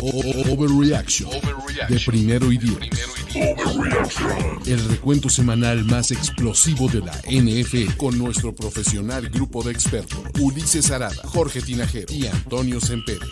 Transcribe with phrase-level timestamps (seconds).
[0.00, 1.30] Overreaction
[1.88, 2.78] de primero y diez.
[4.66, 10.90] El recuento semanal más explosivo de la NFL con nuestro profesional grupo de expertos Ulises
[10.90, 13.26] Arada, Jorge Tinajero y Antonio Sempere.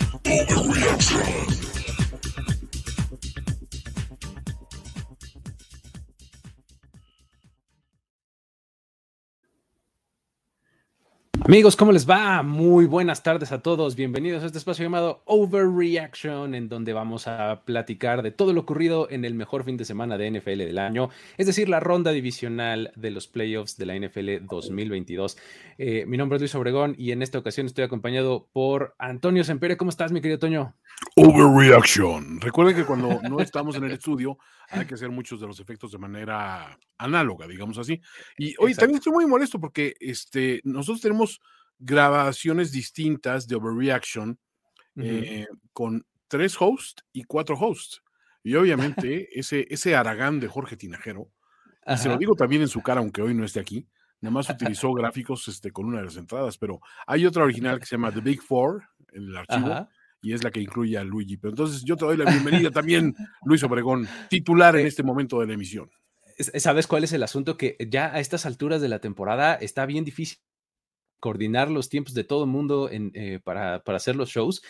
[11.51, 12.45] Amigos, ¿cómo les va?
[12.45, 13.97] Muy buenas tardes a todos.
[13.97, 19.11] Bienvenidos a este espacio llamado Overreaction, en donde vamos a platicar de todo lo ocurrido
[19.11, 22.93] en el mejor fin de semana de NFL del año, es decir, la ronda divisional
[22.95, 25.39] de los playoffs de la NFL 2022.
[25.79, 29.77] Eh, mi nombre es Luis Obregón y en esta ocasión estoy acompañado por Antonio Sempere.
[29.77, 30.77] ¿Cómo estás, mi querido Toño?
[31.17, 32.41] Overreaction.
[32.41, 34.39] Recuerden que cuando no estamos en el estudio
[34.71, 38.01] hay que hacer muchos de los efectos de manera análoga, digamos así.
[38.39, 41.41] Y hoy también estoy muy molesto porque este, nosotros tenemos
[41.79, 44.39] grabaciones distintas de Overreaction
[44.97, 48.03] eh, con tres hosts y cuatro hosts.
[48.43, 51.31] Y obviamente ese, ese Aragán de Jorge Tinajero,
[51.87, 53.89] y se lo digo también en su cara, aunque hoy no esté aquí,
[54.21, 57.87] nada más utilizó gráficos este, con una de las entradas, pero hay otra original que
[57.87, 59.89] se llama The Big Four en el archivo Ajá.
[60.23, 61.37] Y es la que incluye a Luigi.
[61.37, 65.47] Pero entonces yo te doy la bienvenida también, Luis Obregón, titular en este momento de
[65.47, 65.91] la emisión.
[66.37, 67.57] Es- ¿Sabes cuál es el asunto?
[67.57, 70.39] Que ya a estas alturas de la temporada está bien difícil
[71.19, 74.63] coordinar los tiempos de todo el mundo en, eh, para, para hacer los shows.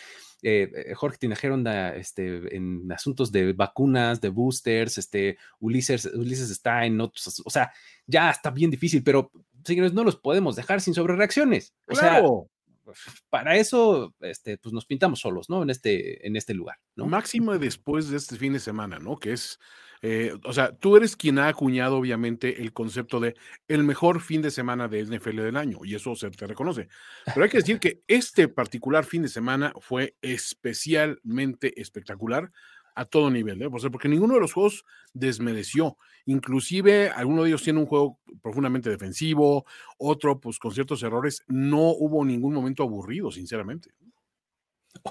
[0.43, 6.49] Eh, eh, Jorge Tinajero anda este, en asuntos de vacunas, de boosters, este, Ulises, Ulises
[6.49, 7.71] está en otros, o sea,
[8.07, 9.31] ya está bien difícil, pero
[9.63, 11.73] señores, no los podemos dejar sin sobrereacciones.
[11.87, 12.49] O sea, Claro,
[13.29, 15.63] para eso, este, pues nos pintamos solos, ¿no?
[15.63, 17.05] En este, en este lugar, ¿no?
[17.05, 19.17] máximo después de este fin de semana, ¿no?
[19.17, 19.59] Que es,
[20.01, 23.35] eh, o sea, tú eres quien ha acuñado obviamente el concepto de
[23.67, 26.87] el mejor fin de semana de NFL del año y eso se te reconoce.
[27.25, 32.51] Pero hay que decir que este particular fin de semana fue especialmente espectacular
[32.95, 33.69] a todo nivel, ¿eh?
[33.71, 35.97] O sea, porque ninguno de los juegos desmereció.
[36.25, 39.65] Inclusive alguno de ellos tiene un juego profundamente defensivo,
[39.97, 41.43] otro pues con ciertos errores.
[41.47, 43.91] No hubo ningún momento aburrido, sinceramente.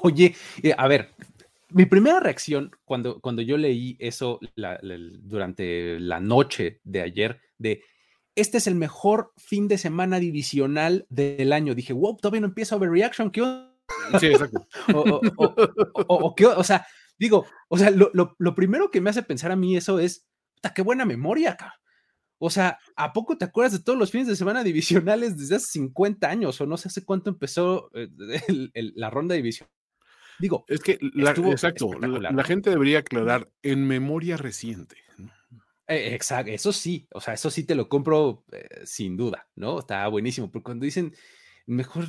[0.03, 1.11] Oye, eh, a ver,
[1.71, 7.41] mi primera reacción cuando, cuando yo leí eso la- la- durante la noche de ayer,
[7.59, 7.83] de
[8.37, 12.77] este es el mejor fin de semana divisional del año, dije, wow, todavía no empieza
[12.77, 13.67] Overreaction, ¿qué onda?
[14.21, 14.67] Sí, exacto.
[14.95, 15.55] O, o- o-
[16.07, 16.87] o- o qué o- o sea,
[17.21, 20.27] digo, o sea, lo, lo- lo primero que me hace pensar a mí eso es,
[20.57, 21.75] puta, qué buena memoria, acá.
[22.39, 25.67] O sea, ¿a poco te acuerdas de todos los fines de semana divisionales desde hace
[25.67, 28.09] 50 años o no sé hace cuánto empezó eh,
[28.49, 29.69] el- el- la ronda división?
[30.39, 34.97] Digo, Es que, la- exacto, la, gente debería aclarar en memoria reciente.
[35.19, 35.31] ¿no?
[35.87, 39.81] Eh, Exacto, eso sí, o sea, eso sí te lo compro eh, sin duda, ¿no?
[39.81, 41.13] Está buenísimo, porque cuando dicen
[41.67, 42.05] mejor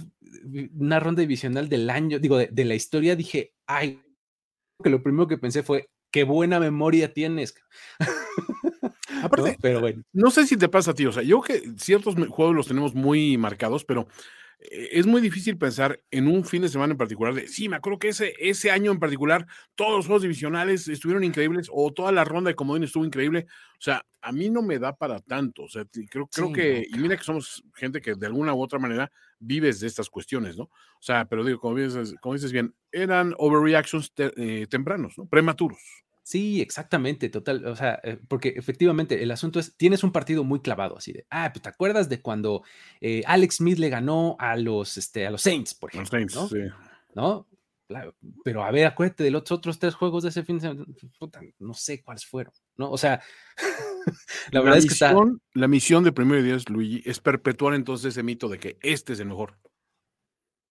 [0.56, 4.02] eh, una ronda divisional del año, digo, de, de la historia, dije, ay,
[4.82, 7.56] que lo primero que pensé fue, qué buena memoria tienes.
[8.82, 8.92] ¿no?
[9.24, 12.16] Aparte, Pero bueno, no sé si te pasa a ti, o sea, yo que ciertos
[12.30, 14.08] juegos los tenemos muy marcados, pero
[14.70, 18.00] es muy difícil pensar en un fin de semana en particular de, sí, me acuerdo
[18.00, 22.24] que ese, ese año en particular todos los juegos divisionales estuvieron increíbles o toda la
[22.24, 23.48] ronda de comodín estuvo increíble.
[23.80, 26.86] O sea, a mí no me da para tanto, o sea, creo, creo Sí, que,
[26.88, 30.58] y mira que somos gente que de alguna u otra manera vives de estas cuestiones,
[30.58, 30.66] ¿no?
[30.66, 35.26] O sea, pero digo, como dices, como dices bien, eran overreactions te- eh, tempranos, ¿no?
[35.26, 35.80] Prematuros.
[36.32, 40.62] Sí, exactamente, total, o sea, eh, porque efectivamente el asunto es, tienes un partido muy
[40.62, 42.64] clavado, así de, ah, pues te acuerdas de cuando
[43.02, 46.36] eh, Alex Smith le ganó a los, este, a los Saints, por Los ejemplo, Saints,
[46.36, 46.48] ¿no?
[46.48, 46.74] sí.
[47.16, 47.48] ¿no?
[48.46, 50.86] Pero a ver, acuérdate de los otros tres juegos de ese fin de semana,
[51.20, 52.90] puta, no sé cuáles fueron, ¿no?
[52.90, 53.22] O sea,
[54.52, 55.14] la verdad es que está,
[55.54, 59.12] La misión de Primero y Diez, Luigi, es perpetuar entonces ese mito de que este
[59.12, 59.58] es el mejor.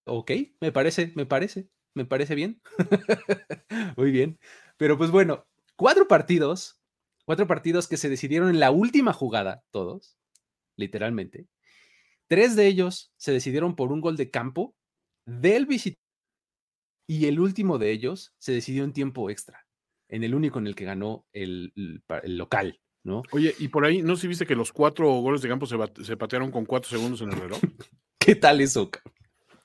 [0.04, 0.30] ok,
[0.60, 2.62] me parece, me parece, me parece bien.
[3.98, 4.38] Muy bien.
[4.80, 5.46] Pero pues bueno,
[5.80, 6.78] cuatro partidos,
[7.24, 10.18] cuatro partidos que se decidieron en la última jugada, todos,
[10.76, 11.46] literalmente.
[12.28, 14.76] Tres de ellos se decidieron por un gol de campo
[15.24, 15.98] del visitante
[17.08, 19.66] y el último de ellos se decidió en tiempo extra,
[20.08, 23.22] en el único en el que ganó el, el pa- el local, ¿no?
[23.32, 26.50] Oye, y por ahí, ¿no se viste que los cuatro goles de campo se, patearon
[26.52, 27.58] con cuatro segundos en el reloj?
[28.18, 28.90] ¿Qué tal eso?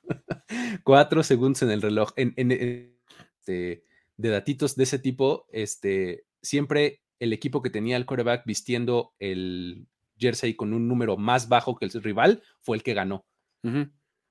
[0.83, 2.11] Cuatro segundos en el reloj.
[2.15, 2.99] En, en- en-
[3.39, 3.83] este,
[4.17, 9.87] de datitos de ese tipo, este, siempre el equipo que tenía el quarterback vistiendo el
[10.17, 13.25] jersey con un número más bajo que el rival fue el que ganó.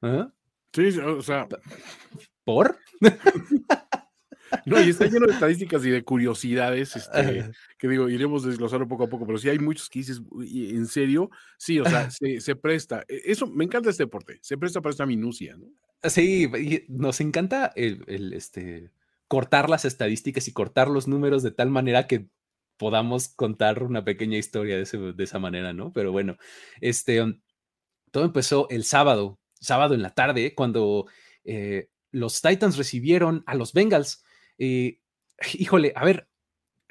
[0.03, 0.33] ¿Ah?
[0.73, 1.47] Sí, o sea,
[2.45, 2.79] ¿Por?
[4.67, 9.05] no, y está lleno de estadísticas y de curiosidades, este, que digo, iremos desglosando poco
[9.05, 11.31] a poco, pero sí hay muchos que dices, "Uy, ¿en serio?
[11.59, 13.05] Sí, o sea, se, se presta.
[13.09, 15.67] E- Eso, me encanta este deporte, se presta para esta minucia, ¿no?
[16.09, 16.51] Sí,
[16.89, 18.91] nos encanta el, el, este,
[19.35, 22.29] cortar las estadísticas y cortar los números de tal manera que
[22.77, 25.93] podamos contar una pequeña historia de, de esa manera, ¿no?
[25.93, 26.37] Pero bueno,
[26.81, 27.41] este, um,
[28.13, 31.07] todo empezó el sábado, sábado en la tarde, cuando
[31.43, 34.23] eh, los Titans recibieron a los Bengals.
[34.57, 35.01] Eh,
[35.55, 36.29] híjole, a ver,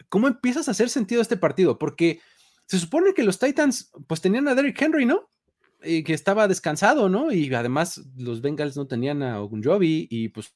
[0.10, 1.80] ¿cómo empiezas a hacer sentido este partido?
[1.80, 2.20] Porque
[2.66, 5.30] se supone que los Titans pues tenían a Derrick Henry, ¿no?
[5.82, 7.32] Y que estaba descansado, ¿no?
[7.32, 10.54] Y además los Bengals no tenían a Ogunjobi y pues,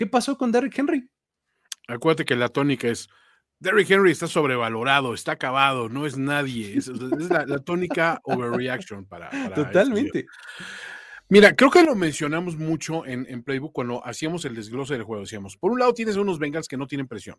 [0.00, 1.10] ¿qué pasó con Derrick Henry?
[1.86, 3.10] Acuérdate que la tónica es,
[3.58, 6.78] Derrick Henry está sobrevalorado, está acabado, no es nadie.
[6.78, 6.98] Es, es
[7.28, 9.28] la, la tónica overreaction para...
[9.28, 10.26] para este Totalmente.
[11.28, 15.24] Mira, creo que lo mencionamos mucho en, en Playbook cuando hacíamos el desglose del juego.
[15.24, 17.36] Decíamos, por un lado tienes unos Bengals que no tienen presión.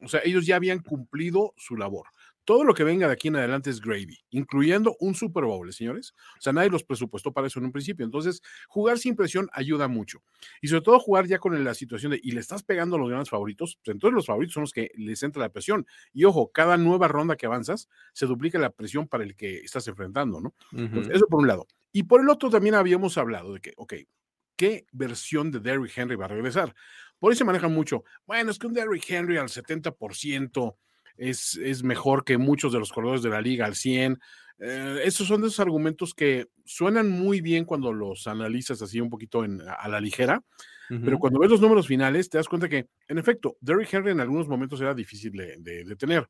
[0.00, 2.08] O sea, ellos ya habían cumplido su labor.
[2.44, 6.14] Todo lo que venga de aquí en adelante es gravy, incluyendo un Super Bowl, señores.
[6.38, 8.04] O sea, nadie los presupuestó para eso en un principio.
[8.04, 10.22] Entonces, jugar sin presión ayuda mucho.
[10.60, 13.08] Y sobre todo jugar ya con la situación de, y le estás pegando a los
[13.08, 15.86] grandes favoritos, pues entonces los favoritos son los que les entra la presión.
[16.12, 19.86] Y ojo, cada nueva ronda que avanzas, se duplica la presión para el que estás
[19.88, 20.54] enfrentando, ¿no?
[20.72, 21.66] Entonces, eso por un lado.
[21.92, 23.94] Y por el otro también habíamos hablado de que, ok,
[24.56, 26.74] ¿qué versión de Derrick Henry va a regresar?
[27.18, 28.04] Por ahí se maneja mucho.
[28.26, 30.76] Bueno, es que un Derrick Henry al 70%
[31.16, 34.18] es, es mejor que muchos de los corredores de la liga al 100%.
[34.62, 39.08] Eh, esos son de esos argumentos que suenan muy bien cuando los analizas así un
[39.08, 40.42] poquito en- a la ligera,
[41.04, 44.20] pero cuando ves los números finales te das cuenta que, en efecto, Derrick Henry en
[44.20, 46.28] algunos momentos era difícil de, de- de tener,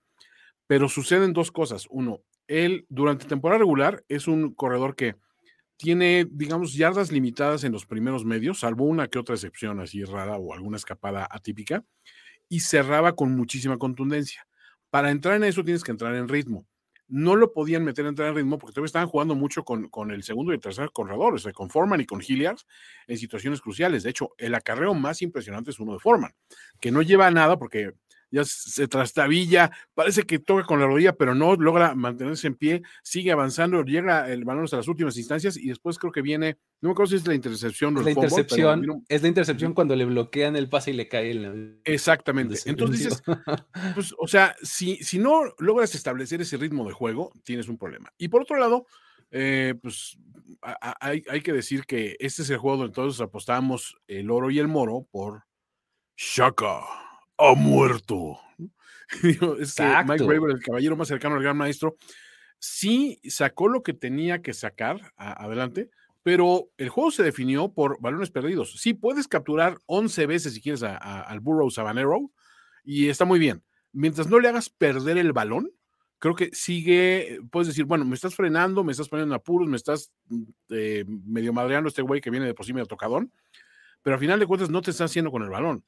[0.69, 1.87] pero suceden dos cosas.
[1.91, 5.17] Uno, él durante temporada regular es un corredor que
[5.76, 10.37] tiene, digamos, yardas limitadas en los primeros medios, salvo una que otra excepción así rara
[10.37, 11.85] o alguna escapada atípica,
[12.49, 14.47] y cerraba con muchísima contundencia.
[14.91, 16.67] Para entrar en eso tienes que entrar en ritmo.
[17.09, 20.13] No lo podían meter a entrar en ritmo porque todavía estaban jugando mucho con, con
[20.13, 22.59] el segundo y el tercer corredor, o sea, con Foreman y con Hilliard
[23.09, 24.05] en situaciones cruciales.
[24.05, 26.33] De hecho, el acarreo más impresionante es uno de Foreman,
[26.81, 27.95] que no lleva a nada porque
[28.31, 32.82] ya se trastabilla, parece que toca con la rodilla, pero no logra mantenerse en pie,
[33.03, 36.88] sigue avanzando, llega el balón hasta las últimas instancias y después creo que viene, no
[36.88, 40.05] me acuerdo si es la intercepción o la intercepción, un- es la intercepción cuando le
[40.05, 42.55] bloquean el pase y le cae el Exactamente.
[42.55, 43.23] el Entonces dices,
[43.94, 48.11] pues, o sea, si, si no logras establecer ese ritmo de juego, tienes un problema.
[48.17, 48.87] Y por otro lado,
[49.33, 50.19] eh, pues
[50.62, 54.31] a- a- hay, hay que decir que este es el juego donde todos apostamos el
[54.31, 55.44] oro y el moro por
[56.17, 56.81] Shaka
[57.41, 58.39] ha muerto.
[59.23, 60.25] Digo, es que Mike.
[60.25, 61.97] Graver, el caballero más cercano al gran maestro,
[62.59, 65.91] sí sacó lo que tenía que sacar a- adelante,
[66.23, 68.75] pero el juego se definió por balones perdidos.
[68.81, 72.31] Sí, puedes capturar 11 veces si quieres a- a- al Burrow Sabanero
[72.85, 73.63] y está muy bien.
[73.93, 75.71] Mientras no le hagas perder el balón,
[76.19, 79.76] creo que sigue, puedes decir, bueno, me estás frenando, me estás poniendo en apuros, me
[79.76, 83.33] estás mm, eh, medio madreando este güey que viene de por sí medio tocadón,
[84.03, 85.83] pero al final de cuentas no te está haciendo con el balón.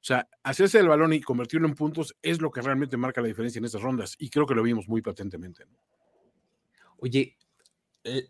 [0.00, 3.28] O sea, hacerse el balón y convertirlo en puntos es lo que realmente marca la
[3.28, 5.64] diferencia en estas rondas y creo que lo vimos muy patentemente.
[5.66, 5.76] ¿no?
[6.98, 7.36] Oye,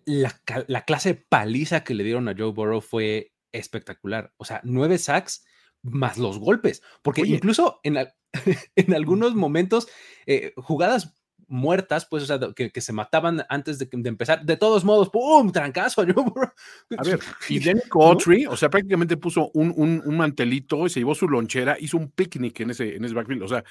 [0.05, 4.33] la, la clase paliza que le dieron a Joe Burrow fue espectacular.
[4.39, 5.45] O sea, nueve sacks
[5.83, 6.83] más los golpes.
[7.03, 7.35] Porque Oye.
[7.35, 7.97] incluso en,
[8.77, 9.89] en algunos momentos,
[10.27, 11.15] eh, jugadas
[11.49, 14.45] muertas, pues, o sea, que, que se mataban antes de, empezar.
[14.45, 15.53] De todos modos, ¡pum!
[15.53, 16.51] Trancazo Burrow.
[16.99, 21.01] A ver, y Danny Autry, o sea, prácticamente puso un, un, un mantelito y se
[21.01, 23.43] llevó su lonchera, hizo un picnic en ese, en ese backfield.
[23.43, 23.65] O sea,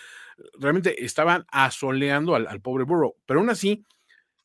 [0.59, 3.83] realmente estaban asoleando al, al pobre Burrow, pero aún así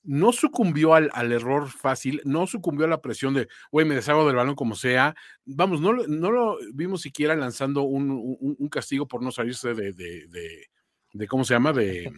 [0.03, 4.27] no sucumbió al, al error fácil, no sucumbió a la presión de, güey, me deshago
[4.27, 5.15] del balón como sea.
[5.45, 9.75] Vamos, no, lo- no lo vimos siquiera lanzando un, un- un castigo por no salirse
[9.75, 10.67] de, de, de-
[11.13, 11.73] de, ¿cómo se llama?
[11.73, 12.11] De,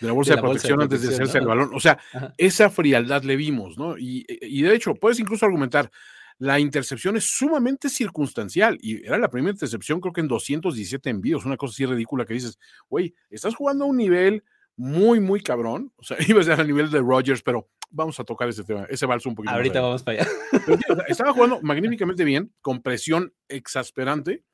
[0.00, 1.70] de la bolsa De de, la bolsa de protección antes de hacerse el balón.
[1.74, 2.34] O sea, Ajá.
[2.38, 3.98] esa frialdad le vimos, ¿no?
[3.98, 5.90] Y, y de hecho, puedes incluso argumentar,
[6.38, 11.44] la intercepción es sumamente circunstancial y era la primera intercepción creo que en 217 envíos,
[11.44, 14.44] una cosa así ridícula que dices, güey, estás jugando a un nivel
[14.76, 18.24] muy, muy cabrón, o sea, ibas a ser a nivel de Rogers, pero vamos a
[18.24, 19.54] tocar ese tema, ese balso un poquito.
[19.54, 20.30] Ahorita vamos para allá.
[20.64, 20.78] Pero
[21.08, 24.44] estaba jugando magníficamente bien, con presión exasperante,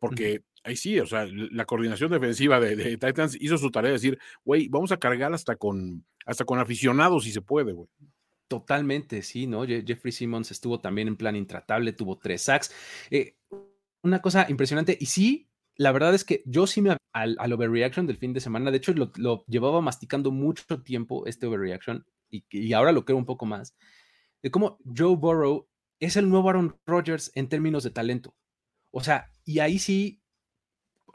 [0.00, 4.18] porque ahí sí, o sea, la coordinación defensiva de, Titans hizo su tarea de decir,
[4.44, 7.88] güey, vamos a cargar hasta con, hasta con aficionados si se puede, güey.
[8.48, 9.64] Totalmente, sí, ¿no?
[9.64, 12.72] Je- Jeffrey Simmons estuvo también en plan intratable, tuvo tres sacks.
[13.10, 13.36] Eh,
[14.02, 18.06] una cosa impresionante, y sí, la verdad es que yo sí me al, al overreaction
[18.06, 22.44] del fin de semana, de hecho lo, lo llevaba masticando mucho tiempo este overreaction y,
[22.50, 23.74] y ahora lo creo un poco más,
[24.42, 25.68] de cómo Joe Burrow
[26.00, 28.34] es el nuevo Aaron Rodgers en términos de talento.
[28.90, 30.22] O sea, y ahí sí,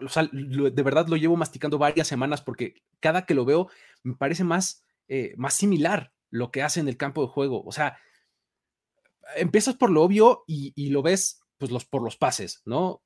[0.06, 3.70] o sea, de verdad lo llevo masticando varias semanas porque cada que lo veo
[4.04, 7.64] me parece más, eh, más similar lo que hace en el campo de juego.
[7.64, 7.98] O sea,
[9.36, 13.02] empiezas por lo obvio y, lo ves pues los, por los pases, ¿no?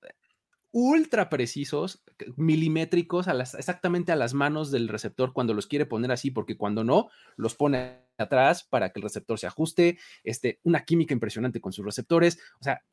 [0.71, 2.03] Ultra precisos,
[2.35, 7.09] milimétricos, exactamente a las manos del receptor cuando los quiere poner así, porque cuando no,
[7.35, 11.85] los pone atrás para que el receptor se ajuste, este, una química impresionante con sus
[11.85, 12.83] receptores, o sea,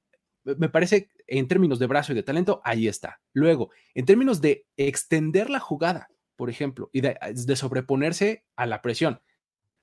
[0.45, 3.21] me parece en términos de brazo y de talento, ahí está.
[3.33, 8.83] Luego, en términos de extender la jugada, por ejemplo, y de, de sobreponerse a la
[8.83, 9.21] presión,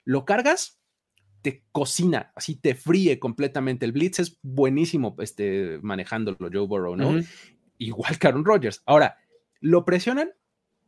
[0.03, 0.82] lo cargas,
[1.41, 3.86] te cocina, así te fríe completamente.
[3.86, 7.20] El blitz es buenísimo este, manejándolo, Joe Burrow, ¿no?
[7.77, 8.84] Igual que Aaron Rodgers.
[8.86, 9.18] Ahora,
[9.60, 10.32] lo presionan,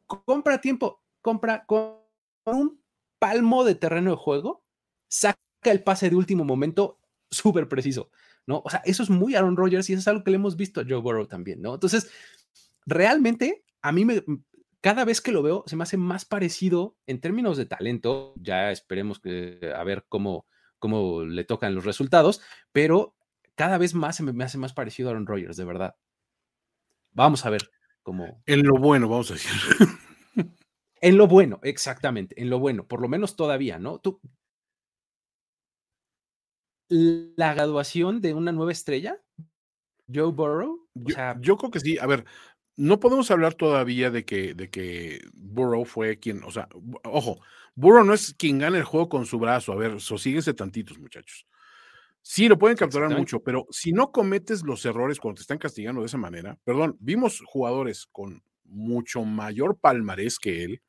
[0.06, 1.98] compra tiempo, compra con
[2.46, 2.82] un
[3.20, 4.64] palmo de terreno de juego,
[5.08, 7.00] saca el pase de último momento
[7.32, 8.12] súper preciso,
[8.46, 8.62] ¿no?
[8.64, 10.82] O sea, eso es muy Aaron Rodgers y eso es algo que le hemos visto
[10.82, 11.74] a Joe Burrow también, ¿no?
[11.74, 12.12] Entonces,
[12.86, 14.24] realmente, a mí me,
[14.82, 18.34] cada vez que lo veo, se me hace más parecido en términos de talento.
[18.38, 20.46] Ya esperemos que a ver cómo,
[20.80, 23.16] cómo le tocan los resultados, pero
[23.56, 25.96] cada vez más se me, me hace más parecido a Aaron Rodgers, de verdad.
[27.12, 27.70] Vamos a ver
[28.02, 28.42] cómo.
[28.46, 29.52] En lo bueno, vamos a decir.
[31.04, 34.00] En lo bueno, exactamente, en lo bueno, por lo menos todavía, ¿no?
[34.00, 34.22] Tú.
[36.90, 39.22] La graduación de una nueva estrella,
[40.14, 41.98] Joe Burrow, o Yo, sea, yo creo que sí.
[42.00, 42.26] A ver,
[42.76, 46.68] no podemos hablar todavía de que, de que Burrow fue quien, o sea,
[47.04, 47.40] ojo,
[47.76, 49.72] Burrow no es quien gana el juego con su brazo.
[49.72, 51.48] A ver, sosíguense tantitos, muchachos.
[52.22, 56.02] Sí, lo pueden capturar mucho, pero si no cometes los errores cuando te están castigando
[56.02, 60.82] de esa manera, perdón, vimos jugadores con mucho mayor palmarés que él,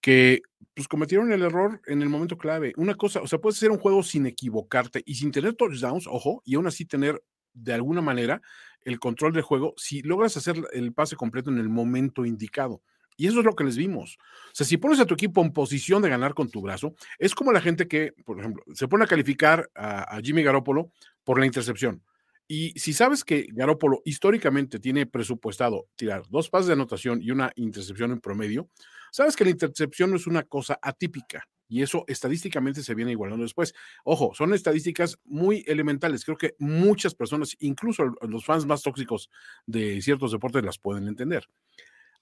[0.00, 0.42] que
[0.74, 2.72] pues cometieron el error en el momento clave.
[2.76, 6.42] Una cosa, o sea, puedes hacer un juego sin equivocarte y sin tener touchdowns, ojo,
[6.44, 8.42] y aún así tener de alguna manera
[8.82, 12.82] el control del juego si logras hacer el pase completo en el momento indicado.
[13.16, 14.18] Y eso es lo que les vimos.
[14.18, 17.34] O sea, si pones a tu equipo en posición de ganar con tu brazo, es
[17.34, 20.90] como la gente que, por ejemplo, se pone a calificar a, Jimmy Garoppolo
[21.22, 22.02] por la intercepción.
[22.46, 27.52] Y si sabes que Garoppolo históricamente tiene presupuestado tirar dos pases de anotación y una
[27.54, 28.68] intercepción en promedio,
[29.14, 33.44] sabes que la intercepción no es una cosa atípica y eso estadísticamente se viene igualando
[33.44, 33.72] después.
[34.02, 36.24] Ojo, son estadísticas muy elementales.
[36.24, 39.30] Creo que muchas personas, incluso los fans más tóxicos
[39.66, 41.46] de ciertos deportes, las pueden entender.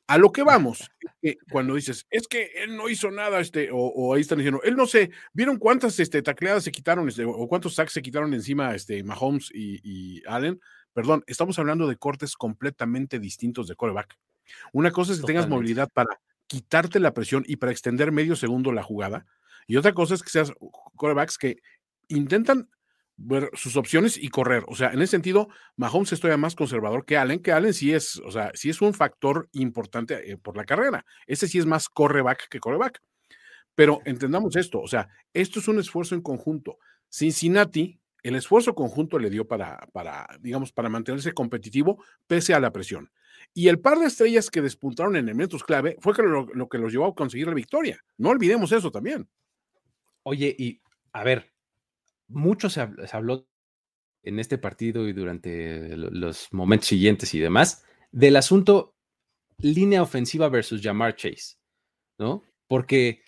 [0.07, 0.91] A lo que vamos,
[1.51, 4.77] cuando dices, es que él no hizo nada, este, o, o ahí están diciendo, él
[4.77, 8.75] no sé, ¿vieron cuántas este, tacleadas se quitaron, este, o cuántos sacks se quitaron encima
[8.75, 10.61] este, Mahomes y, y Allen?
[10.93, 14.19] Perdón, estamos hablando de cortes completamente distintos de coreback.
[14.75, 16.21] Una cosa es que tengas movilidad para
[16.53, 19.25] quitarte la presión y para extender medio segundo la jugada,
[19.67, 20.53] y otra cosa es que seas
[20.97, 21.57] corebacks que
[22.09, 22.69] intentan
[23.17, 24.65] ver sus opciones y correr.
[24.69, 27.95] O sea, en ese sentido, Mahomes es todavía más conservador que Allen, que Allen sí
[27.95, 31.07] es, o sea, sí es un factor importante eh, por la carrera.
[31.27, 33.01] Ese sí es más correback que coreback.
[33.75, 36.77] Pero entendamos esto, o sea, esto es un esfuerzo en conjunto.
[37.09, 42.73] Cincinnati, el esfuerzo conjunto le dio para, para, digamos, para mantenerse competitivo pese a la
[42.73, 43.11] presión.
[43.55, 46.79] Y el par de estrellas que despuntaron en elementos clave fue que lo, lo que
[46.79, 48.01] los llevó a conseguir la victoria.
[48.19, 49.29] No olvidemos eso también.
[50.25, 50.81] Oye, y
[51.13, 51.53] a ver,
[52.29, 53.47] mucho se, hab- se habló
[54.23, 58.95] en este partido y durante lo- los momentos siguientes y demás del asunto
[59.59, 61.57] línea ofensiva versus Jamar Chase,
[62.19, 62.43] ¿no?
[62.69, 63.23] Porque,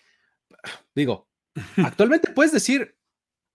[0.95, 1.27] digo,
[1.77, 2.97] actualmente puedes decir,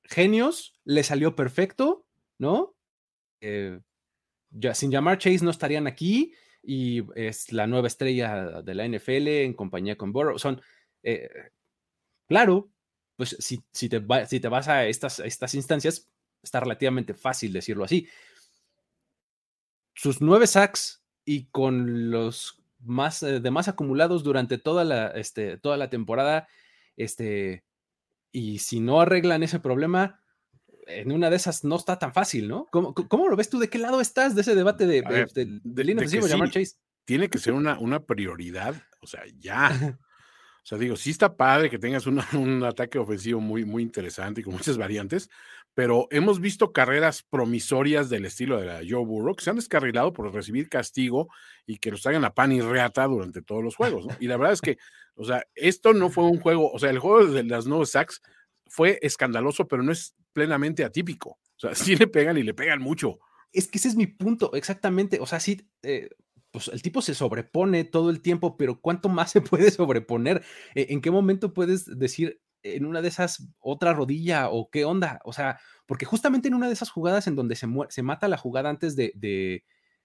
[0.05, 2.07] genios, le salió perfecto,
[2.39, 2.75] ¿no?
[3.41, 3.81] Eh,
[4.51, 9.29] ya, sin Jamar Chase no estarían aquí y es la nueva estrella de la NFL
[9.29, 10.39] en compañía con Burrow.
[10.39, 10.61] Son,
[11.03, 11.29] eh,
[12.27, 12.71] claro,
[13.17, 16.11] pues si, si, te, si te vas a estas, estas instancias,
[16.43, 18.09] está relativamente fácil decirlo así.
[19.95, 25.59] Sus nueve sacks y con los más eh, de más acumulados durante toda la, este,
[25.59, 26.49] toda la temporada,
[26.97, 27.65] este,
[28.33, 30.20] y si no arreglan ese problema,
[30.87, 32.67] en una de esas no está tan fácil, ¿no?
[32.71, 33.59] ¿Cómo, cómo lo ves tú?
[33.59, 36.53] ¿De qué lado estás de ese debate de, ver, de, de- de- línea ofensiva, sí.
[36.53, 36.77] Chase?
[37.05, 39.71] Tiene que ser una, una prioridad, o sea, ya.
[40.63, 44.43] O sea, digo, sí está padre que tengas una- un ataque ofensivo muy, muy interesante
[44.43, 45.31] y con muchas variantes,
[45.73, 50.13] pero hemos visto carreras promisorias del estilo de la Joe Burrow que se han descarrilado
[50.13, 51.29] por recibir castigo
[51.67, 54.15] y que los traigan a pan y reata durante todos los juegos, ¿no?
[54.21, 54.77] Y la verdad es que,
[55.15, 58.21] o sea, esto no fue un juego, o sea, el juego de las nueve sacks
[58.71, 61.31] fue escandaloso, pero no es plenamente atípico.
[61.31, 63.19] O sea, sí le pegan y le pegan mucho.
[63.53, 65.19] Es que ese es mi punto, exactamente.
[65.21, 66.09] O sea, sí, eh,
[66.53, 70.43] pues el tipo se sobrepone todo el tiempo, pero ¿cuánto más se puede sobreponer?
[70.75, 75.21] ¿E, ¿En qué momento puedes decir en una de esas otra rodilla o qué onda?
[75.25, 78.37] O sea, porque justamente en una de esas jugadas en donde se, se mata la
[78.37, 79.65] jugada antes de, de,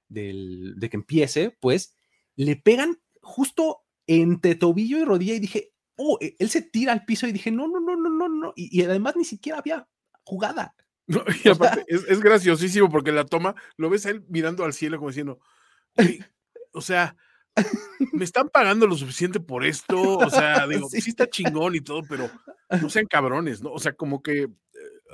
[0.09, 1.95] de que empiece, pues
[2.35, 7.05] le pegan justo entre tobillo y rodilla y dije, oh, e, él se tira al
[7.05, 8.53] piso y dije, no, no, no, no, no, no.
[8.55, 9.87] Y, además ni siquiera había
[10.23, 10.73] jugada.
[11.43, 15.09] y aparte, es, graciosísimo porque la toma, lo ves a él mirando al cielo como
[15.09, 15.39] diciendo,
[16.73, 17.15] o sea,
[18.11, 20.97] me están pagando lo suficiente por esto, o sea, digo, sí.
[21.07, 22.29] está chingón y todo, pero
[22.81, 23.71] no sean cabrones, ¿no?
[23.71, 24.49] O sea, como que, eh,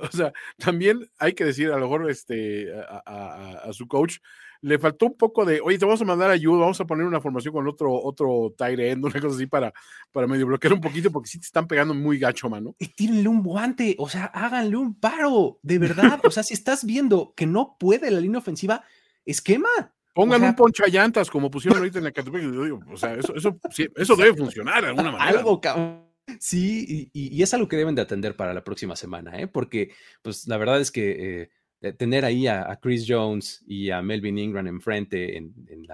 [0.00, 4.18] o sea, también hay que decir a lo mejor este, a su coach,
[4.62, 7.20] le faltó un poco de, oye, te vamos a mandar ayuda, vamos a poner una
[7.20, 9.72] formación con otro, otro tire end, una cosa así para,
[10.12, 12.74] para medio bloquear un poquito, porque sí te están pegando muy gacho, mano.
[12.78, 16.20] Y tírenle un guante, o sea, háganle un paro, de verdad.
[16.24, 18.84] o sea, si estás viendo que no puede la línea ofensiva,
[19.26, 19.68] esquema.
[20.14, 22.74] Pongan un poncha llantas, como pusieron ahorita en la categoría.
[22.92, 23.58] O sea, eso, eso,
[23.96, 25.38] eso debe funcionar de alguna manera.
[25.38, 26.12] Algo, cabrón.
[26.38, 29.48] Sí, y, y, es algo que deben de atender para la próxima semana, ¿eh?
[29.48, 29.92] porque
[30.22, 31.50] pues la verdad es que eh,
[31.98, 35.86] tener ahí a, Chris Jones y a Melvin Ingram enfrente en, en,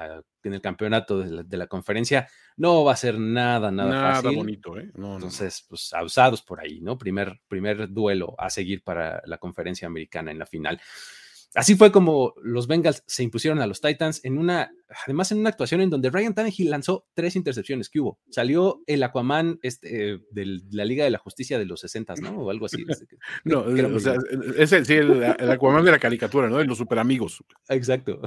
[0.42, 4.90] en el campeonato de la, conferencia no va a ser nada, nada, nada bonito, ¿eh?
[4.94, 6.98] Entonces, pues abusados por ahí, ¿no?
[6.98, 10.80] Primer, primer duelo a seguir para la conferencia americana en la final.
[11.54, 14.70] Así fue como los Bengals se impusieron a los Titans en una,
[15.04, 18.18] además en una actuación en donde Ryan Tannehill lanzó tres intercepciones que hubo.
[18.30, 22.30] Salió el Aquaman este, de la Liga de la Justicia de los 60, ¿no?
[22.32, 22.84] O algo así.
[22.86, 23.06] Este,
[23.44, 24.16] no, o sea,
[24.56, 26.58] es el, sí, el, Aquaman de la caricatura, ¿no?
[26.58, 27.42] De los super amigos.
[27.68, 28.20] Exacto.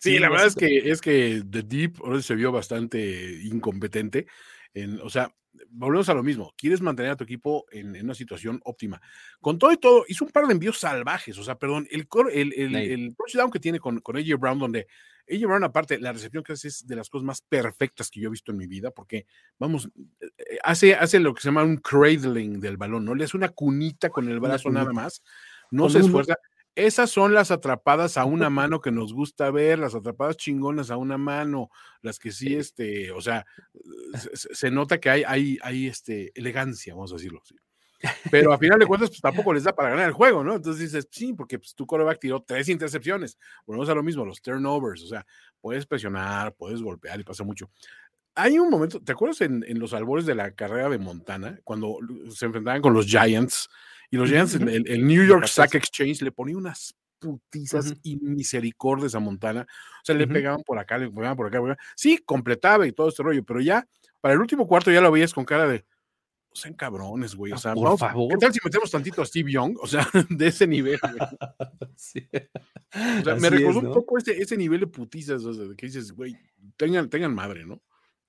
[0.00, 4.26] sí, la verdad es que, es que The Deep se vio bastante incompetente.
[4.74, 5.34] En, o sea,
[5.70, 9.00] volvemos a lo mismo, quieres mantener a tu equipo en, una situación óptima.
[9.40, 12.52] Con todo y todo, hizo un par de envíos salvajes, o sea, perdón, el, el,
[12.54, 14.86] el, el touchdown que tiene con, con AJ Brown, donde
[15.30, 18.28] AJ Brown, aparte, la recepción que hace es de las cosas más perfectas que yo
[18.28, 19.26] he visto en mi vida, porque,
[19.58, 23.14] vamos, eh, hace, hace lo que se llama un cradling del balón, ¿no?
[23.14, 25.22] Le hace una cunita con el brazo nada más,
[25.70, 26.36] no se esfuerza.
[26.74, 30.96] Esas son las atrapadas a una mano que nos gusta ver, las atrapadas chingonas a
[30.96, 33.44] una mano, las que sí, este, o sea,
[34.32, 37.56] se, nota que hay, hay, hay este, elegancia, vamos a decirlo así.
[38.30, 40.54] Pero a final de cuentas, pues tampoco les da para ganar el juego, ¿no?
[40.54, 43.38] Entonces dices, sí, porque pues, tu coreback tiró tres intercepciones.
[43.66, 45.26] Volvemos a lo mismo, los turnovers, o sea,
[45.60, 47.70] puedes presionar, puedes golpear y pasa mucho.
[48.34, 51.98] Hay un momento, ¿te acuerdas en, en los albores de la carrera de Montana, cuando
[52.30, 53.68] se enfrentaban con los Giants?
[54.12, 59.20] Y los Giants, el, New York Sack Exchange le ponía unas putizas y misericordias a
[59.20, 59.62] Montana.
[59.62, 61.82] O sea, le pegaban por acá, le pegaban por acá, por acá.
[61.96, 63.88] Sí, completaba y todo este rollo, pero ya
[64.20, 65.86] para el último cuarto ya lo veías con cara de,
[66.50, 67.52] o sean cabrones, güey.
[67.52, 68.28] O sea, por favor.
[68.28, 69.78] ¿qué tal si metemos tantito a Steve Young?
[69.80, 71.00] O sea, de ese nivel,
[71.96, 72.28] sí.
[73.20, 76.12] O sea, me recordó un poco ese, ese nivel de putizas, o sea, que dices,
[76.12, 76.36] güey,
[76.76, 77.80] tengan, tengan madre, ¿no?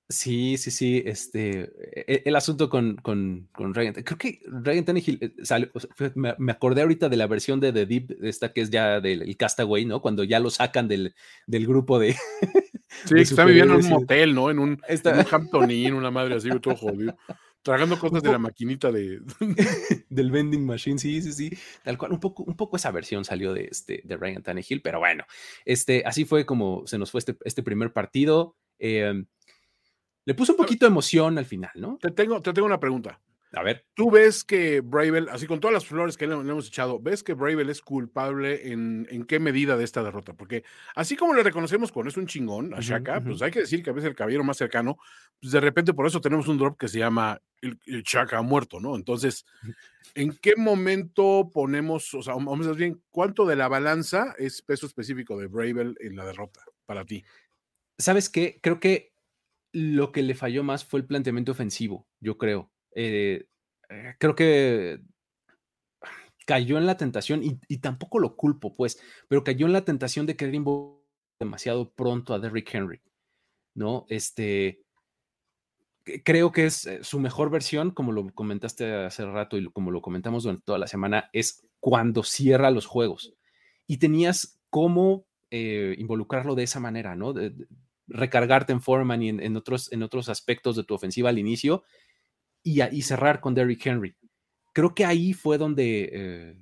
[0.09, 1.01] Sí, sí, sí.
[1.05, 1.71] Este,
[2.07, 4.03] e, el, asunto con, con, con Reagan.
[4.03, 5.69] Creo que Reagan Tannehill eh, salió,
[6.15, 9.85] me, acordé ahorita de la versión de The Deep, esta que es ya del Castaway,
[9.85, 10.01] ¿no?
[10.01, 11.15] Cuando ya lo sacan del,
[11.47, 12.15] del grupo de.
[13.05, 14.51] Sí, está viviendo en un motel, ¿no?
[14.51, 15.19] En un, está...
[15.19, 17.17] en Hampton Inn, una madre así, todo jodido.
[17.63, 19.19] Tragando cosas de la maquinita de.
[20.09, 21.57] del vending machine, sí, sí, sí.
[21.83, 24.99] Tal cual, un poco, un poco esa versión salió de, este, de Ryan Tannehill, pero
[24.99, 25.23] bueno,
[25.65, 28.57] este, así fue como se nos fue este, este primer partido.
[28.79, 29.23] Eh,
[30.25, 31.97] le puso un poquito de emoción al final, ¿no?
[32.01, 33.19] Te tengo, te tengo una pregunta.
[33.55, 33.85] A ver.
[33.93, 37.33] Tú ves que Bravel, así con todas las flores que le, hemos echado, ¿ves que
[37.33, 40.33] Bravel es culpable en, en, qué medida de esta derrota?
[40.33, 40.63] Porque
[40.95, 43.91] así como le reconocemos cuando es un chingón a Shaka, pues hay que decir que
[43.91, 44.97] a veces el caballero más cercano,
[45.39, 48.95] pues de repente por eso tenemos un drop que se llama el, Shaka muerto, ¿no?
[48.95, 49.45] Entonces,
[50.15, 54.63] ¿en qué momento ponemos, o sea, vamos a ver bien, cuánto de la balanza es
[54.63, 57.23] peso específico de Bravel en la derrota para ti?
[57.99, 58.59] ¿Sabes qué?
[58.63, 59.12] Creo que
[59.73, 62.71] lo que le falló más fue el planteamiento ofensivo, yo creo.
[62.95, 63.47] Eh,
[63.89, 65.01] eh, creo que
[66.45, 70.35] cayó en la tentación, y, tampoco lo culpo, pues, pero cayó en la tentación de
[70.35, 71.01] querer invocar
[71.39, 73.01] demasiado pronto a Derrick Henry,
[73.73, 74.05] ¿no?
[74.09, 74.83] Este,
[76.23, 80.01] creo que es eh, su mejor versión, como lo comentaste hace rato y como lo
[80.01, 83.33] comentamos durante toda la semana, es cuando cierra los juegos.
[83.87, 87.31] Y tenías cómo involucrarlo de esa manera, ¿no?
[88.07, 91.83] Recargarte en Foreman y en, otros, en otros aspectos de tu ofensiva al inicio
[92.61, 94.15] y, y cerrar con Derrick Henry.
[94.73, 96.57] Creo que ahí fue donde, eh,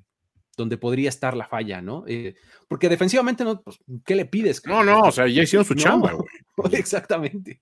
[0.57, 2.03] donde podría estar la falla, ¿no?
[2.07, 2.35] Eh,
[2.67, 4.61] porque defensivamente, no, pues, ¿qué le pides?
[4.65, 6.13] No, no, o sea, ya hicieron su chamba,
[6.71, 7.61] Exactamente.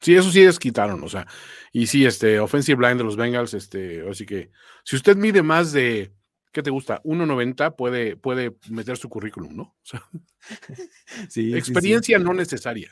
[0.00, 1.26] Sí, eso sí les quitaron, o sea,
[1.72, 4.50] y sí, este, offensive line de los Bengals, este, así que
[4.84, 6.12] si usted mide más de
[6.56, 7.02] ¿qué te gusta?
[7.04, 9.62] 1.90 puede, puede meter su currículum, ¿no?
[9.62, 10.02] O sea,
[11.28, 11.56] Sí, sí, sí.
[11.56, 12.90] experiencia no necesaria.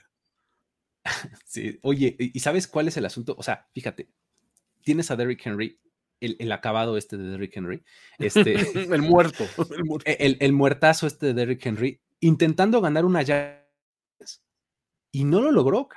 [1.47, 3.35] Sí, oye, ¿y sabes cuál es el asunto?
[3.39, 4.11] O sea, fíjate,
[4.83, 5.81] tienes a Derrick Henry,
[6.21, 7.83] el, el acabado este de Derrick Henry,
[8.19, 8.55] este,
[8.95, 9.45] el muerto.
[9.77, 10.05] el muerto.
[10.19, 13.67] el, el muertazo este de Derrick Henry, intentando ganar una yarda
[15.13, 15.89] y no lo logró.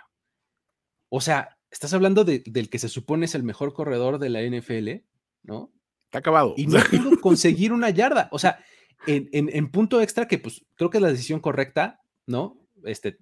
[1.09, 4.41] O sea, estás hablando de- del que se supone es el mejor corredor de la
[4.41, 5.05] NFL,
[5.43, 5.71] ¿no?
[6.07, 6.53] Está acabado.
[6.57, 8.27] Y no pudo conseguir una yarda.
[8.31, 8.59] O sea,
[9.05, 12.57] en, en- en punto extra, que pues creo que es la decisión correcta, ¿no?
[12.83, 13.17] Este,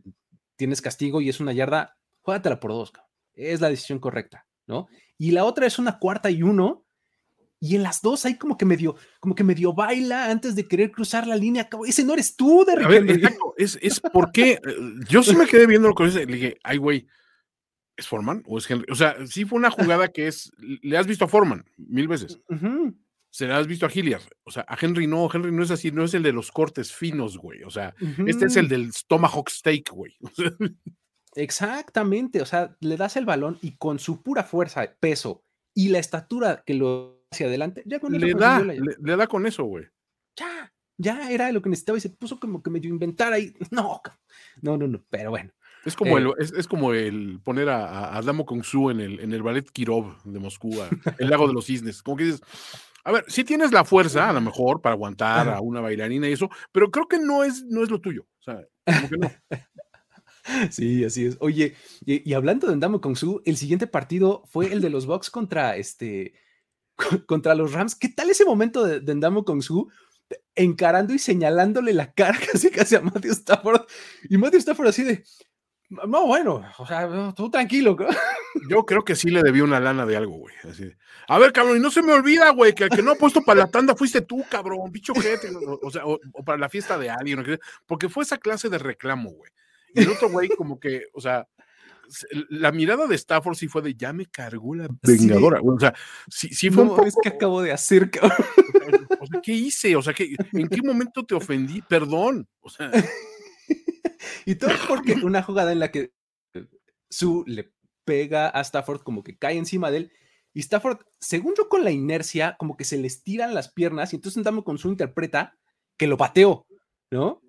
[0.56, 3.10] tienes castigo y es una yarda, juégatela por dos, cabrón.
[3.34, 4.88] es la decisión correcta, ¿no?
[5.18, 6.86] Y la otra es una cuarta y uno,
[7.60, 10.92] y en las dos hay como que medio, como que medio baila antes de querer
[10.92, 11.68] cruzar la línea.
[11.70, 11.90] cabrón.
[11.90, 14.60] Ese no eres tú, de A ver, exacto, es, es porque eh,
[15.10, 17.08] yo sí me quedé viendo con ese, le dije, ay, güey,
[17.98, 18.86] ¿es Foreman o es Henry?
[18.92, 22.40] O sea, sí fue una jugada que es, le has visto a Foreman mil veces,
[23.30, 25.92] se le has visto a Hilliard, o sea, a Henry no, Henry no es así,
[25.92, 27.96] no es el de los cortes finos, güey, o sea,
[28.28, 30.14] este es el del Tomahawk Steak, güey.
[31.36, 36.00] Exactamente, o sea, le das el balón y con su pura fuerza, peso y la
[36.00, 39.66] estatura que lo hacia adelante, ya con le da, la le, le da con eso,
[39.66, 39.86] güey.
[40.38, 43.54] ya, ya era lo que necesitaba y se puso como que medio inventar ahí.
[43.72, 44.02] No,
[44.62, 45.52] no, no, no, pero bueno.
[45.86, 46.22] Es como, Eh.
[46.22, 49.44] el, es, es como el poner a, a Adamo Kong Su en el, en el
[49.44, 50.72] ballet Kirov de Moscú,
[51.20, 52.02] el lago de los cisnes.
[52.02, 52.42] Como que dices,
[53.04, 56.34] a ver, sí tienes la fuerza, a lo mejor, para aguantar a una bailarina y
[56.34, 58.24] eso, pero creo que no es, no es lo tuyo.
[58.40, 59.32] O sea, como que no.
[60.70, 61.38] Sí, así es.
[61.40, 61.74] Oye,
[62.06, 65.32] y, y hablando de Ndamo Kong Su, el siguiente partido fue el de los Bucks
[65.32, 66.34] contra este
[67.26, 67.96] contra los Rams.
[67.96, 69.90] ¿Qué tal ese momento de, de Ndamo Kong Su
[70.54, 73.88] encarando y señalándole la cara casi casi a Matthew Stafford?
[74.30, 75.24] Y Matthew Stafford así de
[76.08, 77.96] no, bueno, o sea, no, tú tranquilo.
[78.00, 78.08] ¿no?".
[78.70, 80.56] Yo creo que sí le debí una lana de algo, güey.
[80.70, 83.12] Así de, A ver, cabrón, y no se me olvida, güey, que el que no
[83.12, 85.50] ha puesto para la tanda fuiste tú, cabrón, bicho gente.
[85.68, 87.44] O, o sea, o, o para la fiesta de alguien,
[87.86, 89.52] porque fue esa clase de reclamo, güey.
[89.94, 91.48] Y el otro güey, como que, o sea,
[92.50, 95.76] la mirada de Stafford sí fue de ya me cargó la vengadora, güey.
[95.78, 95.94] O sea,
[96.30, 97.08] sí, sí fue un No, poco.
[97.08, 98.38] es que acabo de hacer, cabrón.
[99.20, 99.96] O sea, ¿qué hice?
[99.96, 101.82] O sea, ¿qué, ¿en qué momento te ofendí?
[101.82, 102.48] Perdón.
[102.62, 102.92] O sea,
[104.46, 106.12] Y todo porque una jugada en la que
[107.10, 107.72] Su le
[108.06, 110.12] pega a Stafford, como que cae encima de él.
[110.54, 114.14] Y Stafford, según yo, con la inercia, como que se le estiran las piernas.
[114.14, 115.58] Y entonces Damu con Su interpreta
[115.98, 116.66] que lo pateó,
[117.12, 117.42] ¿no?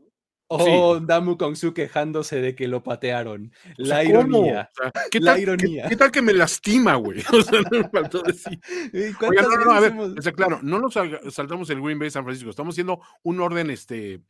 [0.49, 3.53] O Damu con Su quejándose de que lo patearon.
[3.65, 4.71] o La ironía.
[4.73, 5.89] O sea, ¿qué, La tal, ironía.
[5.89, 7.21] ¿qué, tal que me lastima, güey?
[7.33, 8.59] O sea, no me faltó decir.
[8.93, 10.95] ¿Y Oiga, no, no, no, a ver, hemos- o sea, claro, no nos
[11.35, 14.23] saltamos el Green Bay San Francisco, estamos haciendo un orden, este,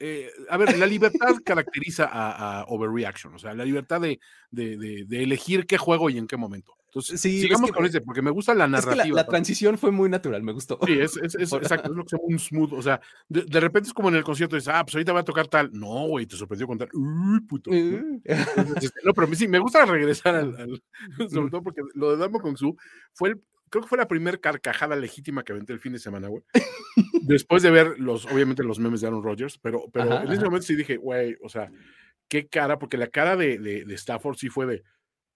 [0.00, 4.18] eh, a ver, la libertad caracteriza a, a overreaction, o sea, la libertad de,
[4.50, 6.74] de- de- de elegir qué juego y en qué momento.
[6.86, 9.14] Entonces, Sí, es sigamos que- con ese, porque me gusta la Es que la, narrativa.
[9.16, 10.76] la transición fue muy natural, me gustó.
[10.84, 11.52] Sí, es, es, es-
[11.84, 14.16] exacto, es lo que se llama un smooth, o sea, de, repente es como en
[14.16, 16.78] el concierto, dices, ah, pues ahorita va a tocar tal, no, güey, te sorprendió con
[16.78, 17.70] tal, uy, puto.
[17.70, 17.76] ¿no?
[17.76, 20.82] Eh, Entonces, este, no, pero sí, me gusta regresar al, al-
[21.30, 22.76] sobre todo porque lo de Damo con Su
[23.12, 26.28] fue el, creo que fue la primera carcajada legítima que aventé el fin de semana,
[26.28, 26.42] güey.
[27.22, 30.36] Después de ver los, obviamente los memes de Aaron Rodgers, pero, pero Ajá, en ese
[30.40, 30.44] ajá.
[30.46, 31.70] momento sí dije, güey, o sea,
[32.28, 34.82] qué cara, porque la cara de, de, de Stafford sí fue de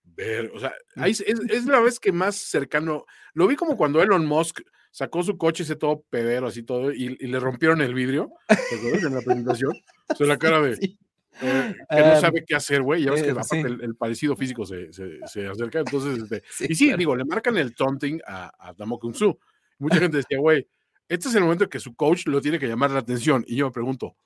[0.03, 3.77] ver, o sea, ahí es, es- es la vez que más cercano, lo vi como
[3.77, 7.81] cuando Elon Musk sacó su coche ese todo pedero, así todo, y, y le rompieron
[7.83, 9.05] el vidrio, ¿te acuerdas?
[9.05, 9.73] En la presentación,
[10.09, 10.77] o sea, la cara de.
[11.41, 13.03] eh, que no Em, sabe qué hacer, güey.
[13.03, 13.67] Ya ves que eh, aparte sí.
[13.67, 15.81] el, el parecido físico se, se, se acerca.
[15.81, 16.99] Entonces, este, Sí, y sí, claro.
[16.99, 19.39] digo, le marcan el taunting a, a Damo Kung Su.
[19.79, 20.67] Mucha gente decía, güey,
[21.09, 23.45] este es el momento en que su coach lo tiene que llamar la atención.
[23.47, 24.17] Y yo me pregunto,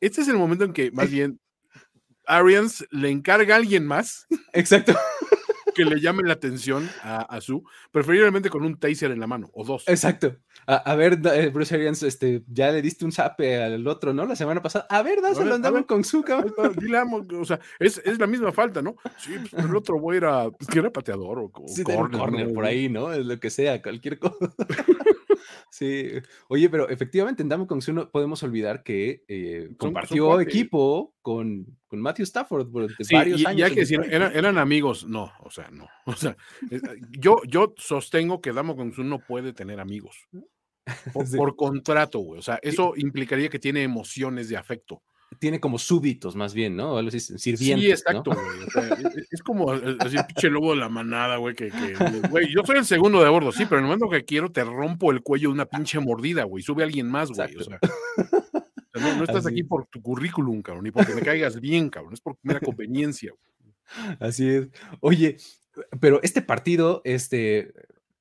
[0.00, 1.40] este es el momento en que más bien
[2.26, 4.94] Arians le encarga a alguien más Exacto.
[5.78, 7.62] Que le llame la atención a, a su,
[7.92, 9.84] preferiblemente con un taser en la mano o dos.
[9.86, 10.36] Exacto.
[10.66, 14.26] A, a ver, eh, Bruce Arians, este, ya le diste un zape al otro, ¿no?
[14.26, 14.86] La semana pasada.
[14.90, 15.86] A ver, dáselo, a ver.
[15.86, 16.48] con su cabrón.
[16.48, 18.96] está, dile, amo, o sea, es, es la misma falta, ¿no?
[19.18, 22.48] Sí, pues, pero el otro güey era, pues, que era pateador o, Sí, corner, corner
[22.48, 22.54] ¿no?
[22.54, 23.12] por ahí, ¿no?
[23.12, 24.36] Es lo que sea, cualquier cosa.
[25.78, 26.08] sí.
[26.48, 31.14] Oye, pero efectivamente en Damo con Su no podemos olvidar que eh, son compartió equipo
[31.22, 33.58] con, con Matthew Stafford durante Sí, varios y, años.
[33.60, 35.86] y hay en que Detroit, eran, eran amigos, no, o sea, no.
[36.06, 36.36] O sea,
[36.70, 36.80] eh,
[37.18, 40.26] yo, yo sostengo que Damo Gonzún no puede tener amigos.
[41.12, 41.36] Por, Sí.
[41.36, 42.38] por contrato, güey.
[42.38, 45.02] O sea, eso implicaría que tiene emociones de afecto.
[45.40, 46.96] Tiene como súbditos, más bien, ¿no?
[46.96, 48.40] Algo así, sirvientes, sí, exacto, ¿no?
[48.42, 48.62] güey.
[48.66, 48.98] o sea,
[49.30, 51.94] es, como el- así el pinche lobo de la manada, güey, que, que,
[52.30, 54.64] güey, yo soy el segundo de bordo, sí, pero en el momento que quiero te
[54.64, 56.62] rompo el cuello de una pinche mordida, güey.
[56.64, 57.54] Sube a alguien más, güey.
[57.56, 57.88] O sea, Exacto.
[58.16, 59.54] o sea, no, no estás Así.
[59.54, 62.14] aquí por tu currículum, cabrón, ni porque me caigas bien, cabrón.
[62.14, 64.16] Es por mera conveniencia, güey.
[64.20, 64.68] Así es.
[65.00, 65.36] Oye,
[66.00, 67.72] pero este partido, este,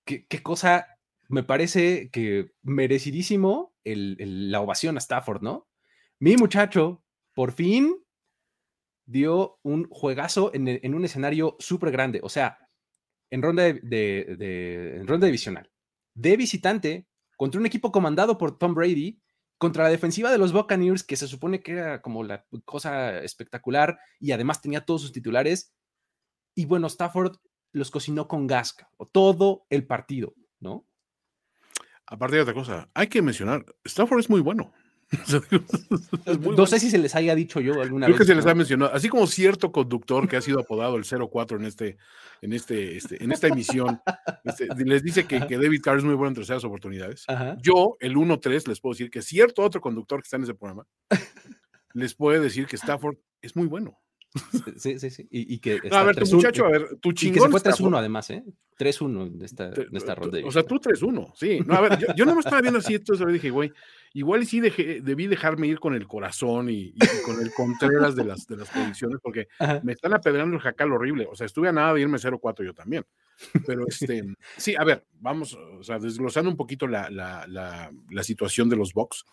[0.05, 0.87] qué, qué cosa
[1.29, 5.66] me parece que merecidísimo el- el- la ovación a Stafford, ¿no?
[6.19, 7.03] Mi muchacho,
[7.33, 7.95] por fin,
[9.05, 12.19] dio un juegazo en, un escenario súper grande.
[12.23, 12.57] O sea,
[13.29, 15.71] en ronda, de- en ronda divisional.
[16.15, 19.21] De visitante, contra un equipo comandado por Tom Brady,
[19.57, 23.99] contra la defensiva de los Buccaneers, que se supone que era como la cosa espectacular
[24.19, 25.73] y además tenía todos sus titulares.
[26.55, 27.37] Y bueno, Stafford
[27.71, 30.87] los cocinó con gasca, o todo el partido, ¿no?
[32.07, 34.73] Aparte de otra cosa, hay que mencionar, Stafford es muy bueno.
[36.25, 36.65] No bueno.
[36.67, 38.27] sé si se les haya dicho yo alguna Creo que vez.
[38.27, 41.65] se les ha mencionado, así como cierto conductor que ha sido apodado el 04 en
[41.65, 41.97] este,
[42.41, 44.01] en este, este, en esta emisión,
[44.43, 47.23] este, les dice que, que David Carr es muy bueno en terceras oportunidades.
[47.27, 47.55] Ajá.
[47.61, 50.85] Yo, el 1-3, les puedo decir que cierto otro conductor que está en ese programa
[51.93, 53.97] les puede decir que Stafford es muy bueno.
[54.77, 55.25] Sí, sí, sí.
[55.31, 57.43] Y, y que No, a ver, tu 3-1, muchacho, a ver, tu Y que chingón.
[57.43, 58.43] se fue Stafford, 3-1 además, ¿eh?
[58.77, 60.39] 3-1 en esta, en esta tú- ronda.
[60.45, 61.59] O sea, tú 3-1, sí.
[61.65, 63.71] No, a ver, yo, yo no me estaba viendo así, entonces le dije, güey,
[64.19, 68.15] igual y sí dejé- debí dejarme ir con el corazón y, y con el Contreras
[68.15, 69.79] de las, de las predicciones, porque Ajá.
[69.83, 71.27] me están apedreando el jacal horrible.
[71.31, 73.05] O sea, estuve a nada de irme 0-4 yo también.
[73.65, 74.23] Pero este,
[74.57, 78.75] sí, a ver, vamos, o sea, desglosando un poquito la, la, la, la situación de
[78.75, 79.25] los Bucks.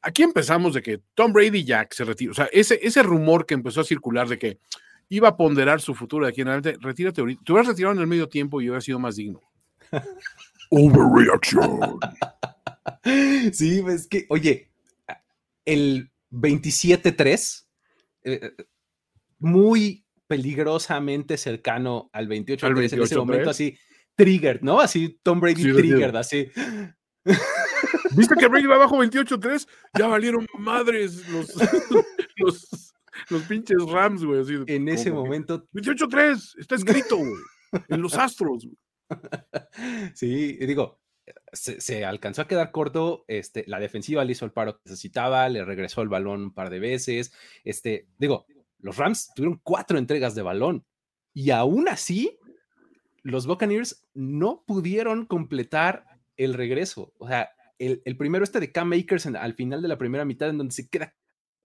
[0.00, 2.32] Aquí empezamos de que Tom Brady que se retira.
[2.32, 4.58] O sea, ese, ese rumor que empezó a circular de que
[5.08, 7.42] iba a ponderar su futuro de aquí en adelante, retírate ahorita.
[7.44, 9.40] Te hubieras retirado en el medio tiempo y hubiera sido más digno.
[10.70, 11.98] Overreaction.
[13.52, 14.70] Sí, es que, oye,
[15.64, 17.66] el 27-3,
[18.24, 18.52] eh,
[19.38, 23.16] muy peligrosamente cercano al 28-3 Al en ese 28-3.
[23.18, 23.76] momento, así,
[24.14, 24.80] triggered, ¿no?
[24.80, 26.50] Así, Tom Brady Sí, triggered, así.
[28.16, 29.68] ¿Viste que Brady va abajo 28-3?
[29.98, 31.54] Ya valieron madres los,
[32.36, 32.94] los,
[33.28, 34.40] los pinches Rams, güey.
[34.40, 37.32] así En ese momento, 28-3, está escrito, güey.
[37.88, 38.64] En los astros.
[38.64, 38.76] güey.
[40.14, 41.01] sí, y digo,
[41.52, 45.64] se, alcanzó a quedar corto, este, la defensiva le hizo el paro que necesitaba, le
[45.64, 47.32] regresó el balón un par de veces,
[47.64, 48.46] este, digo,
[48.78, 50.84] los Rams tuvieron cuatro entregas de balón
[51.34, 52.38] y aún así
[53.22, 58.88] los Buccaneers no pudieron completar el regreso, o sea, el, el primero este de Cam
[58.88, 61.14] Makers en- al final de la primera mitad en donde se queda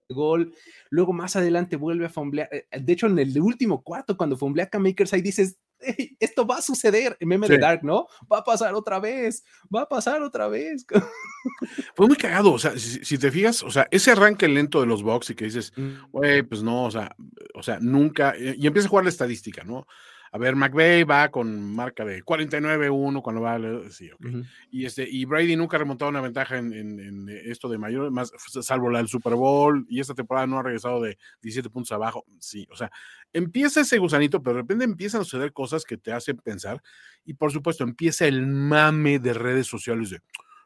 [0.09, 0.53] gol,
[0.89, 4.69] luego más adelante vuelve a fumblear, eh, de hecho en el último cuarto cuando fumblea
[4.69, 7.57] Cam Makers ahí dices, "Ey, esto va a suceder, el meme de.
[7.57, 8.07] Dark, ¿no?
[8.31, 10.85] Va a pasar otra vez, va a pasar otra vez.
[11.95, 12.53] Fue muy cagado.
[12.53, 15.35] O sea, si, si te fijas, o sea, ese arranque lento de los Bucks y
[15.35, 17.15] que dices, Mm, güey, pues no, o sea,
[17.53, 18.35] o sea, nunca.
[18.37, 19.87] Y empieza a jugar la estadística, ¿no?
[20.31, 23.57] A ver, McVeigh va con marca de 49-1 cuando va.
[23.89, 24.25] Sí, ok.
[24.25, 24.43] ujú.
[24.71, 28.11] Y, este, y Brady nunca ha remontado una ventaja en, en- en esto de mayor,
[28.11, 31.91] más salvo la del Super Bowl, y esta temporada no ha regresado de 17 puntos
[31.91, 32.25] abajo.
[32.39, 32.91] Sí, o sea,
[33.33, 36.81] empieza ese gusanito, pero de repente empiezan a suceder cosas que te hacen pensar,
[37.25, 40.21] y por supuesto empieza el mame de redes sociales de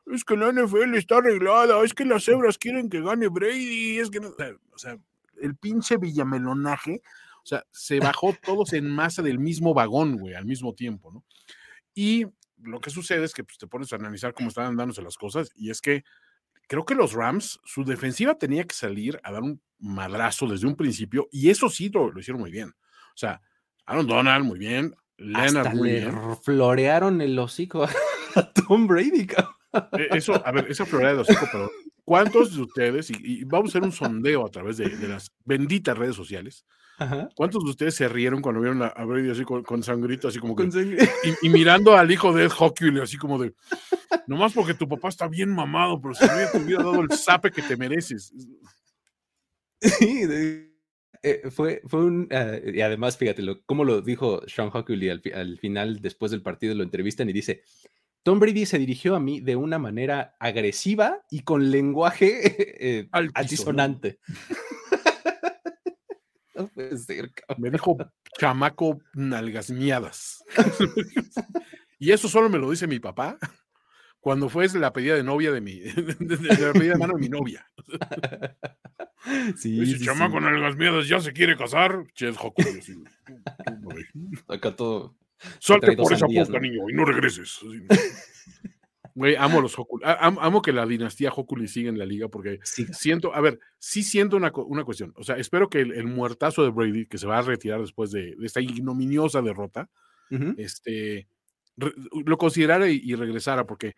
[0.07, 4.09] es que la NFL está arreglada, es que las cebras quieren que gane Brady, es
[4.09, 4.29] que no,
[4.73, 4.97] o sea,
[5.39, 7.01] el pinche villamelonaje,
[7.43, 11.25] o sea, se bajó todos en masa del mismo vagón, güey, al mismo tiempo, ¿no?
[11.93, 12.25] Y
[12.57, 15.51] lo que sucede es que pues, te pones a analizar cómo están dándose las cosas
[15.55, 16.03] y es que
[16.67, 20.75] creo que los Rams, su defensiva tenía que salir a dar un madrazo desde un
[20.75, 22.69] principio y eso sí lo, lo hicieron muy bien.
[22.69, 23.41] O sea,
[23.85, 26.37] Aaron Donald muy bien, Leonard Hasta muy le bien.
[26.43, 27.83] florearon el hocico
[28.35, 29.27] a Tom Brady.
[29.27, 29.55] cabrón.
[29.93, 31.71] Eh, Eso, a ver, esa florida de hocico, pero
[32.05, 35.31] ¿cuántos de ustedes, y, y vamos a hacer un sondeo a través de, de las
[35.45, 36.65] benditas redes sociales,
[36.97, 37.29] Ajá.
[37.35, 40.39] ¿cuántos de ustedes se rieron cuando vieron a, a Brady así con, con sangrito, así
[40.39, 43.53] como que, y, y mirando al hijo de Ed Hockey, así como de,
[44.27, 47.51] nomás porque tu papá está bien mamado, pero si no te hubiera dado el zape
[47.51, 48.33] que te mereces.
[49.81, 50.71] Sí, de-
[51.23, 52.27] eh, fue, fue un.
[52.31, 56.41] eh, y además, fíjate, lo, cómo lo dijo Sean Huckley al, al final, después del
[56.41, 57.63] partido, lo entrevistan y dice:
[58.23, 62.39] Tom Brady se dirigió a mí de una manera agresiva y con lenguaje
[62.99, 64.19] eh, Altisonante.
[64.19, 64.19] altisonante.
[66.55, 67.61] no puede ser, cabrón.
[67.61, 67.97] Me dijo
[68.39, 70.43] chamaco nalgas miadas.
[71.99, 73.37] y eso solo me lo dice mi papá
[74.19, 77.13] cuando fue la pedida de novia de mi, de, de- de la pedida de mano
[77.15, 77.65] de mi novia.
[79.57, 80.43] Sí, Ese sí, chamaco sí.
[80.43, 82.03] nalgas miadas ya se quiere casar.
[82.13, 82.93] Así,
[83.81, 84.05] güey.
[84.47, 85.15] Acá todo.
[85.59, 86.59] Salte por esa puerta, ¿no?
[86.59, 87.59] niño, y no regreses.
[87.59, 87.85] Así.
[89.13, 90.01] Güey, amo los Hokul.
[90.05, 92.93] a- am- Amo que la dinastía Hokuli siga en la liga porque siga.
[92.93, 95.11] siento, a ver, sí siento una, una cuestión.
[95.17, 98.11] O sea, espero que el, el muertazo de Brady, que se va a retirar después
[98.11, 99.89] de, de esta ignominiosa derrota,
[100.31, 100.55] Ujú.
[100.57, 101.27] este,
[101.75, 101.91] re-
[102.25, 103.95] lo considerara y, y regresara, porque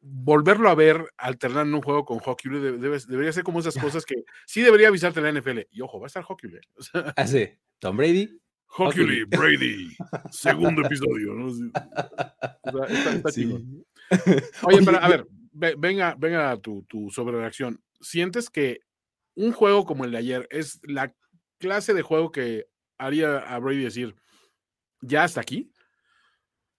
[0.00, 4.60] volverlo a ver alternando un juego con Hockey debería ser como esas cosas que sí
[4.60, 5.60] debería avisarte la NFL.
[5.70, 6.50] Y ojo, va a estar Hockey.
[6.76, 8.38] O sea, Hace Tom Brady.
[8.76, 9.96] Hockey Brady,
[10.30, 11.34] segundo episodio.
[11.34, 11.50] ¿no?
[11.50, 11.70] Sí.
[12.62, 13.40] O sea, está- está Sí.
[13.42, 13.84] chingón.
[14.62, 17.80] Oye, Oye, pero a ver, ve- venga, venga tu, tu sobrereacción.
[18.00, 18.80] ¿Sientes que
[19.34, 21.14] un juego como el de ayer es la
[21.58, 22.66] clase de juego que
[22.98, 24.14] haría a Brady decir,
[25.00, 25.70] ya hasta aquí?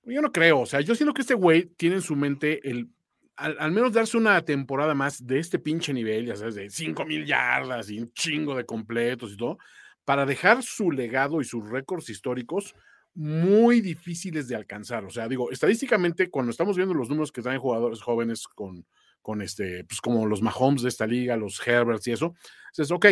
[0.03, 2.89] Yo no creo, o sea, yo siento que este güey tiene en su mente el,
[3.35, 7.05] al, al menos darse una temporada más de este pinche nivel, ya sabes, de 5
[7.05, 9.57] mil yardas y un chingo de completos y todo,
[10.07, 12.73] para dejar su legado y sus récords históricos
[13.13, 15.03] muy difíciles de alcanzar.
[15.03, 18.85] O sea, digo, estadísticamente, cuando estamos viendo los números que traen jugadores jóvenes con,
[19.21, 22.35] con este, pues como los Mahomes de esta liga, los Herberts y eso,
[22.71, 23.05] dices, ok,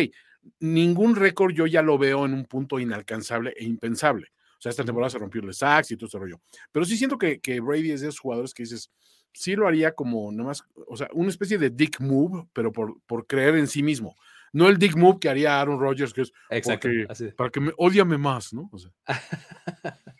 [0.60, 4.28] ningún récord yo ya lo veo en un punto inalcanzable e impensable.
[4.58, 6.40] O sea, esta temporada se rompió el sacks y todo ese rollo.
[6.72, 8.90] Pero sí siento que, que Brady es de esos jugadores que dices,
[9.34, 13.26] sí lo haría como nomás, o sea, una especie de dick move, pero por, por
[13.26, 14.16] creer en sí mismo.
[14.56, 16.88] No el dick move que haría Aaron Rodgers, que es Exacto.
[16.88, 17.26] porque- así.
[17.36, 18.70] para que me odiame más, ¿no?
[18.72, 18.90] O sea,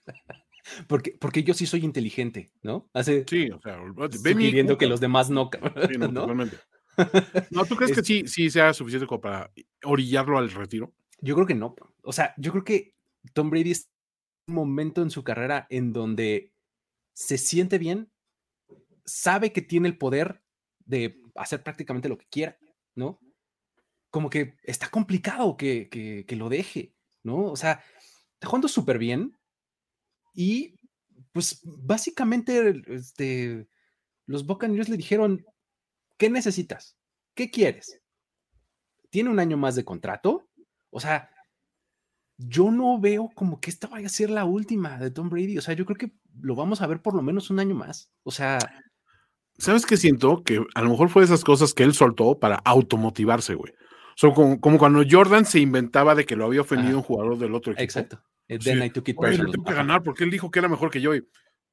[0.89, 2.91] Porque, porque yo sí soy inteligente, ¿no?
[2.93, 5.49] Hace sí, o sea, IQ, que los demás no,
[5.91, 6.27] Sí, no, ¿no?
[7.51, 9.51] No, ¿tú crees que Es- sí, sí sea suficiente como para
[9.85, 10.93] orillarlo al retiro?
[11.21, 11.75] Yo creo que no.
[12.03, 12.95] O sea, yo creo que
[13.33, 13.89] Tom Brady es
[14.49, 16.53] un momento en su carrera en donde
[17.15, 18.11] se siente bien,
[19.05, 20.43] sabe que tiene el poder
[20.85, 22.59] de hacer prácticamente lo que quiera,
[22.97, 23.21] ¿no?
[24.17, 27.53] Como que está complicado que, que- lo deje, ¿no?
[27.53, 27.83] O sea,
[28.33, 29.37] está jugando súper bien
[30.33, 30.75] y
[31.33, 33.69] pues básicamente este,
[34.25, 35.45] los Buccaneers le dijeron,
[36.17, 36.97] ¿qué necesitas?
[37.35, 38.01] ¿Qué quieres?
[39.11, 40.49] ¿Tiene un año más de contrato?
[40.89, 41.29] O sea,
[42.39, 45.59] yo no veo como que esta vaya a ser la última de Tom Brady.
[45.59, 48.11] O sea, yo creo que lo vamos a ver por lo menos un año más.
[48.23, 48.57] O sea,
[49.59, 50.43] ¿Sabes qué siento?
[50.43, 53.75] Que a lo mejor fue de esas cosas que él soltó para automotivarse, güey.
[54.17, 56.97] Sea, como, como cuando Jordan se inventaba de que lo había ofendido Ajá.
[56.99, 57.85] un jugador del otro equipo.
[57.85, 58.17] exacto.
[58.49, 60.69] Eh, Sí, Then I took it Oye, tengo que ganar porque él dijo que era
[60.69, 61.15] mejor que yo.
[61.15, 61.23] Y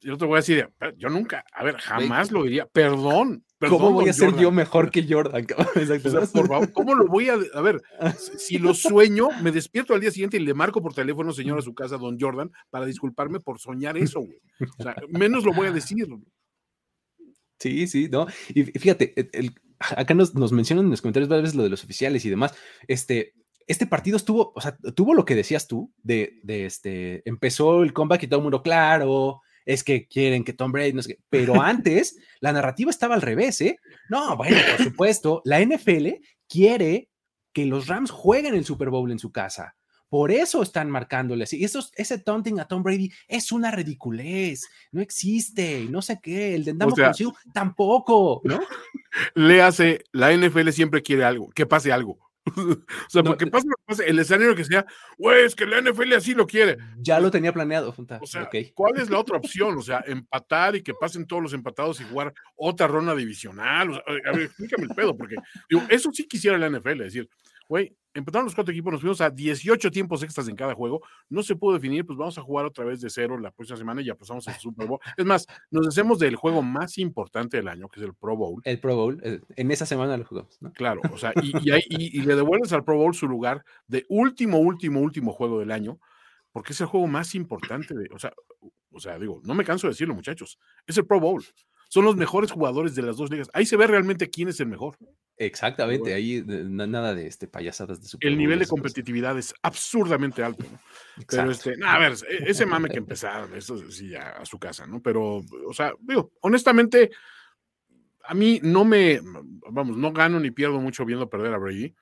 [0.02, 2.66] yo te voy a decir, "Pero yo nunca, a ver, jamás lo diría.
[2.66, 3.78] Perdón, perdón.
[3.78, 4.42] ¿Cómo voy a ser Jordan".
[4.44, 5.42] yo mejor que Jordan?
[5.42, 5.56] Exacto.
[6.10, 7.38] O sea, por favor, ¿cómo lo voy a.?
[7.54, 7.82] A ver,
[8.18, 11.60] si- si lo sueño, me despierto al día siguiente y le marco por teléfono, señor,
[11.60, 14.40] a su casa, don Jordan, para disculparme por soñar eso, güey.
[14.80, 16.08] O sea, menos lo voy a decir.
[17.60, 18.28] Sí, sí, ¿no?
[18.50, 19.56] Y fí- fíjate, el- el-
[19.96, 22.54] acá nos, nos mencionan en los comentarios varias veces lo de los oficiales y demás.
[22.88, 23.34] Este,
[23.68, 27.94] este partido estuvo, o sea, tuvo lo que decías tú, de, de este, empezó el
[27.94, 31.22] comeback y todo el mundo, claro, es que quieren que Tom Brady, no sé qué,
[31.30, 33.78] pero antes la narrativa estaba al revés, ¿eh?
[34.10, 36.08] No, bueno, por supuesto, la NFL
[36.48, 37.10] quiere
[37.54, 39.76] que los Rams jueguen el Super Bowl en su casa.
[40.14, 41.58] Por eso están marcándole así.
[41.58, 44.70] Y esos- ese taunting a Tom Brady es una ridiculez.
[44.92, 45.88] No existe.
[45.90, 46.54] No sé qué.
[46.54, 48.60] El de Ndamukong sea- Suh tampoco, ¿no?
[49.34, 52.20] Le hace, la NFL siempre quiere algo, que pase algo.
[52.46, 54.86] o sea, No, porque pase lo que pase, el escenario que sea,
[55.18, 56.78] güey, es que la NFL así lo quiere.
[57.00, 57.92] Ya lo tenía planeado.
[57.92, 58.20] Junta.
[58.22, 58.48] O sea.
[58.76, 59.76] ¿cuál es la otra opción?
[59.80, 63.90] O sea, empatar y que pasen todos los empatados y jugar otra ronda divisional.
[63.90, 67.14] O sea, a ver, explícame el pedo, porque digo, eso sí quisiera la NFL, es
[67.14, 67.30] decir,
[67.70, 71.42] güey, empataron los cuatro equipos, nos fuimos a 18 tiempos extras en cada juego, no
[71.42, 74.06] se pudo definir, pues vamos a jugar otra vez de cero la próxima semana y
[74.06, 75.00] ya pasamos al Super Bowl.
[75.18, 78.62] Es más, nos hacemos del juego más importante del año, que es el Pro Bowl.
[78.66, 79.20] El Pro Bowl.
[79.24, 80.72] eh, En esa semana lo jugamos, ¿no?
[80.74, 83.64] Claro, o sea, y, y, ahí- y- y le devuelves al Pro Bowl su lugar
[83.88, 86.00] de último, último, último juego del año,
[86.52, 88.32] porque es el juego más importante de, o sea,
[88.92, 91.44] o sea, digo, no me canso de decirlo, muchachos, es el Pro Bowl.
[91.90, 93.50] Son los mejores jugadores de las dos ligas.
[93.54, 94.98] Ahí se ve realmente quién es el mejor.
[95.46, 96.02] Exactamente.
[96.02, 96.16] Bueno.
[96.16, 100.66] Ahí na- nada de este payasadas de Super El nivel de competitividad es absurdamente alto,
[100.72, 100.80] ¿no?
[101.28, 104.86] Pero este, a ver, e- ese mame que empezaron, eso sí, ya a su casa,
[104.88, 105.02] ¿no?
[105.02, 107.12] Pero, o sea, digo, honestamente,
[108.26, 109.20] a mí no me,
[109.72, 111.94] vamos, no gano ni pierdo mucho viendo perder a Brady,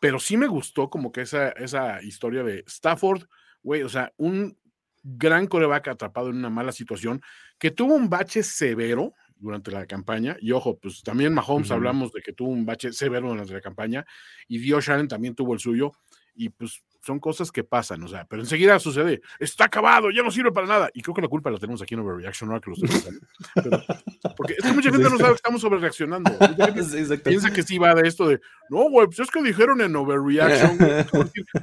[0.00, 3.24] pero sí me gustó como que esa, esa historia de Stafford,
[3.62, 4.56] güey, o sea, un
[5.02, 7.22] gran coreback atrapado en una mala situación,
[7.58, 12.22] que tuvo un bache severo durante la campaña, y ojo, pues también Mahomes hablamos de
[12.22, 14.04] que tuvo un bache severo durante la campaña,
[14.48, 15.92] y Dio Shannon también tuvo el suyo,
[16.34, 20.30] y pues son cosas que pasan, o sea, pero enseguida sucede, está acabado, ya no
[20.30, 22.70] sirve para nada, y creo que la culpa la tenemos aquí en Overreaction, ahora que
[22.70, 23.20] lo estoy pensando.
[23.54, 26.30] Pero- porque es que mucha gente no sabe que estamos sobrereaccionando.
[27.24, 30.78] Piensa que sí va de esto de, no, güey, pues es que dijeron en Overreaction,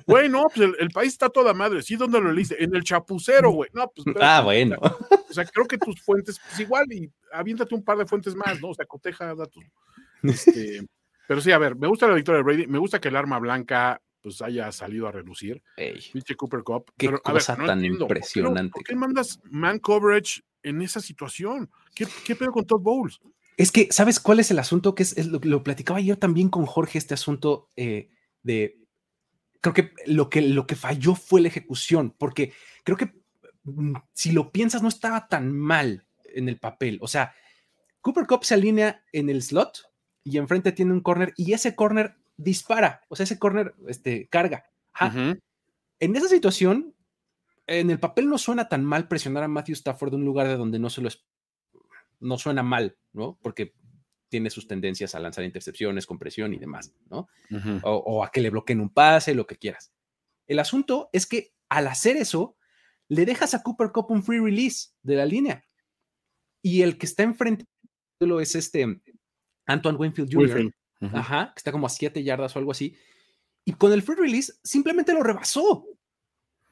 [0.06, 0.30] güey".
[0.30, 2.64] No, pues el, el país está toda madre, sí, ¿dónde lo leíste?
[2.64, 4.08] En el chapucero, güey, no, pues.
[4.08, 4.78] espérate, Ah, bueno.
[4.80, 8.62] O sea, creo que tus fuentes, pues igual, y aviéntate un par de fuentes más,
[8.62, 8.70] ¿no?
[8.70, 9.64] O sea, coteja datos.
[10.24, 10.82] Este,
[11.28, 13.40] pero sí, a ver, me gusta la victoria de Brady, me gusta que el arma
[13.40, 15.62] blanca pues haya salido a relucir.
[16.12, 16.86] Pinche Cooper Cup.
[16.98, 18.72] Qué pero, a cosa tan entiendo, ¿por qué no- impresionante.
[18.72, 21.70] ¿Por qué mandas man coverage en esa situación?
[21.94, 23.20] ¿Qué, qué pedo con Todd Bowles?
[23.58, 24.96] Es que, ¿sabes cuál es el asunto?
[24.96, 28.10] Que es, es lo, lo platicaba ayer también con Jorge, este asunto eh,
[28.42, 28.80] de.
[29.62, 32.54] Creo que lo, que lo que falló fue la ejecución, porque
[32.84, 33.14] creo que
[33.64, 36.98] mm, si lo piensas, no estaba tan mal en el papel.
[37.02, 37.34] O sea,
[38.02, 39.92] Cooper Cup se alinea en el slot
[40.24, 44.66] y enfrente tiene un corner y ese corner dispara, o sea, ese corner este, carga.
[44.94, 45.36] Ajá.
[46.00, 46.94] En esa situación,
[47.68, 50.58] en el papel no suena tan mal presionar a Matthew Stafford de un lugar de
[50.58, 51.26] donde no se lo es,
[52.20, 53.38] no suena mal, ¿no?
[53.42, 53.74] Porque
[54.30, 57.28] tiene sus tendencias a lanzar intercepciones con presión y demás, ¿no?
[57.84, 59.94] O a que le bloqueen un pase, lo que quieras.
[60.48, 62.58] El asunto es que al hacer eso,
[63.08, 65.66] le dejas a Cooper Cup un free release de la línea.
[66.62, 67.66] Y el que está enfrente
[68.20, 69.02] es este
[69.66, 70.46] Antoine Winfield Jr.
[70.46, 70.74] Winfield.
[71.14, 72.96] Ajá, que está como a 7 yardas o algo así.
[73.66, 75.86] Y con el free release simplemente lo rebasó.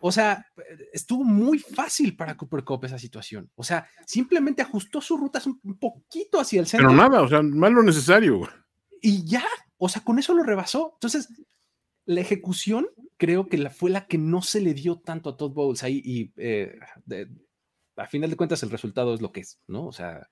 [0.03, 0.45] O sea,
[0.93, 3.51] estuvo muy fácil para Cooper Cup esa situación.
[3.55, 7.41] O sea, simplemente ajustó sus rutas un, poquito hacia el centro Pero nada, o sea,
[7.43, 8.49] más lo necesario.
[9.01, 9.45] y ya.
[9.77, 10.91] O sea, con eso lo rebasó.
[10.95, 11.29] Entonces,
[12.05, 15.53] la ejecución creo que la, fue la que no se le dio tanto a Todd
[15.53, 16.01] Bowles ahí.
[16.03, 17.29] Y eh, de-
[17.95, 19.85] a final de cuentas, el resultado es lo que es, ¿no?
[19.85, 20.27] O sea,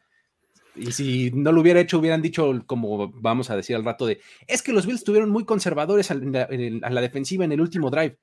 [0.76, 4.20] y si no lo hubiera hecho, hubieran dicho, como vamos a decir al rato, de
[4.48, 6.48] es que los Bills estuvieron muy conservadores la-
[6.84, 8.18] a la defensiva en el último drive.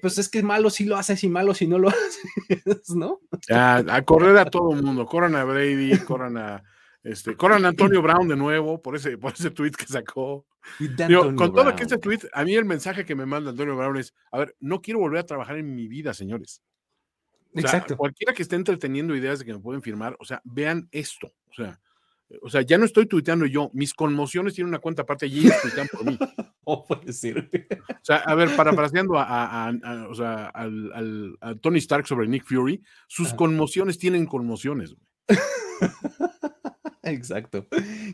[0.00, 3.20] Pues es que malo si lo haces y malo si no lo haces, ¿no?
[3.50, 5.04] A, a correr a todo el mundo.
[5.04, 6.62] Corran a Brady, corran a.
[7.02, 10.46] Este, corran a Antonio Brown de nuevo por ese, por ese tweet que sacó.
[10.78, 11.76] Digo, con todo Brown.
[11.76, 14.56] que ese tweet, a mí el mensaje que me manda Antonio Brown es: a ver,
[14.60, 16.62] no quiero volver a trabajar en mi vida, señores.
[17.54, 17.96] O sea, Exacto.
[17.96, 21.32] cualquiera que esté entreteniendo ideas de que me pueden firmar, o sea, vean esto.
[21.50, 21.80] O sea,
[22.42, 25.50] o sea, ya no estoy tuiteando yo, mis conmociones tienen una cuenta aparte allí y
[25.62, 26.18] tuitean por mí.
[26.64, 27.48] ¿Cómo puede ser?
[27.90, 31.78] O sea, a ver, parafraseando a, a- a- a- o sea, al, al- a Tony
[31.78, 33.36] Stark sobre Nick Fury, sus Ajá.
[33.36, 34.94] conmociones tienen conmociones.
[34.94, 35.06] güey.
[37.02, 37.66] Exacto.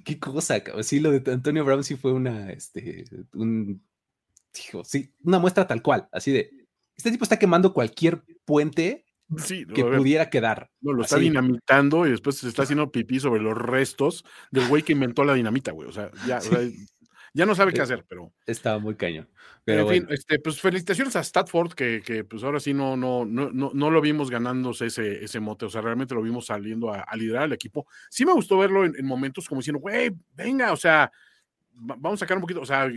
[0.05, 0.85] Qué cosa, cabrón.
[0.85, 3.83] Sí, lo de Antonio Brown sí fue una, este, un,
[4.53, 6.51] dijo, sí, una muestra tal cual, así de,
[6.97, 9.07] este tipo está quemando cualquier puente
[9.39, 10.71] Sí, que ver, pudiera quedar.
[10.81, 14.83] no, lo está dinamitando y después se está haciendo pipí sobre los restos del güey
[14.83, 15.89] que inventó la dinamita, güey.
[15.89, 16.59] O sea, ya, o sea,
[17.33, 18.33] ya no sabe qué Eh, hacer, pero.
[18.47, 19.29] Estaba muy cañón.
[19.65, 22.97] Pero en fin, bueno, este, pues felicitaciones a Statford, que, que, pues ahora sí no,
[22.97, 26.47] no, no, no, no lo vimos ganándose ese, ese mote, o sea, realmente lo vimos
[26.47, 27.87] saliendo a, a liderar al equipo.
[28.09, 31.13] Sí me gustó verlo en, en momentos como diciendo, güey, venga, o sea,
[31.77, 32.91] va- vamos a sacar un poquito, o sea,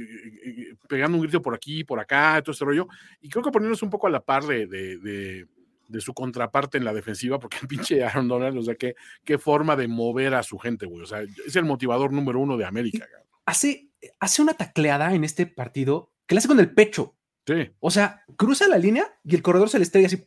[0.87, 2.87] pegando un grito por aquí, por acá, todo ese rollo,
[3.21, 5.47] y creo que poniéndose un poco a la par de, de, de-
[5.87, 9.37] de su contraparte en la defensiva, porque el pinche Aaron Donald, o sea, qué, qué
[9.37, 12.65] forma de mover a su gente, güey, o sea, es el motivador número uno de
[12.65, 13.05] América.
[13.45, 17.15] hace, hace una tacleada en este partido que le hace con el pecho.
[17.45, 20.25] Sí, O sea, cruza la línea y el corredor se le estrella así.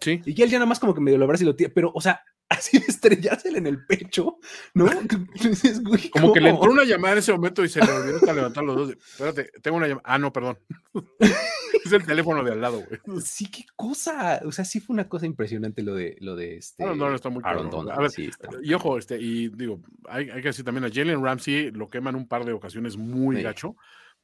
[0.00, 0.20] sí.
[0.26, 1.70] Y él ya nada más como que medio lo abraza y lo tira.
[1.74, 2.22] Pero, o sea,
[2.52, 4.38] así de estrellársela en el pecho,
[4.74, 4.86] ¿no?
[5.42, 8.16] Dices, güey, Como que le entró una llamada en ese momento y se le olvidó
[8.16, 8.90] hasta levantar los dos.
[8.90, 10.02] Espérate, tengo una llamada.
[10.06, 10.58] Ah, no, perdón.
[11.84, 13.20] es el teléfono de al lado, güey.
[13.22, 14.40] Sí, qué cosa.
[14.44, 16.82] O sea, sí fue una cosa impresionante lo de lo de este.
[16.82, 17.42] Aaron Donald está muy.
[17.42, 20.84] Donald, A ver, sí, está Y ojo, este, y digo, hay, hay que decir también
[20.84, 23.42] a Jalen Ramsey lo queman un par de ocasiones muy Sí.
[23.42, 23.76] gacho,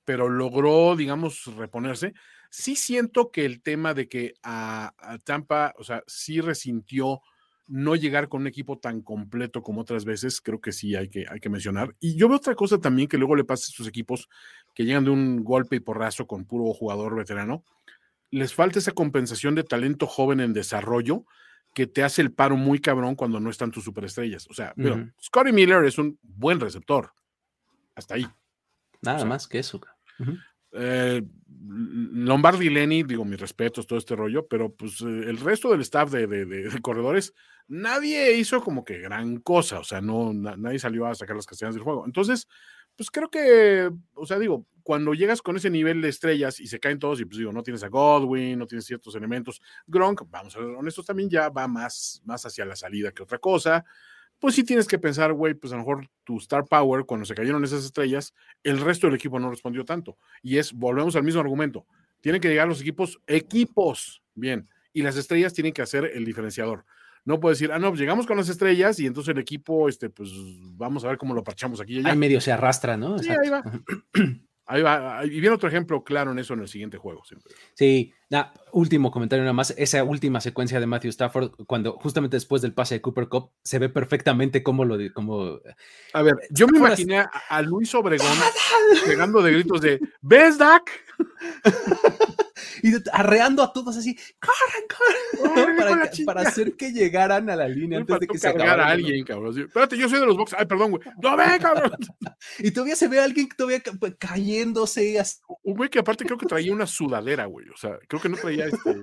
[0.05, 2.15] pero logró, digamos, reponerse.
[2.51, 7.21] Sí siento que el tema de que a, a Tampa, o sea, sí resintió
[7.69, 11.27] no llegar con un equipo tan completo como otras veces, creo que sí hay que,
[11.29, 11.95] hay que mencionar.
[12.01, 14.29] Y yo veo otra cosa también que luego le pasa a estos equipos
[14.75, 17.63] que llegan de un golpe y porrazo con puro jugador veterano.
[18.31, 21.25] Les falta esa compensación de talento joven en desarrollo
[21.75, 24.49] que te hace el paro muy cabrón cuando no están tus superestrellas.
[24.49, 25.11] O sea, pero Ujú.
[25.23, 27.13] Scotty Miller es un buen receptor.
[27.95, 28.27] Hasta ahí.
[29.03, 29.81] Nada o sea, más que eso.
[30.19, 30.37] Ujú.
[30.73, 31.23] Eh,
[31.61, 35.81] Lombardi y Lenny, digo, mis respetos, todo este rollo, pero pues eh, el resto del
[35.83, 37.35] staff de, de- de- corredores,
[37.67, 41.47] nadie hizo como que gran cosa, o sea, no, na- nadie salió a sacar las
[41.47, 42.05] castañas del juego.
[42.07, 42.47] Entonces,
[42.97, 46.81] pues creo que, o sea, digo, cuando llegas con ese nivel de estrellas y se
[46.81, 50.55] caen todos, y pues digo, no tienes a Godwin, no tienes ciertos elementos, Gronk, vamos
[50.57, 53.85] a ser honestos, también ya va más, más hacia la salida que otra cosa.
[54.39, 57.35] Pues sí tienes que pensar, güey, pues a lo mejor tu star power, cuando se
[57.35, 60.17] cayeron esas estrellas, el resto del equipo no respondió tanto.
[60.43, 61.87] Y es, volvemos al mismo argumento,
[62.21, 66.85] tienen que llegar los equipos, equipos, bien, y las estrellas tienen que hacer el diferenciador.
[67.25, 70.09] No puedes decir, ah, no, pues llegamos con las estrellas y entonces el equipo, este,
[70.09, 70.31] pues
[70.77, 72.11] vamos a ver cómo lo parchamos aquí y allá.
[72.11, 73.19] Ahí medio se arrastra, ¿no?
[73.19, 73.43] Sí, Exacto.
[73.43, 74.39] ahí va.
[74.69, 75.25] Ahí va.
[75.25, 77.25] Y viene otro ejemplo claro en eso en el siguiente juego.
[77.25, 77.53] siempre.
[77.73, 78.13] Sí,
[78.73, 79.75] último comentario nada más.
[79.79, 83.79] Esa última secuencia de Matthew Stafford, cuando justamente después del pase de Cooper Cup, se
[83.79, 85.59] ve perfectamente cómo lo cómo
[86.13, 88.27] A ver, yo me imaginé a Luis Obregón
[89.07, 91.08] pegando de gritos de ¿Ves, Dak?
[92.83, 97.69] y arreando a todos así, corran, corran, para, que- para hacer que llegaran a la
[97.69, 98.87] línea antes de que se acabara.
[98.87, 99.59] a alguien, cabrón.
[99.59, 100.55] Espérate, yo soy de los box.
[100.59, 101.03] Ay, perdón, güey.
[101.23, 101.93] No, ve, cabrón.
[102.61, 105.39] Y todavía se ve a alguien todavía pues, cayéndose así.
[105.63, 107.69] Un güey que aparte creo que traía una sudadera, güey.
[107.69, 109.03] O sea, creo que no traía este.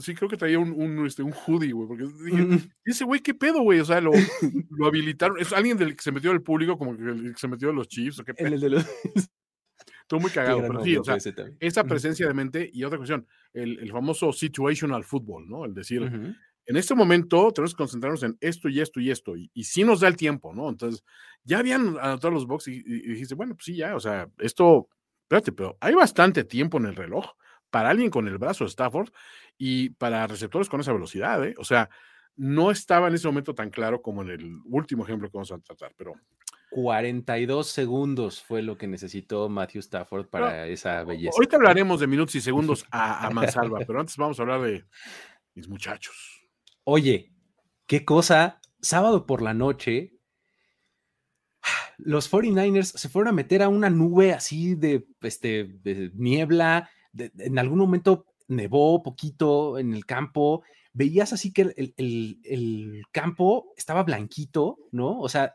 [0.00, 3.04] Sí, creo que traía un, un, este, un hoodie, güey, porque dije, Mm, "¿Y ese
[3.04, 3.78] güey, ¿qué pedo, güey?
[3.78, 4.10] O sea, lo,
[4.70, 5.38] lo habilitaron.
[5.38, 7.74] Es alguien del que se metió del público, como que el que se metió de
[7.74, 8.54] los Chiefs, o qué En pedo.
[8.54, 8.84] el de los.
[10.08, 11.22] Estuvo muy cagado, pero sí, o sea,
[11.60, 15.64] esa presencia de mente y otra cuestión, el, el famoso situational football, ¿no?
[15.66, 16.34] El decir, Ujú.
[16.66, 19.84] en este momento tenemos que concentrarnos en esto y esto y esto, y, y sí
[19.84, 20.68] nos da el tiempo, ¿no?
[20.68, 21.02] Entonces,
[21.44, 24.30] ya habían anotado los box y, y- y dijiste, bueno, pues sí, ya, o sea,
[24.38, 24.88] esto,
[25.22, 27.26] espérate, pero hay bastante tiempo en el reloj
[27.70, 29.10] para alguien con el brazo de Stafford
[29.58, 31.54] y para receptores con esa velocidad, ¿eh?
[31.58, 31.90] O sea,
[32.36, 35.58] no estaba en ese momento tan claro como en el último ejemplo que vamos a
[35.58, 36.14] tratar, pero
[36.70, 41.32] 42 segundos fue lo que necesitó Matthew Stafford para esa belleza.
[41.34, 44.84] ahorita hablaremos de minutos y segundos a, a mansalva, pero antes vamos a hablar de
[45.54, 46.42] mis muchachos.
[46.84, 47.32] Oye,
[47.86, 50.14] qué cosa, sábado por la noche,
[51.98, 57.30] los 49ers se fueron a meter a una nube así de, este, de niebla, de-
[57.34, 60.62] de- en algún momento nevó poquito en el campo,
[60.92, 65.18] veías así que el, el- el campo estaba blanquito, ¿no?
[65.18, 65.54] O sea,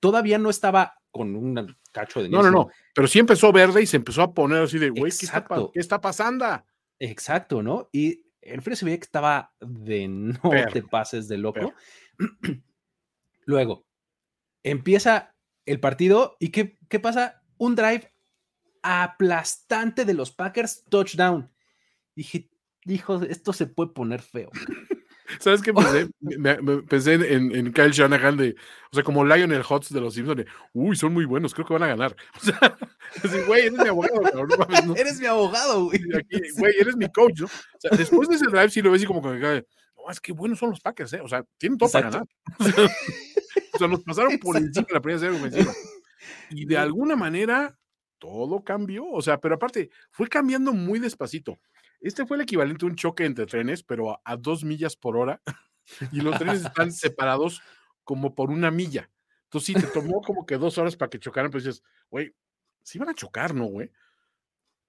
[0.00, 3.86] todavía no estaba con un cacho de No, no, no, pero sí empezó verde y
[3.86, 6.64] se empezó a poner así de, güey, ¿qué, está qué pasando?
[6.98, 7.88] Exacto, ¿no?
[7.92, 10.40] Y el frío se veía que estaba de no
[10.72, 11.72] te pases de loco.
[13.46, 13.86] Luego,
[14.62, 15.34] empieza
[15.66, 17.42] el partido y ¿qué, qué pasa?
[17.58, 18.12] Un drive
[18.82, 21.50] aplastante de los Packers, touchdown.
[22.14, 22.50] Dije,
[22.84, 24.50] hijo, esto se puede poner feo.
[25.40, 26.08] ¿Sabes qué pensé?
[26.20, 28.54] Me- me- pensé en, en- Kyle Shanahan de,
[28.90, 31.72] o sea, como Lionel Hutz de los Simpsons, de, uy, son muy buenos, creo que
[31.74, 32.16] van a ganar.
[32.36, 32.76] O sea,
[33.22, 34.48] así, güey, eres mi abogado, cabrón,
[34.86, 36.00] no Eres mi abogado, güey.
[36.16, 37.46] aquí, güey, eres mi coach, ¿no?
[37.46, 40.32] O sea, después de ese drive sí lo ves y como que, no, es que
[40.32, 41.20] buenos son los Packers, ¿eh?
[41.22, 42.26] O sea, tienen todo para ganar.
[42.60, 42.92] Exacto.
[43.72, 44.80] O sea, nos pasaron por Exacto.
[44.80, 45.72] encima la primera serie ofensiva.
[46.50, 47.76] Y de alguna manera
[48.18, 49.06] todo cambió.
[49.10, 51.58] O sea, pero aparte, fue cambiando muy despacito.
[52.04, 55.16] Este fue el equivalente a un choque entre trenes, pero a, a dos millas por
[55.16, 55.40] hora.
[56.12, 57.60] Y los trenes están separados
[58.04, 59.10] como por una milla.
[59.44, 62.34] Entonces, sí, te tomó como que dos horas para que chocaran, pero dices, güey,
[62.82, 63.90] sí van a chocar, ¿no, güey?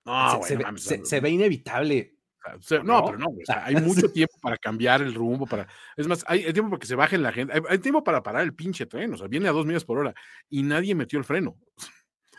[0.05, 2.15] No, se, güey, se no mames, se- se ve inevitable.
[2.57, 3.05] o sea, no, ¿no?
[3.07, 5.67] pero no, güey, o sea, hay mucho tiempo para cambiar el rumbo, para...
[5.97, 8.23] Es más, hay, hay tiempo para que se bajen la gente, hay, hay tiempo para
[8.23, 10.13] parar el pinche tren, o sea, viene a dos millas por hora
[10.49, 11.57] y nadie metió el freno.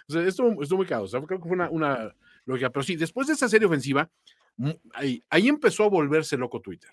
[0.08, 2.14] O sea, esto estuvo muy caro, o sea, creo que fue una, una
[2.46, 4.10] lógica, pero sí, después de esa serie ofensiva,
[4.94, 6.90] ahí, empezó a volverse loco Twitter.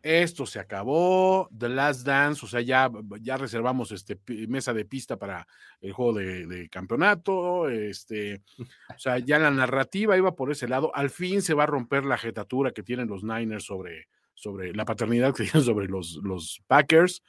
[0.00, 2.88] Esto se acabó, The Last Dance, o sea, ya,
[3.20, 4.16] ya reservamos este,
[4.46, 5.46] mesa de pista para
[5.80, 10.94] el juego de, campeonato, este, o sea, ya la narrativa iba por ese lado.
[10.94, 14.84] Al fin se va a romper la jetatura que tienen los Niners sobre, sobre la
[14.84, 17.22] paternidad que tienen sobre los, los Packers.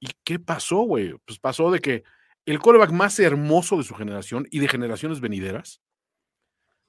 [0.00, 1.14] ¿Y qué pasó, güey?
[1.24, 2.02] Pues pasó de que
[2.44, 5.80] el quarterback más hermoso de su generación y de generaciones venideras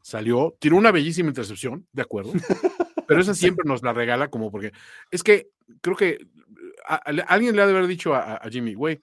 [0.02, 2.32] salió, tiró una bellísima intercepción, de acuerdo,
[3.08, 4.72] pero esa siempre nos la regala como porque
[5.12, 5.50] es que
[5.82, 6.18] creo que
[6.88, 9.02] a- a- alguien le ha de haber dicho a, a Jimmy, güey,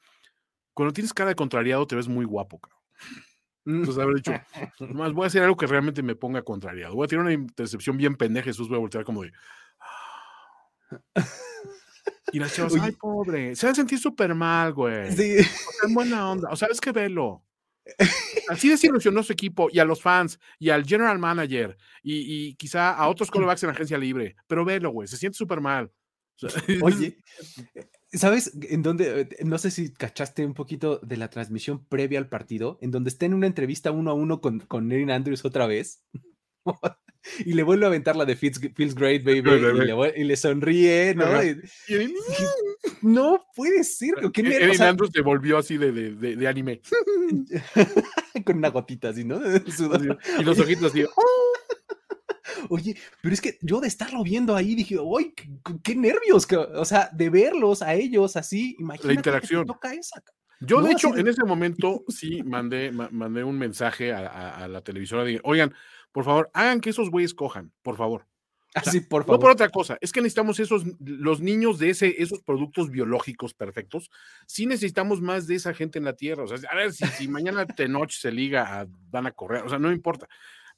[0.74, 2.78] cuando tienes cara de contrariado te ves muy guapo, cabrón.
[3.66, 4.32] Entonces haber dicho,
[4.94, 6.94] más voy a hacer algo que realmente me ponga contrariado.
[6.94, 9.32] Voy a tirar una intercepción bien pendeja, Jesús, voy a voltear como de.
[9.80, 11.24] "Ah".
[12.32, 12.82] Y las chavas, Oye.
[12.84, 15.12] ay, pobre, se va a sentir súper mal, güey.
[15.12, 15.36] Sí.
[15.38, 16.48] O sea, en buena onda.
[16.50, 17.42] O sea, es que velo.
[18.48, 22.92] Así desilusionó su equipo y a los fans y al general manager y, y quizá
[22.94, 24.36] a otros callbacks en agencia libre.
[24.46, 25.90] Pero velo, güey, se siente súper mal.
[26.82, 27.18] Oye,
[28.12, 29.22] ¿sabes en dónde?
[29.22, 33.10] eh, No sé si cachaste un poquito de la transmisión previa al partido, en donde
[33.10, 36.04] está en una entrevista uno a uno con, con Erin Andrews otra vez.
[37.44, 39.38] y le vuelve a aventar la de Feels, feels Great, baby.
[39.40, 39.42] Y,
[39.86, 41.42] le, y le sonríe, ¿no?
[41.42, 42.14] Y- y
[43.02, 44.14] no puede ser.
[44.32, 44.74] ¿qué Erin nervios?
[44.76, 46.80] O sea, Andrews se volvió así de, de, de- de anime.
[48.44, 49.40] con una gotita así, ¿no?
[50.38, 51.04] Y los ojitos así.
[52.70, 55.48] Oye, pero es que yo de estarlo viendo ahí dije, ¡ay, qué,
[55.82, 56.46] qué nervios!
[56.46, 59.08] que- o sea, de verlos a ellos así, imagínate.
[59.08, 59.66] que te interacción.
[59.66, 60.22] toca esa,
[60.60, 64.64] Yo, de hecho, de- en ese momento sí mandé, ma- mandé un mensaje a, a-
[64.64, 65.72] a la televisora de, oigan,
[66.12, 68.26] por favor, hagan que esos güeyes cojan, por favor.
[68.72, 69.40] sea, Así, por No favor.
[69.40, 74.10] por otra cosa, es que necesitamos esos, los niños de ese, esos productos biológicos perfectos,
[74.46, 76.44] sí necesitamos más de esa gente en la tierra.
[76.44, 79.68] O sea, a ver, si, si mañana Tenoch se liga, a- van a correr, o
[79.68, 80.28] sea, no importa.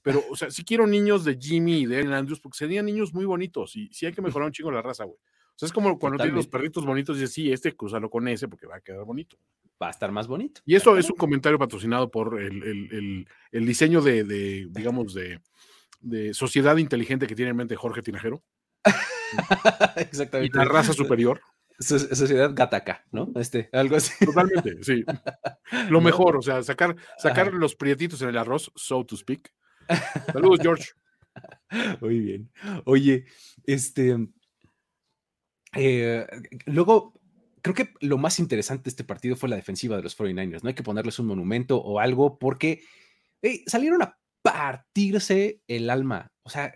[0.02, 3.26] Pero, o sea, sí quiero niños de Jimmy y de Andrews, porque serían niños muy
[3.26, 5.18] bonitos y sí hay que mejorar un chingo la raza, güey.
[5.18, 8.26] O sea, es como cuando tienes los perritos bonitos y dices, sí, este cruzalo con
[8.28, 9.36] ese porque va a quedar bonito.
[9.82, 10.60] Va a estar más bonito.
[10.66, 15.14] Y eso es un comentario patrocinado por el, el- el- el diseño de, de, digamos,
[15.14, 15.40] de,
[16.00, 18.42] de sociedad inteligente que tiene en mente Jorge Tinajero
[19.96, 20.56] y Exactamente.
[20.58, 21.40] la raza superior.
[21.78, 23.30] So- Sociedad Gataca, ¿no?
[23.36, 24.22] Este, algo así.
[24.24, 25.02] Totalmente, sí.
[25.88, 27.56] Lo mejor, o sea, sacar, sacar Ajá.
[27.56, 29.50] los prietitos en el arroz, so to speak.
[30.30, 30.90] Saludos, George.
[32.02, 32.52] Muy bien.
[32.84, 33.24] Oye,
[33.64, 34.14] este.
[35.74, 36.26] eh,
[36.66, 37.14] luego,
[37.62, 40.62] creo que lo más interesante de este partido fue la defensiva de los 49ers.
[40.62, 42.82] No hay que ponerles un monumento o algo porque
[43.42, 46.32] hey, salieron a partirse el alma.
[46.42, 46.74] O sea,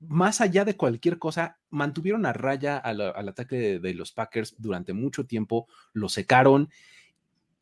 [0.00, 4.56] más allá de cualquier cosa, mantuvieron a raya al, al ataque de, de los Packers
[4.58, 6.70] durante mucho tiempo, lo secaron,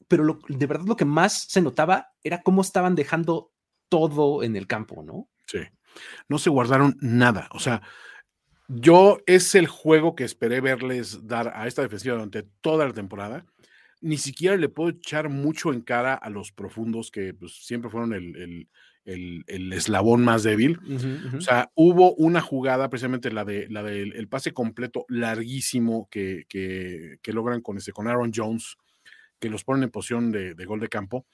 [0.08, 3.52] pero lo- de verdad lo que más se notaba era cómo estaban dejando
[3.88, 5.28] todo en el campo, ¿no?
[5.46, 5.58] Sí.
[6.28, 7.48] No se guardaron nada.
[7.52, 7.82] O sea,
[8.72, 13.44] yo es el juego que esperé verles dar a esta defensiva durante toda la temporada.
[14.00, 18.12] Ni siquiera le puedo echar mucho en cara a los profundos que pues, siempre fueron
[18.14, 18.68] el, el-
[19.04, 20.78] el- el eslabón más débil.
[21.36, 26.44] O sea, hubo una jugada, precisamente la de la del el pase completo larguísimo que,
[26.48, 28.76] que, que logran con ese, con Aaron Jones,
[29.40, 31.26] que los ponen en posición de, de gol de campo,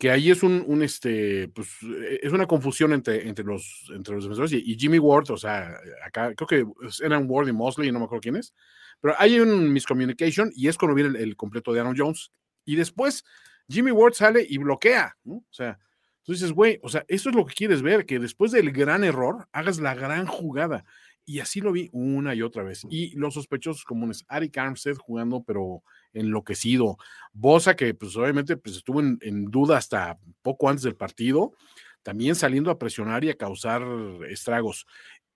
[0.00, 4.14] que ahí es un, un, este, pues, eh, es una confusión entre, entre los entre
[4.14, 6.66] los defensores y, y Jimmy Ward, o sea, acá creo que
[7.04, 8.54] eran Ward y Mosley, no me acuerdo quién es,
[9.02, 12.32] pero hay un miscommunication y es cuando viene el, el completo de Aaron Jones.
[12.64, 13.24] Y después
[13.68, 15.34] Jimmy Ward sale y bloquea, ¿no?
[15.34, 15.78] O sea,
[16.22, 19.04] tú dices, güey, o sea, eso es lo que quieres ver, que después del gran
[19.04, 20.86] error hagas la gran jugada.
[21.26, 22.86] Y así lo vi una y otra vez.
[22.88, 25.82] Y los sospechosos comunes, Ari Armstead jugando, pero
[26.12, 26.96] enloquecido.
[27.32, 31.52] Bosa, que pues obviamente pues, estuvo en, en duda hasta poco antes del partido,
[32.02, 33.82] también saliendo a presionar y a causar
[34.28, 34.86] estragos.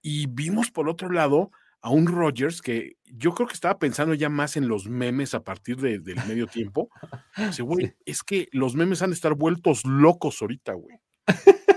[0.02, 1.50] Y vimos por otro lado
[1.80, 5.44] a un Rogers que yo creo que estaba pensando ya más en los memes a
[5.44, 6.88] partir de- del medio tiempo.
[7.36, 7.92] Dice, güey, Sí.
[8.06, 10.98] es que los memes han de estar vueltos locos ahorita, güey.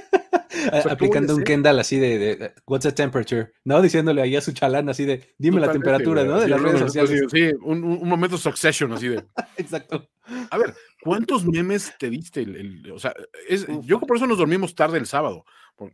[0.71, 1.43] A- sea, aplicando ¿cómo un?
[1.43, 3.81] Kendall así de, de- de, what's the temperature, ¿no?
[3.81, 6.39] Diciéndole ahí a su chalán así de dime la temperatura, ¿no?
[6.39, 7.23] De las redes sociales.
[7.31, 9.23] Sí, un, momento succession, así de.
[9.57, 10.09] Exacto.
[10.49, 12.41] A ver, ¿cuántos memes te diste?
[12.41, 13.13] El, el- o sea,
[13.47, 15.45] es- yo por eso nos dormimos tarde el sábado.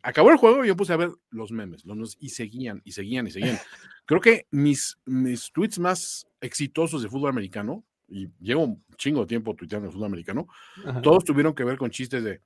[0.02, 2.94] Acabó el juego y yo puse a ver los memes, los memes, y seguían, y
[2.94, 3.58] seguían, y seguían.
[4.06, 9.28] Creo que mis, mis tweets más exitosos de fútbol americano, y llevo un chingo de
[9.28, 10.48] tiempo tuiteando de fútbol americano,
[10.86, 11.02] Ajá.
[11.02, 12.42] todos tuvieron que ver con chistes de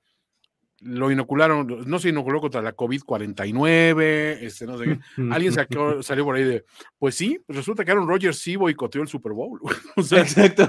[0.80, 4.98] lo inocularon, no se inoculó contra la COVID-49, este, no sé qué.
[5.30, 6.64] Alguien sacó, salió por ahí de,
[6.98, 9.60] pues sí, resulta que Aaron Rodgers sí boicoteó el Super Bowl.
[9.96, 10.68] O sea, Exacto.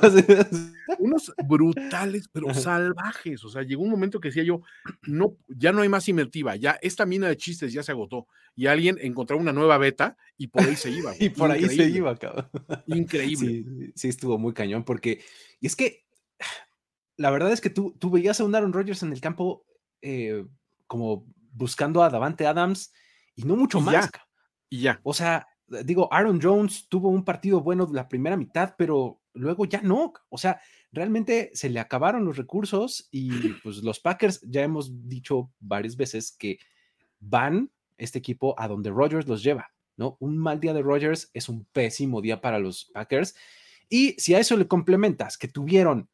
[0.99, 3.43] unos brutales, pero salvajes.
[3.43, 4.61] O sea, llegó un momento que decía yo,
[5.03, 8.27] no, ya no hay más inventiva, ya esta mina de chistes ya se agotó.
[8.55, 11.13] Y alguien encontró una nueva beta y por ahí se iba.
[11.19, 12.49] Y por ahí se Increíble, iba, cabrón.
[12.87, 13.47] Increíble.
[13.47, 15.21] Sí, sí, estuvo muy cañón porque,
[15.61, 16.03] y es que
[17.15, 19.65] la verdad es que tú, tú veías a un Aaron Rodgers en el campo
[20.01, 20.45] eh,
[20.87, 22.93] como buscando a Davante Adams
[23.35, 23.93] y no mucho Y más.
[23.93, 24.11] ya.
[24.69, 24.99] Y ya.
[25.03, 25.47] O sea,
[25.83, 30.13] digo, Aaron Jones tuvo un partido bueno la primera mitad, pero luego ya no.
[30.29, 30.59] O sea,
[30.91, 33.29] realmente se le acabaron los recursos y
[33.63, 36.59] pues los Packers ya hemos dicho varias veces que
[37.19, 40.17] van este equipo a donde Rodgers los lleva, ¿no?
[40.19, 43.35] Un mal día de Rodgers es un pésimo día para los Packers.
[43.89, 46.09] Y si a eso le complementas que tuvieron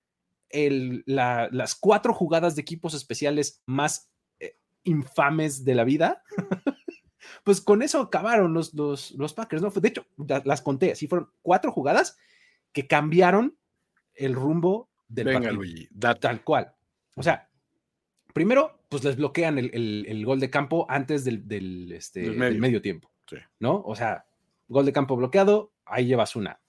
[0.55, 6.23] el- la- las cuatro jugadas de equipos especiales más eh, infames de la vida,
[7.43, 9.69] pues con eso acabaron los, los, los Packers, ¿no?
[9.69, 12.17] De hecho, la- las conté, así fueron cuatro jugadas
[12.71, 13.57] que cambiaron
[14.13, 15.55] el rumbo del Venga, partido.
[15.55, 16.19] Luigi, date.
[16.21, 16.73] Tal cual.
[17.15, 17.49] O sea,
[18.33, 22.37] primero, pues les bloquean el, el- el gol de campo antes del, del, este, del
[22.37, 22.59] medio.
[22.59, 22.81] medio.
[22.81, 23.09] tiempo.
[23.27, 23.37] Sí.
[23.59, 23.81] ¿No?
[23.85, 24.25] O sea,
[24.67, 26.59] gol de campo bloqueado, ahí llevas una.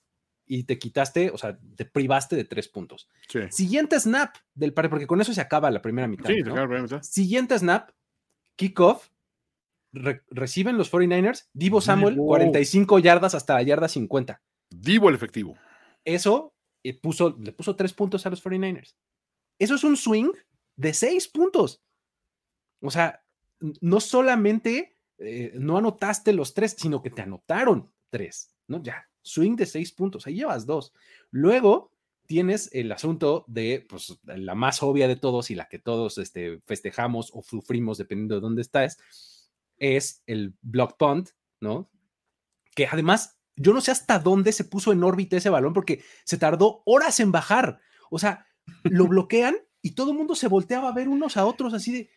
[0.49, 3.09] Y te quitaste, o sea, te privaste de tres puntos.
[3.27, 6.29] Sí, Siguiente snap del partido, porque con eso se acaba la primera mitad.
[6.29, 6.53] sí, ¿no?
[6.53, 7.03] acabo de preguntar.
[7.03, 7.91] Siguiente snap,
[8.55, 9.09] kickoff,
[9.93, 12.27] re- reciben los 49ers, Divo Samuel, Divo.
[12.27, 14.41] 45 yardas hasta la yarda 50.
[14.69, 15.55] Divo el efectivo.
[16.05, 18.95] Eso eh, puso, le puso tres puntos a los 49ers.
[19.59, 20.31] Eso es un swing
[20.77, 21.81] de seis puntos.
[22.81, 23.23] O sea,
[23.81, 28.81] no solamente eh, no anotaste los tres, sino que te anotaron tres, ¿no?
[28.83, 30.93] Ya, swing de seis puntos, ahí llevas dos.
[31.31, 31.91] Luego
[32.25, 36.61] tienes el asunto de, pues, la más obvia de todos y la que todos este,
[36.65, 38.99] festejamos o sufrimos dependiendo de dónde estás,
[39.77, 41.29] es el block punt,
[41.61, 41.89] ¿no?
[42.75, 46.37] Que además, yo no sé hasta dónde se puso en órbita ese balón porque se
[46.37, 47.79] tardó horas en bajar.
[48.09, 48.45] O sea,
[48.83, 52.09] lo bloquean y todo el mundo se volteaba a ver unos a otros así de,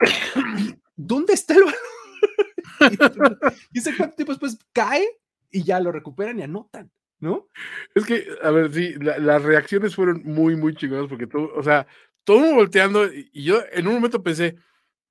[0.58, 1.74] "¿Y ¿dónde está el balón?
[3.72, 5.06] y ese tiempo después cae
[5.50, 6.90] y ya lo recuperan y anotan,
[7.20, 7.46] ¿no?
[7.94, 11.62] Es que, a ver, sí, la- las reacciones fueron muy, muy chingonas porque todo, o
[11.62, 11.86] sea,
[12.24, 14.56] todo el mundo volteando y, y yo en un momento pensé,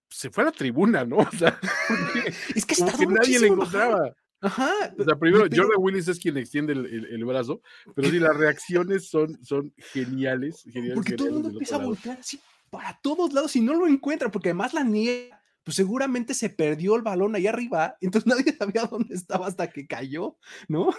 [0.09, 1.17] se fue a la tribuna, ¿no?
[1.19, 1.59] O sea,
[2.55, 4.13] Es que como que nadie le encontraba.
[4.41, 4.71] Ajá.
[4.97, 7.61] O sea, primero, pero- Jordan Willis es quien extiende el, el- el brazo,
[7.95, 10.95] pero sí, las reacciones son, son geniales, geniales.
[10.95, 12.39] Porque todo el mundo empieza a voltear así
[12.69, 16.95] para todos lados y no lo encuentra, porque además la niega pues seguramente se perdió
[16.95, 20.37] el balón ahí arriba, entonces nadie sabía dónde estaba hasta que cayó,
[20.67, 20.89] ¿no?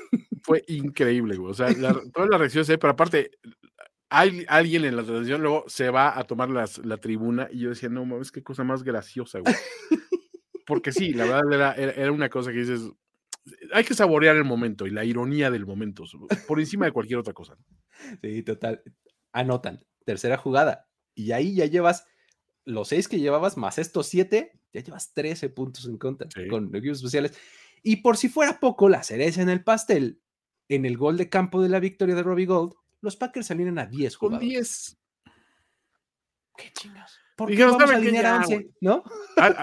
[0.42, 1.50] Fue increíble, güey.
[1.50, 3.30] O sea, la, todas las reacciones, pero aparte,
[4.10, 7.68] hay alguien en la televisión luego se va a tomar las, la tribuna y yo
[7.70, 9.54] decía, no mames, qué cosa más graciosa, güey.
[10.66, 12.82] Porque sí, la verdad era, era, era una cosa que dices,
[13.72, 16.04] hay que saborear el momento y la ironía del momento,
[16.46, 17.56] por encima de cualquier otra cosa.
[18.22, 18.82] Sí, total.
[19.32, 22.06] Anotan, tercera jugada, y ahí ya llevas
[22.64, 26.46] los seis que llevabas más estos siete, ya llevas 13 puntos en contra Sí.
[26.48, 27.36] con equipos especiales.
[27.82, 30.20] Y por si fuera poco, la cereza en el pastel,
[30.68, 33.86] en el gol de campo de la victoria de Robbie Gold, los Packers salieron a
[33.86, 34.48] 10 Con jugadores.
[34.50, 34.98] 10.
[36.56, 37.18] ¿Qué chingas?
[37.36, 38.08] ¿Por qué Dijeron, vamos a "¿Saben qué?
[38.08, 38.54] alinear a Ya, 11?
[38.54, 38.70] güey".
[38.82, 39.04] ¿No?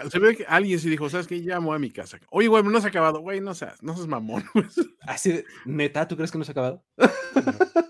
[0.10, 1.42] Se ve que alguien sí dijo, ¿sabes qué?
[1.44, 2.20] Ya voy a mi casa.
[2.32, 3.20] Oye, güey, no se ha acabado.
[3.20, 4.44] Güey, no seas, no seas mamón.
[5.02, 6.84] Así de, neta, ¿tú crees que no se ha acabado?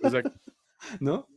[0.04, 0.22] O sea,
[1.00, 1.30] ¿no?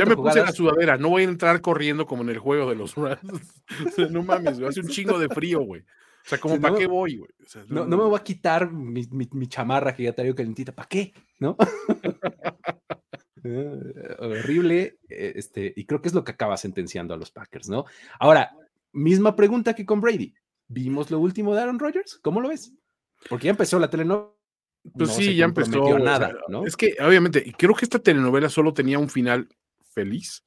[0.00, 0.96] Ya me puse la sudadera.
[0.96, 3.20] No voy a entrar corriendo como en el juego de los Rams.
[3.86, 4.68] O sea, no mames, güey.
[4.70, 5.82] Hace un chingo de frío, güey.
[5.82, 6.78] O sea, como Sí, para no.
[6.78, 7.30] qué voy, güey.
[7.44, 10.34] O sea, no, no me voy a quitar mi, mi- mi chamarra que ya traigo
[10.34, 10.74] calentita.
[10.74, 11.12] ¿Para qué?
[11.38, 11.56] ¿No?
[13.44, 14.98] Eh, horrible.
[15.08, 17.84] eh, Este, y creo que es lo que acaba sentenciando a los Packers, ¿no?
[18.18, 18.50] Ahora,
[18.92, 20.34] misma pregunta que con Brady.
[20.66, 22.18] ¿Vimos lo último de Aaron Rodgers?
[22.20, 22.72] ¿Cómo lo ves?
[23.30, 24.28] Porque ya empezó la telenovela.
[24.94, 25.82] Pues no sí, se ya empezó.
[25.82, 26.66] o sea, ¿no?
[26.66, 29.48] Es que, obviamente, y creo que esta telenovela solo tenía un final
[29.92, 30.44] feliz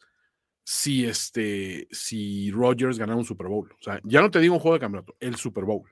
[0.63, 3.71] si este, si Rogers ganaba un Super Bowl.
[3.71, 5.91] O sea, ya no te digo un juego de campeonato, el Super Bowl.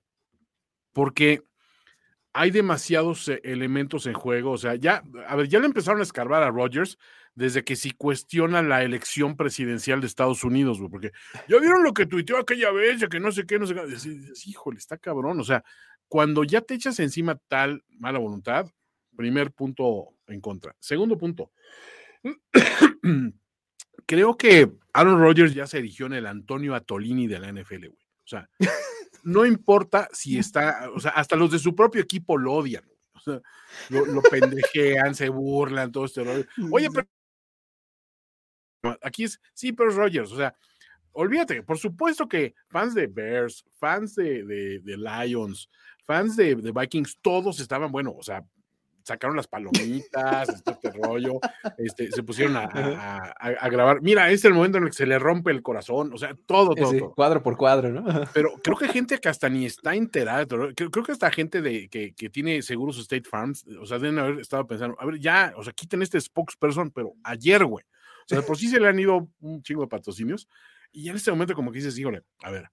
[0.94, 1.42] Porque
[2.34, 4.52] hay demasiados eh, elementos en juego.
[4.52, 6.98] O sea, ya, a ver, ya le empezaron a escarbar a Rogers
[7.36, 11.12] desde que si cuestiona la elección presidencial de Estados Unidos, porque
[11.48, 13.82] ya vieron lo que tuiteó aquella vez, ya que no sé qué, no sé qué.
[14.46, 15.40] Híjole, está cabrón.
[15.40, 15.64] O sea,
[16.10, 18.70] cuando ya te echas encima tal mala voluntad,
[19.16, 20.76] primer punto en contra.
[20.80, 21.52] Segundo punto,
[24.06, 28.06] creo que Aaron Rodgers ya se erigió en el Antonio Atolini de la NFL, güey.
[28.26, 28.50] O sea,
[29.24, 32.84] no importa si está, o sea, hasta los de su propio equipo lo odian.
[32.86, 32.98] güey.
[33.14, 33.42] O sea,
[33.90, 36.46] lo, lo pendejean, se burlan, todo este rollo.
[36.72, 36.90] Oye,
[38.82, 40.56] pero aquí es, sí, pero es Rodgers, o sea,
[41.14, 45.70] olvídate, por supuesto que fans de Bears, fans de, de- de Lions,
[46.06, 48.44] fans de, de Vikings, todos estaban, bueno, o sea,
[49.04, 51.40] sacaron las palomitas, este, rollo,
[51.80, 54.02] este, se pusieron a, a- a- a grabar.
[54.02, 56.36] Mira, este es el momento en el que se le rompe el corazón, o sea,
[56.46, 58.04] todo, todo, cuadro por cuadro, ¿no?
[58.34, 61.90] Pero creo que gente que hasta ni está enterada, creo, creo que hasta gente de,
[61.90, 65.54] que, que tiene seguros State Farms, o sea, deben haber estado pensando, a ver, ya,
[65.58, 67.84] o sea, quiten este spokesperson, pero ayer, güey.
[67.86, 70.48] O sea, por sí se le han ido un chingo de patrocinios,
[70.92, 72.70] y en este momento como que dices, híjole, a ver,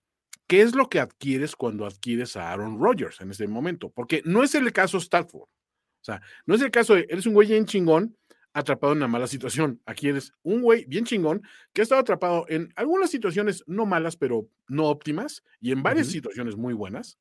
[0.47, 3.91] ¿qué es lo que adquieres cuando adquieres a Aaron Rodgers en este momento?
[3.91, 5.43] Porque no es el caso Stafford.
[5.43, 8.17] O sea, no es el caso de, eres un güey bien chingón
[8.57, 9.83] atrapado en una mala situación.
[9.85, 11.43] Aquí eres un güey bien chingón
[11.75, 16.07] que ha estado atrapado en algunas situaciones no malas, pero no óptimas, y en varias
[16.07, 17.19] situaciones muy buenas.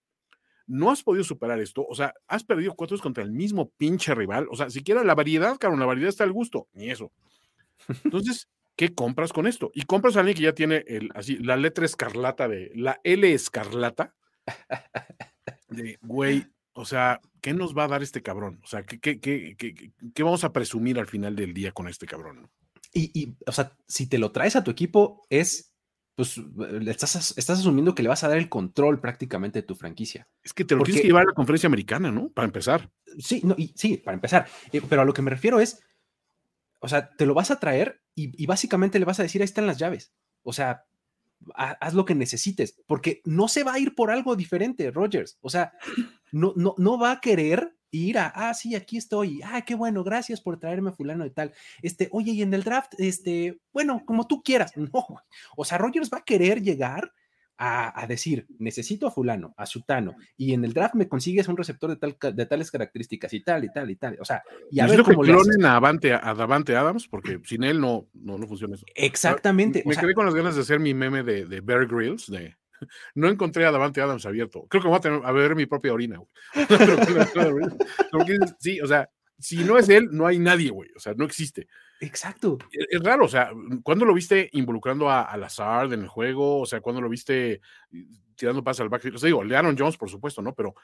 [0.67, 4.47] No has podido superar esto, o sea, has perdido cuatro contra el mismo pinche rival,
[4.49, 7.11] o sea, siquiera la variedad, cabrón, la variedad está al gusto, ni eso.
[8.03, 9.71] Entonces, ¿qué compras con esto?
[9.73, 13.31] Y compras a alguien que ya tiene el, así, la letra escarlata de, la L
[13.33, 14.15] escarlata,
[15.69, 18.59] de, güey, o sea, ¿qué nos va a dar este cabrón?
[18.63, 22.05] O sea, ¿qué, qué, qué, qué- vamos a presumir al final del día con este
[22.05, 22.41] cabrón?
[22.43, 22.51] no?
[22.93, 25.73] Y, y, o sea, si te lo traes a tu equipo, es,
[26.15, 26.39] pues,
[26.87, 30.27] estás, estás asumiendo que le vas a dar el control prácticamente de tu franquicia.
[30.43, 32.29] Es que te lo tienes que llevar a la conferencia americana, ¿no?
[32.29, 32.89] Para empezar.
[33.19, 34.47] Sí, no, y, sí, para empezar.
[34.71, 35.81] Eh, pero a lo que me refiero es,
[36.79, 39.45] o sea, te lo vas a traer y, y básicamente le vas a decir, ahí
[39.45, 40.13] están las llaves.
[40.43, 40.85] O sea,
[41.55, 45.37] ha- haz lo que necesites, porque no se va a ir por algo diferente, Rogers.
[45.41, 45.73] O sea,
[46.31, 50.03] no, no, no va a querer ir a, ah, sí, aquí estoy, ah, qué bueno,
[50.03, 51.53] gracias por traerme a fulano de tal.
[51.81, 54.73] Este, oye, y en el draft, este, bueno, como tú quieras.
[54.75, 54.91] No,
[55.55, 57.13] o sea, Rogers va a querer llegar
[57.57, 61.57] a, a decir, necesito a fulano, a sutano, y en el draft me consigues un
[61.57, 64.17] receptor de, tal, de tales características y tal, y tal, y tal.
[64.19, 65.35] O sea, y a ver Necesito que cómo haces.
[65.35, 68.85] clonen a, Davante, a Davante Adams, porque sin él no, no, no funciona eso.
[68.95, 69.83] Exactamente.
[69.85, 72.55] Me sea, quedé con las ganas de hacer mi meme de, de Bear Grylls, de
[73.15, 74.65] no encontré a Davante Adams abierto.
[74.69, 76.29] Creo que voy a tener a ver mi propia orina, güey.
[78.59, 79.09] Sí, o sea,
[79.39, 80.89] si no es él, no hay nadie, güey.
[80.95, 81.67] O sea, no existe.
[81.99, 82.57] exacto.
[82.71, 83.51] Es, es raro, o sea,
[83.83, 86.61] ¿cuándo lo viste involucrando a, a Lazard en el juego?
[86.61, 87.61] O sea, ¿cuándo lo viste
[88.35, 89.15] tirando pases al backfield?
[89.15, 90.53] O sea, digo, le Aaron Jones, por supuesto, ¿no?
[90.53, 90.75] Pero,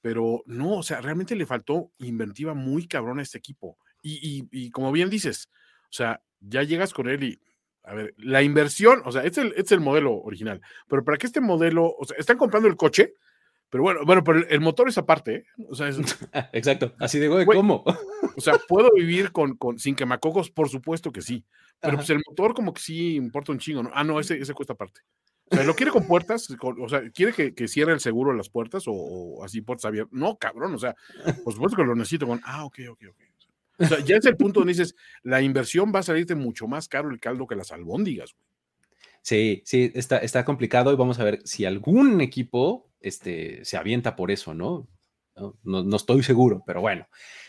[0.00, 3.78] pero no, o sea, realmente le faltó inventiva muy cabrón a este equipo.
[4.02, 5.50] Y, y, y como bien dices,
[5.84, 7.40] o sea, ya llegas con él y,
[7.82, 11.04] a ver, la inversión, o sea, este es el, este es el modelo original, pero
[11.04, 13.14] para que este modelo, o sea, están comprando el coche,
[13.70, 15.44] pero bueno, bueno, pero el, motor es aparte, ¿eh?
[15.68, 15.96] O sea, es,
[16.52, 16.92] Exacto.
[16.98, 17.84] Así de, Güey, ¿cómo?
[18.36, 20.50] o sea, ¿puedo vivir con, con, sin quemacocos?
[20.50, 21.44] Por supuesto que sí.
[21.80, 21.98] Pero Ajá.
[21.98, 23.90] pues el motor como que sí importa un chingo, ¿no?
[23.94, 25.00] Ah, no, ese, ese cuesta aparte.
[25.50, 26.48] O sea, ¿lo quiere con puertas?
[26.58, 29.86] Con- o sea, ¿quiere que, que cierre el seguro las puertas o, o así puertas
[29.86, 30.12] abiertas?
[30.12, 30.94] No, cabrón, o sea,
[31.44, 33.20] por supuesto que lo necesito con, ah, ok, ok, ok.
[33.80, 36.86] O sea, ya es el punto donde dices, la inversión va a salirte mucho más
[36.86, 38.50] caro el caldo que las albóndigas, güey.
[39.22, 44.16] Sí, sí, está, está complicado y vamos a ver si algún equipo este, se avienta
[44.16, 44.88] por eso, ¿no?
[45.36, 47.06] No, no- no estoy seguro, pero bueno.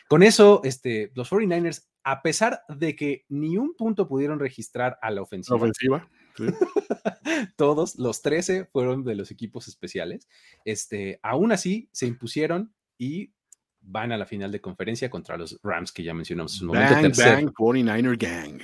[0.07, 5.09] Con eso, este, los 49ers, a pesar de que ni un punto pudieron registrar a
[5.09, 6.09] la La ofensiva, ofensiva.
[6.37, 6.45] sí.
[7.55, 10.27] todos los 13 fueron de los equipos especiales,
[10.65, 13.33] este, aún así se impusieron y
[13.81, 16.93] van a la final de conferencia contra los Rams que ya mencionamos en su momento.
[16.93, 18.61] Bang, tercer, bang, 49er gang.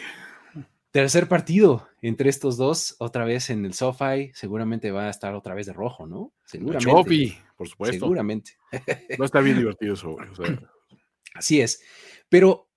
[0.91, 5.53] Tercer partido entre estos dos, otra vez en el SoFi, seguramente va a estar otra
[5.53, 6.33] vez de rojo, ¿no?
[6.45, 6.89] Seguramente.
[6.89, 8.05] Chopi, por supuesto.
[8.05, 8.57] Seguramente.
[8.71, 10.29] A estar bien divertido eso, güey.
[10.29, 10.59] O sea,
[11.38, 11.83] Así es.
[12.29, 12.69] Pero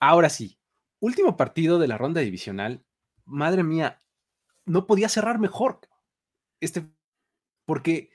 [0.00, 0.58] ahora sí,
[1.00, 2.84] último partido de la ronda divisional.
[3.24, 4.02] Madre mía,
[4.64, 5.80] no podía cerrar mejor.
[6.60, 6.86] Este,
[7.64, 8.10] porque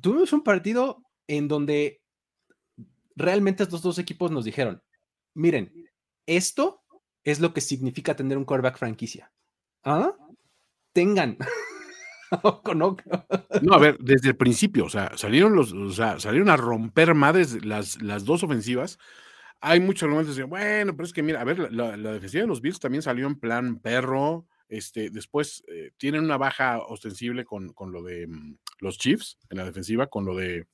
[0.00, 2.02] tuvimos un partido en donde
[3.14, 4.82] realmente estos dos equipos nos dijeron:
[5.34, 5.72] miren,
[6.26, 6.79] esto
[7.24, 9.30] es lo que significa tener un quarterback franquicia.
[9.84, 10.12] ¿Ah?
[10.92, 11.36] Tengan.
[12.74, 12.96] No.
[13.72, 17.64] A ver, desde el principio, o sea, salieron los, o sea, salieron a romper madres
[17.64, 18.98] las, las dos ofensivas.
[19.60, 22.60] Hay muchos argumentos de, bueno, pero es que mira, a ver, la, defensiva de los
[22.60, 24.46] Bills también salió en plan perro.
[24.68, 29.58] Este, después eh, tienen una baja ostensible con, con lo de mm, los Chiefs en
[29.58, 30.68] la defensiva, con lo de.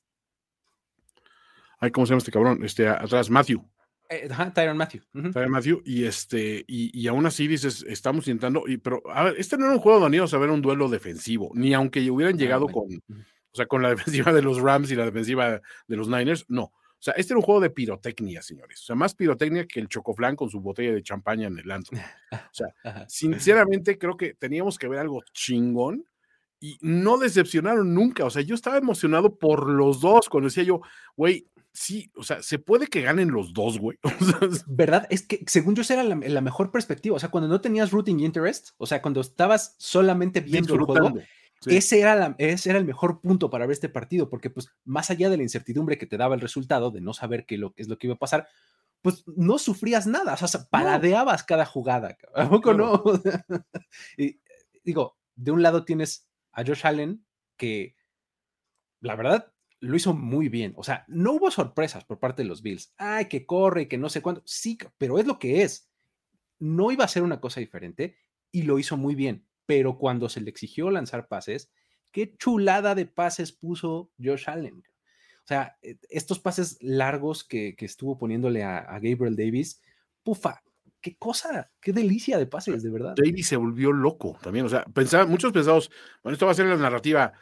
[1.79, 2.63] Ay, ¿cómo se llama este cabrón?
[2.63, 3.67] Este, atrás, Matthew.
[4.09, 5.01] Eh, ajá, Tyron Matthew.
[5.11, 9.35] Tyrann Matthew, y este, y, y aún así dices, estamos intentando, y, pero a ver,
[9.37, 12.37] este no era un juego donde íbamos a ver un duelo defensivo, ni aunque hubieran
[12.37, 16.07] llegado con, o sea, con la defensiva de los Rams y la defensiva de los
[16.07, 16.71] Niners, no.
[16.99, 18.81] O sea, este era un juego de pirotecnia, señores.
[18.81, 21.95] O sea, más pirotecnia que el Chocoflán con su botella de champaña en el antro.
[22.31, 22.67] O sea,
[23.07, 26.05] sinceramente creo que teníamos que ver algo chingón
[26.59, 28.25] y no decepcionaron nunca.
[28.25, 30.81] O sea, yo estaba emocionado por los dos cuando decía yo,
[31.15, 31.47] güey,
[31.77, 33.99] sí, o sea, se puede que ganen los dos, güey.
[34.21, 35.05] O sea, ¿Verdad?
[35.11, 37.15] Es que según yo esa era la, la mejor perspectiva.
[37.15, 41.13] O sea, cuando no tenías rooting interest, o sea, cuando estabas solamente viendo el juego.
[41.61, 41.75] Sí.
[41.75, 45.09] ese, era la- ese era el mejor punto para ver este partido, porque pues más
[45.09, 47.87] allá de la incertidumbre que te daba el resultado, de no saber qué lo, es
[47.87, 48.47] lo que iba a pasar,
[49.01, 52.17] pues no sufrías nada, o sea, paladeabas cada jugada.
[52.35, 53.03] ¿A poco no?
[54.17, 54.39] y,
[54.83, 57.25] digo, de un lado tienes a Josh Allen,
[57.55, 57.95] que
[58.99, 60.73] la verdad lo hizo muy bien.
[60.75, 62.93] O sea, no hubo sorpresas por parte de los Bills.
[62.97, 64.41] Ay, que corre que no sé cuánto.
[64.45, 65.89] Sí, pero es lo que es.
[66.59, 68.17] No iba a ser una cosa diferente
[68.51, 69.45] y lo hizo muy bien.
[69.65, 71.71] Pero cuando se le exigió lanzar pases,
[72.11, 74.83] qué chulada de pases puso Josh Allen.
[75.43, 79.81] O sea, eh, estos pases largos que, que estuvo poniéndole a, a Gabriel Davis,
[80.23, 80.61] pufa,
[81.01, 83.15] qué cosa, qué delicia de pases, de verdad.
[83.15, 84.65] Davis se volvió loco también.
[84.65, 85.91] O sea, pensaba, muchos pensamos,
[86.23, 87.33] bueno, esto va a ser la narrativa.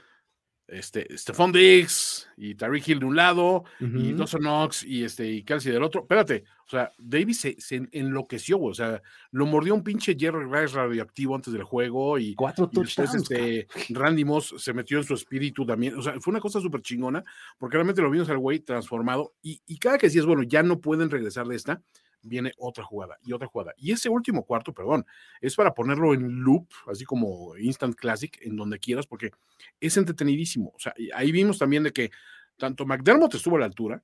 [0.67, 4.13] Este, Stephon Diggs y Tariq Hill de un lado, y.
[4.13, 6.01] Dawson Knox y este y Kelsey del otro.
[6.01, 8.71] Espérate, o sea, Davis se, se enloqueció, güey.
[8.71, 9.01] O sea,
[9.31, 13.67] lo mordió un pinche Jerry Rice radioactivo antes del juego y, Cuatro y después este,
[13.89, 15.95] Randy Moss se metió en su espíritu también.
[15.95, 17.23] O sea, fue una cosa súper chingona,
[17.59, 19.35] porque realmente lo vimos al güey transformado.
[19.43, 21.83] Y, y cada que decías, bueno, ya no pueden regresar de esta,
[22.25, 23.73] viene otra jugada y otra jugada.
[23.77, 25.05] Y ese último cuarto, perdón,
[25.41, 29.31] es para ponerlo en loop, así como Instant Classic, en donde quieras, porque
[29.79, 30.71] es entretenidísimo.
[30.75, 32.11] O sea, ahí vimos también de que
[32.57, 34.03] tanto McDermott estuvo a la altura,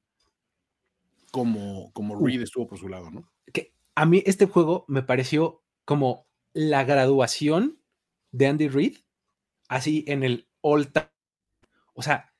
[1.31, 2.25] como, como Uh.
[2.25, 3.29] Reed estuvo por su lado, ¿no?
[3.53, 7.79] que a mí este juego me pareció como la graduación
[8.31, 8.97] de Andy Reid,
[9.67, 11.09] así en el all time.
[11.93, 12.33] O sea,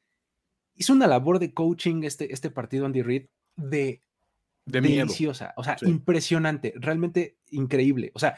[0.75, 3.25] hizo una labor de coaching este, este partido Andy Reid
[3.55, 4.01] de,
[4.65, 5.05] De miedo.
[5.05, 5.87] deliciosa, o sea, Sí.
[5.87, 8.11] impresionante, realmente increíble.
[8.13, 8.37] O sea,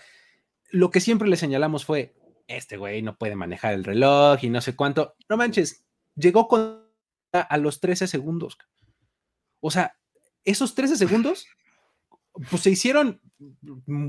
[0.72, 2.16] lo que siempre le señalamos fue,
[2.48, 5.16] este güey no puede manejar el reloj y no sé cuánto.
[5.30, 6.84] No manches, llegó con
[7.32, 8.58] a los 13 segundos.
[9.60, 9.98] O sea,
[10.46, 11.48] esos 13 segundos,
[12.50, 13.22] pues se hicieron,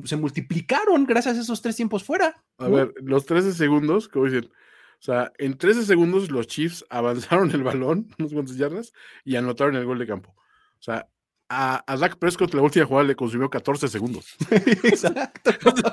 [0.04, 2.42] se multiplicaron gracias a esos tres tiempos fuera.
[2.58, 4.50] A ver, los 13 segundos, como dicen,
[4.98, 8.92] o sea, en 13 segundos los Chiefs avanzaron el balón, unos cuantos yardas,
[9.24, 10.34] y anotaron el gol de campo.
[10.78, 11.08] O sea,
[11.48, 14.34] a, a Dak Prescott la última jugada le consumió 14 segundos.
[14.50, 15.50] Exacto.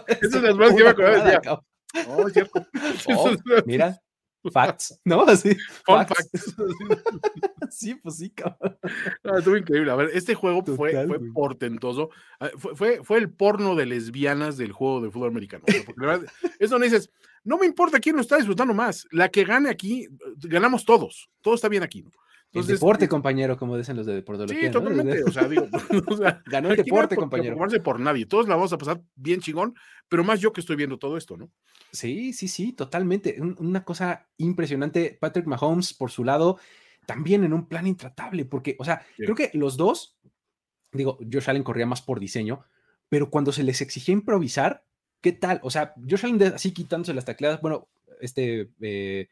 [0.07, 1.61] Esas son las más que me acordaba.
[2.07, 2.65] Oh, es cierto.
[3.09, 3.31] Oh,
[3.65, 3.99] mira,
[4.51, 5.23] facts, ¿no?
[5.23, 6.13] Así, facts.
[6.15, 6.99] fact.
[7.69, 8.77] Sí, pues sí, cabrón.
[9.23, 9.91] No, estuvo increíble.
[9.91, 11.31] A ver, este juego fue, Total, fue güey.
[11.31, 12.09] portentoso.
[12.39, 15.63] Ah, Fue, fue, fue el porno de lesbianas del juego de fútbol americano.
[15.67, 17.11] O sea, porque la verdad, es donde dices,
[17.43, 19.07] no me importa quién lo está disfrutando más.
[19.11, 21.29] La que gane aquí, ganamos todos.
[21.41, 22.03] Todo está bien aquí.
[22.03, 22.11] ¿no?
[22.53, 24.59] El deporte, eh, compañero, como dicen los de deportología.
[24.59, 24.71] Sí, ¿no?
[24.71, 25.23] totalmente.
[25.27, 25.67] O sea, digo,
[26.07, 27.55] o sea, Ganó el no deporte, por qué compañero.
[27.55, 28.25] preocuparse por nadie.
[28.25, 29.73] Todos la vamos a pasar bien chingón,
[30.09, 31.49] pero más yo que estoy viendo todo esto, ¿no?
[31.91, 33.37] Sí, sí, sí, totalmente.
[33.39, 35.17] Un- Una cosa impresionante.
[35.19, 36.59] Patrick Mahomes, por su lado,
[37.05, 39.23] también en un plan intratable, porque, o sea, Sí.
[39.23, 40.17] creo que los dos,
[40.91, 42.65] digo, Josh Allen corría más por diseño,
[43.09, 44.83] pero cuando se les exigía improvisar,
[45.21, 45.59] ¿qué tal?
[45.63, 47.87] O sea, Josh Allen así quitándose las tacleadas, bueno,
[48.19, 49.27] este, eh,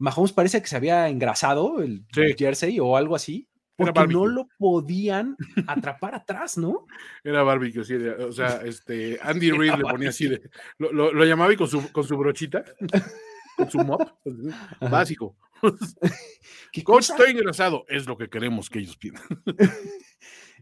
[0.00, 2.22] Mahomes parece que se había engrasado el Sí.
[2.36, 5.36] jersey o algo así, porque no lo podían
[5.66, 6.86] atrapar atrás, ¿no?
[7.22, 11.24] Era barbecue, sí, o sea, este, Andy Reid le ponía así de, lo, lo- lo
[11.24, 12.64] llamaba y con su, con su brochita,
[13.56, 14.88] con su mop, Ajá.
[14.90, 15.36] básico.
[16.72, 17.14] ¿Qué Coach, cosa?
[17.14, 19.22] estoy engrasado, es lo que queremos que ellos pidan.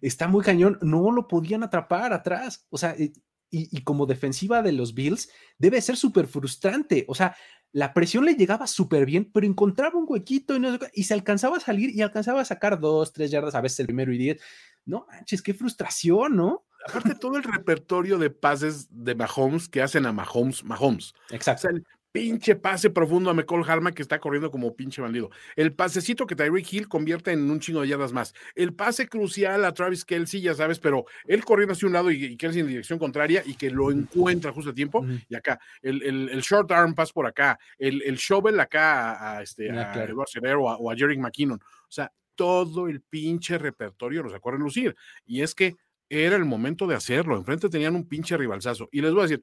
[0.01, 2.67] está muy cañón, no lo podían atrapar atrás.
[2.71, 3.13] O sea, y-
[3.51, 7.05] y como defensiva de los Bills, debe ser súper frustrante.
[7.09, 7.35] O sea,
[7.73, 11.59] la presión le llegaba súper bien, pero encontraba un huequito y, no y se alcanzaba
[11.59, 14.43] a salir y alcanzaba a sacar dos, tres yardas, a veces el primero y diez.
[14.85, 16.65] No manches, qué frustración, ¿no?
[16.89, 21.13] Aparte, todo el repertorio de pases de Mahomes que hacen a Mahomes, Mahomes.
[21.31, 21.69] O Exacto.
[21.69, 21.71] sea,
[22.19, 25.31] pinche pase profundo a McCall Harman que está corriendo como pinche bandido.
[25.57, 28.35] El pasecito que Tyreek Hill convierte en un chingo de yardas más.
[28.55, 32.25] El pase crucial a Travis Kelsey, ya sabes, pero él corriendo hacia un lado y,
[32.25, 35.05] y Kelsey en dirección contraria y que lo encuentra justo a tiempo.
[35.29, 39.39] Y acá, el, el- el short arm pass por acá, el, el shovel acá a,
[39.39, 40.13] a este, Ah, a claro.
[40.13, 41.59] Eduardo o a, o a Jerick McKinnon.
[41.61, 44.95] O sea, todo el pinche repertorio lo sacó a relucir.
[45.25, 45.77] Y es que
[46.09, 47.37] era el momento de hacerlo.
[47.37, 48.89] Enfrente tenían un pinche rivalzazo.
[48.93, 49.43] Y les voy a decir,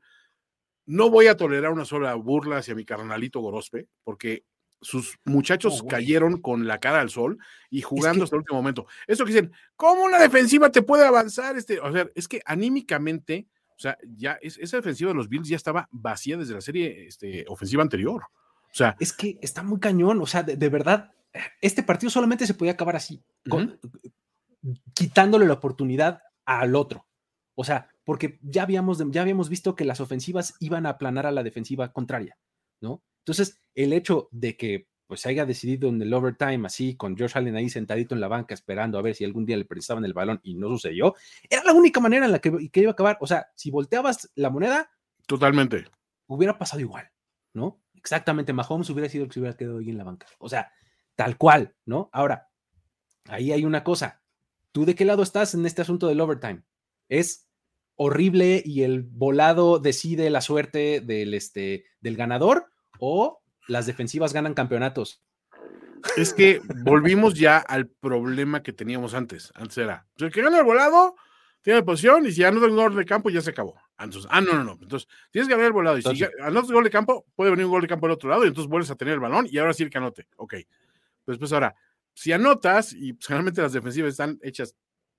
[0.86, 4.43] no voy a tolerar una sola burla hacia mi carnalito Gorospe, porque
[4.81, 7.38] sus muchachos Oh, cayeron con la cara al sol
[7.71, 8.86] y jugando que- hasta el último momento.
[9.07, 11.57] Eso que dicen, ¿cómo una defensiva te puede avanzar?
[11.57, 11.79] Este?
[11.79, 15.55] O sea, es que anímicamente, o sea, ya es- esa defensiva de los Bills ya
[15.55, 18.23] estaba vacía desde la serie este, ofensiva anterior.
[18.23, 20.21] O sea, Es que está muy cañón.
[20.21, 21.11] O sea, de, de verdad,
[21.61, 23.79] este partido solamente se podía acabar así, con-
[24.93, 27.05] quitándole la oportunidad al otro.
[27.56, 31.32] O sea, porque ya habíamos, ya habíamos visto que las ofensivas iban a aplanar a
[31.32, 32.38] la defensiva contraria,
[32.82, 33.03] ¿no?
[33.20, 37.34] Entonces, el hecho de que pues se haya decidido en el overtime así, con Josh
[37.36, 40.14] Allen ahí sentadito en la banca esperando a ver si algún día le prestaban el
[40.14, 41.16] balón y no sucedió,
[41.49, 43.18] era la única manera en la que, que iba a acabar.
[43.22, 44.89] O sea, si volteabas la moneda,
[45.28, 45.86] totalmente.
[46.28, 47.10] hubiera pasado igual,
[47.53, 47.82] ¿no?
[47.93, 50.28] Exactamente, Mahomes hubiera sido el que se hubiera quedado ahí en la banca.
[50.39, 50.72] O sea,
[51.16, 52.10] tal cual, ¿no?
[52.12, 52.49] Ahora,
[53.26, 54.22] ahí hay una cosa.
[54.72, 56.64] ¿Tú de qué lado estás en este asunto del overtime?
[57.10, 57.47] ¿Es
[57.95, 62.66] horrible y el volado decide la suerte del, este, del ganador
[62.99, 65.22] o las defensivas ganan campeonatos?
[66.18, 69.51] Es que volvimos ya al problema que teníamos antes.
[69.56, 71.16] Antes era, pues, el que gana el volado
[71.64, 73.76] tiene posición y si anota un gol de campo ya se acabó.
[73.97, 74.78] Entonces, ah, no, no, no.
[74.80, 77.49] Entonces, tienes que ganar el volado y si Entonces- ga- anotas gol de campo, puede
[77.51, 79.47] venir un gol de campo del otro lado y entonces vuelves a tener el balón
[79.49, 80.28] y ahora sí el que anote.
[80.38, 80.56] Ok.
[81.24, 81.74] Pues, pues ahora,
[82.14, 84.76] si anotas y pues, generalmente las defensivas están hechas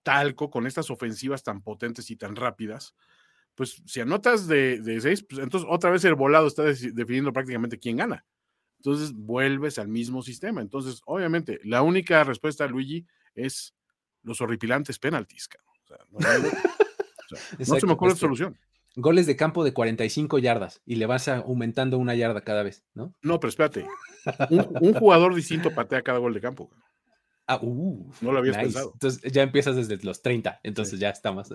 [0.06, 2.94] talco con estas ofensivas tan potentes y tan rápidas,
[3.56, 7.80] pues si anotas de, de seis, pues entonces otra vez el volado está definiendo prácticamente
[7.80, 8.24] quién gana.
[8.78, 10.60] Entonces vuelves al mismo sistema.
[10.60, 13.04] Entonces, obviamente, la única respuesta, Luigi,
[13.34, 13.74] es
[14.22, 15.48] los horripilantes penaltis.
[15.82, 18.56] O sea, no, hay- o sea, no se me ocurre este, solución.
[18.94, 23.12] Goles de campo de 45 yardas y le vas aumentando una yarda cada vez, ¿no?
[23.22, 23.84] No, pero espérate.
[24.50, 26.70] Un, un jugador distinto patea cada gol de campo.
[27.46, 28.66] Ah, uh, No lo habías nice.
[28.66, 28.90] pensado.
[28.94, 31.48] Entonces ya empiezas desde los 30, entonces ya está más.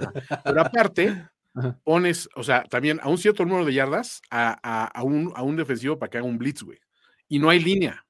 [0.44, 1.10] Pero aparte,
[1.54, 1.78] Ajá.
[1.84, 5.44] pones, o sea, también a un cierto número de yardas a, a- a un, a
[5.44, 6.80] un defensivo para que haga un blitz, güey.
[7.28, 8.06] Y no hay línea.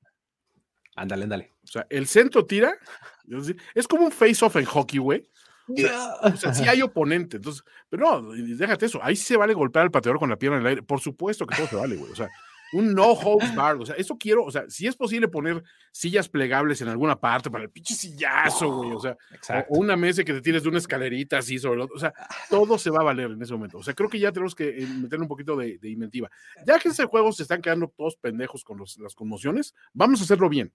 [0.96, 1.54] Ándale, ándale.
[1.64, 2.74] O sea, el centro tira.
[3.74, 5.28] es como un face-off en hockey, güey.
[5.68, 9.84] O sea, sí hay oponente, entonces, pero no, déjate eso, ahí sí se vale golpear
[9.84, 12.12] al pateador con la pierna en el aire, por supuesto que todo se vale, güey,
[12.12, 12.28] o sea,
[12.74, 15.62] un no holds bar, o sea, eso quiero, o sea, si es posible poner
[15.92, 19.18] sillas plegables en alguna parte para el pinche sillazo, güey, o sea,
[19.70, 22.14] o, una mesa que te tires de una escalerita así sobre el otro, o sea,
[22.50, 24.70] todo se va a valer en ese momento, o sea, creo que ya tenemos que
[24.70, 26.30] eh, meterle un poquito de, de inventiva,
[26.66, 30.24] ya que ese juego se están quedando todos pendejos con los- las conmociones, vamos a
[30.24, 30.72] hacerlo bien.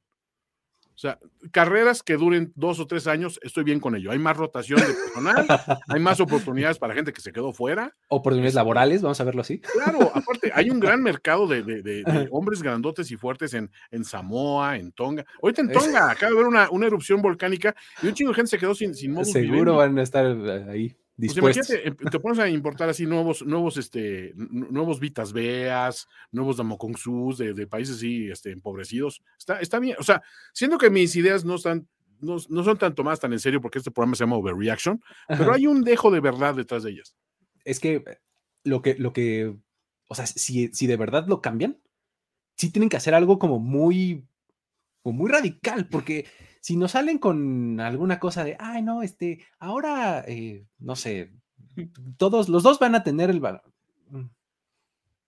[0.96, 1.18] O sea,
[1.52, 4.10] carreras que duren dos o tres años, estoy bien con ello.
[4.12, 5.46] Hay más rotación de personal,
[5.88, 7.94] hay más oportunidades para gente que se quedó fuera.
[8.08, 9.58] Oportunidades laborales, vamos a verlo así.
[9.60, 13.70] Claro, aparte, hay un gran mercado de, de- de- de hombres grandotes y fuertes en,
[13.90, 15.26] en Samoa, en Tonga.
[15.42, 18.50] Ahorita en Tonga acaba de haber una, una erupción volcánica y un chingo de gente
[18.50, 21.70] se quedó sin, sin Seguro van a estar eh, Pues dispuestos.
[21.70, 27.38] imagínate, em- te pones a importar así nuevos, nuevos, este, nuevos Vitas Beas, nuevos Damokongsus
[27.38, 29.22] de, de países así, este, empobrecidos.
[29.38, 29.96] Está, está bien.
[29.98, 31.88] O sea, siento que mis ideas no están,
[32.20, 35.54] no, no son tan tomadas tan en serio porque este programa se llama Overreaction, pero
[35.54, 37.16] hay un dejo de verdad detrás de ellas.
[37.64, 38.18] Es que eh,
[38.64, 39.56] lo que, lo que,
[40.08, 41.78] o sea, si, si de verdad lo cambian,
[42.56, 44.26] sí tienen que hacer algo como muy,
[45.02, 46.26] como muy radical, porque
[46.66, 51.32] si nos salen con alguna cosa de, ay, no, este, ahora, eh, no sé,
[52.16, 53.62] todos, los dos van a tener el balón.
[54.10, 54.24] Mm.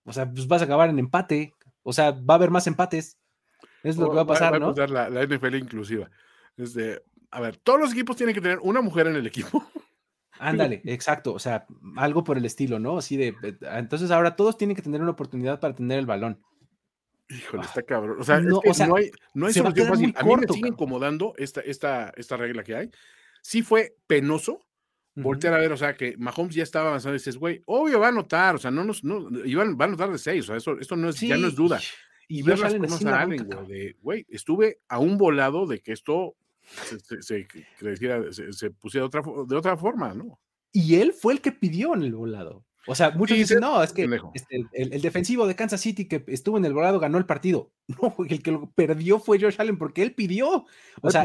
[0.03, 1.53] O sea, pues vas a acabar en empate.
[1.81, 3.17] O sea, va a haber más empates.
[3.83, 4.73] Es lo que va a pasar, ¿no?
[4.73, 6.11] la, la, NFL inclusiva.
[6.57, 9.63] Este, a ver, todos los equipos tienen que tener una mujer en el equipo.
[10.39, 11.31] Ándale, exacto.
[11.33, 11.65] O sea,
[11.95, 12.97] algo por el estilo, ¿no?
[12.97, 13.33] Así de.
[13.43, 16.43] Eh, entonces ahora todos tienen que tener una oportunidad para tener el balón.
[17.29, 18.17] Híjole, está cabrón.
[18.19, 20.13] O sea, no, es que no hay, no hay solución fácil.
[20.17, 22.91] A mí me sigue incomodando esta, esta, esta regla que hay.
[23.41, 24.65] Sí fue penoso
[25.15, 28.07] voltear a ver, o sea, que Mahomes ya estaba avanzando y dices, güey, obvio va
[28.07, 30.57] a anotar, o sea, no nos, no, iban, va a anotar de seis, o sea,
[30.57, 31.79] eso, esto no es, ya no es duda.
[32.27, 36.35] Y, ver las cosas salen, güey, de, güey, estuve a un volado de que esto
[36.61, 37.47] se, se,
[38.53, 40.39] se, pusiera de otra, de otra forma, ¿no?
[40.71, 42.65] Y él fue el que pidió en el volado.
[42.89, 46.57] O sea, muchos dicen, no, es que este, el, defensivo de Kansas City que estuvo
[46.57, 47.71] en el volado ganó el partido.
[48.01, 50.65] No, el que lo perdió fue Josh Allen porque él pidió.
[51.01, 51.23] O sea,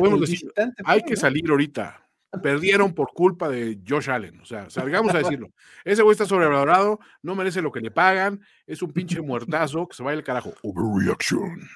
[0.85, 2.07] hay que salir ahorita.
[2.43, 4.41] Perdieron por culpa de Josh Allen.
[4.41, 5.49] O sea, salgamos a decirlo.
[5.85, 9.97] Ese güey está sobrevalorado, no merece lo que le pagan, es un pinche muertazo que
[9.97, 10.53] se vaya el carajo.
[10.63, 11.67] Overreaction.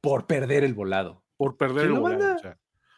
[0.00, 1.24] Por perder el volado.
[1.36, 2.36] Por perder el volado.
[2.36, 2.38] O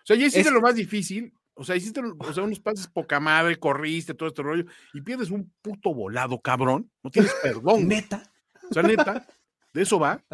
[0.05, 1.35] sea, ya hiciste lo más difícil.
[1.61, 5.31] O sea, hiciste o sea, unos pases poca madre, corriste, todo este rollo, y pierdes
[5.31, 6.91] un puto volado, cabrón.
[7.03, 7.87] No tienes perdón.
[7.87, 8.23] Neta.
[8.71, 9.27] O sea, neta,
[9.75, 10.25] de eso va.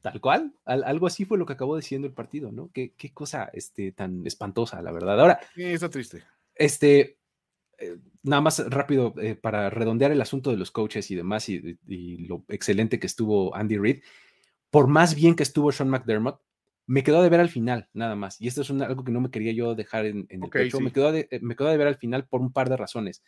[0.00, 2.70] Tal cual, algo así fue lo que acabó diciendo el partido, ¿no?
[2.72, 5.20] Qué, qué cosa este, tan espantosa, la verdad.
[5.20, 5.40] Ahora.
[5.54, 6.24] Sí, está triste.
[6.54, 7.18] Este,
[7.76, 11.76] eh, nada más rápido, eh, para redondear el asunto de los coaches y demás, y,
[12.26, 14.02] lo excelente que estuvo Andy Reid,
[14.70, 16.40] por más bien que estuvo Sean McDermott,
[16.92, 18.38] me quedó de ver al final, nada más.
[18.38, 20.78] Y esto es algo que no me quería yo dejar en, el pecho.
[20.78, 23.22] Me, quedó de, me quedó de ver al final por un par de razones.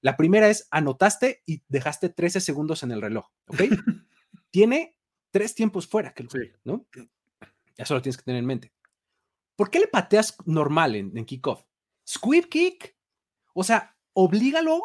[0.00, 3.62] La primera es, anotaste y dejaste 13 segundos en el reloj, ¿ok?
[4.52, 4.96] Tiene
[5.32, 6.24] tres tiempos fuera, que
[6.62, 6.86] ¿no?
[7.76, 8.72] Eso lo tienes que tener en mente.
[9.56, 11.64] ¿Por qué le pateas normal en, en kickoff?
[12.08, 12.96] Squib kick.
[13.54, 14.82] O sea, oblígalo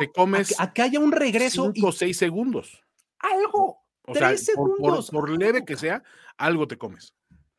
[0.57, 1.71] a, que, haya un regreso.
[1.76, 2.84] Cinco o seis segundos.
[3.19, 3.86] Algo.
[4.01, 5.11] O tres segundos.
[5.11, 6.01] Por, leve que sea,
[6.38, 7.15] algo te comes.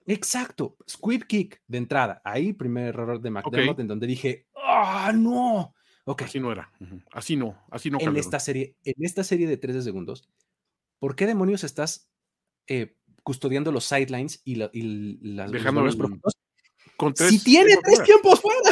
[0.06, 0.76] Exacto.
[0.88, 2.20] Squib kick de entrada.
[2.24, 5.74] Ahí, primer error de McDermott, en donde dije, ¡ah, no!
[6.04, 6.26] Okay.
[6.26, 6.72] Así no era.
[7.12, 7.58] Así no.
[7.70, 7.98] Así no.
[8.00, 10.28] En esta, serie, en esta serie de 13 segundos,
[11.00, 12.08] ¿por qué demonios estás
[12.68, 15.96] eh, custodiando los sidelines y, las Dejando los
[16.96, 18.70] con Si tiene tres tiempos fuera.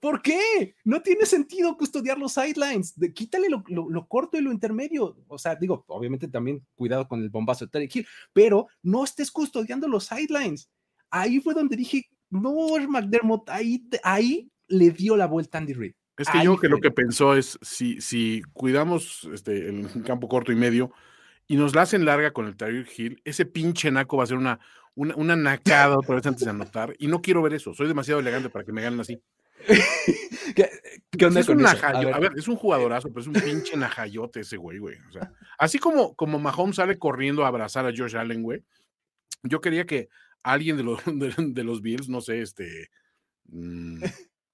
[0.00, 0.74] ¿Por qué?
[0.84, 2.94] No tiene sentido custodiar los sidelines.
[3.14, 5.16] quítale lo, corto y lo intermedio.
[5.28, 9.30] O sea, digo, obviamente también cuidado con el bombazo de Terry Hill, pero no estés
[9.30, 10.70] custodiando los sidelines.
[11.10, 15.94] Ahí fue donde dije, no, McDermott, ahí, ahí le dio la vuelta Andy Reid.
[16.16, 20.52] Es que yo que lo que pensó es, si, si cuidamos este, el campo corto
[20.52, 20.92] y medio,
[21.50, 24.36] y nos la hacen larga con el Tyreek Hill, ese pinche naco va a ser
[24.36, 24.60] una,
[24.94, 26.94] una, una nacada otra vez antes de anotar.
[26.98, 27.74] Y no quiero ver eso.
[27.74, 29.20] Soy demasiado elegante para que me ganen así.
[31.18, 32.32] ¿Qué, onda es un najayo, a, ver.
[32.36, 34.96] es un jugadorazo, pero es un pinche najayote ese güey, güey.
[35.08, 38.62] O sea, así como, como Mahomes sale corriendo a abrazar a Josh Allen, güey.
[39.42, 40.08] Yo quería que
[40.42, 42.90] alguien de los, de, los Bills, no sé, este.
[43.46, 44.02] Mmm,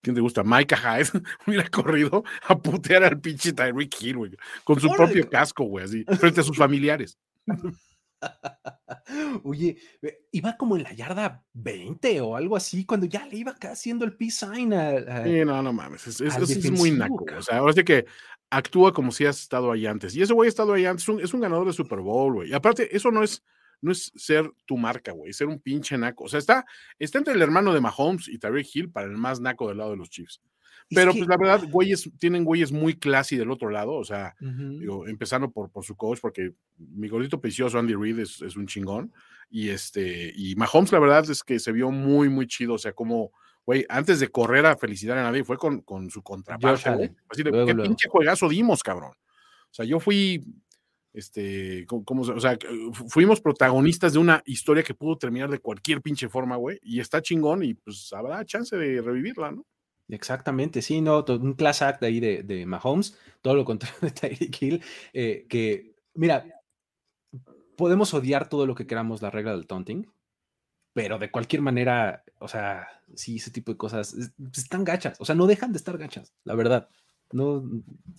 [0.02, 0.44] ¿Quién te gusta?
[0.44, 1.10] Micah Hyde
[1.46, 4.32] hubiera corrido a putear al pinche Tyreek Hill, güey,
[4.64, 7.18] con su propio casco, güey, así, frente a sus familiares.
[9.44, 9.76] Oye,
[10.32, 14.16] iba como en la yarda 20 o algo así, cuando ya le iba haciendo el
[14.16, 17.24] peace sign a, Sí, no, no mames, es, es, muy naco.
[17.36, 18.06] O sea, ahora sí que
[18.50, 20.14] actúa como si has estado ahí antes.
[20.14, 22.34] Y ese güey ha estado ahí antes, es un, es un ganador de Super Bowl,
[22.34, 22.50] güey.
[22.50, 23.42] Y aparte, eso no es,
[23.80, 26.24] no es ser tu marca, güey, ser un pinche naco.
[26.24, 26.64] O sea, está,
[26.98, 29.90] está entre el hermano de Mahomes y Tyreek Hill para el más naco del lado
[29.90, 30.40] de los Chiefs.
[30.88, 35.06] Pero pues la verdad, güeyes, tienen güeyes muy classy del otro lado, o sea, digo,
[35.08, 39.12] empezando por, por su coach, porque mi gordito precioso Andy Reid es, es, un chingón,
[39.50, 42.92] y este, y Mahomes la verdad es que se vio muy, muy chido, o sea,
[42.92, 43.32] como,
[43.64, 47.50] güey, antes de correr a felicitar a nadie, fue con, con su contraparte, así de,
[47.66, 49.12] qué pinche juegazo dimos, cabrón.
[49.12, 50.40] O sea, yo fui
[51.16, 52.58] este, como, o sea,
[53.08, 57.22] fuimos protagonistas de una historia que pudo terminar de cualquier pinche forma, güey, y está
[57.22, 59.64] chingón y pues habrá chance de revivirla, ¿no?
[60.08, 64.62] Exactamente, sí, no, un class act ahí de, de Mahomes, todo lo contrario de Tyreek
[64.62, 66.46] Hill, eh, que, mira,
[67.76, 70.06] podemos odiar todo lo que queramos la regla del taunting,
[70.92, 74.16] pero de cualquier manera, o sea, sí, ese tipo de cosas
[74.54, 76.88] están gachas, o sea, no dejan de estar gachas, la verdad.
[77.32, 77.68] ¿no?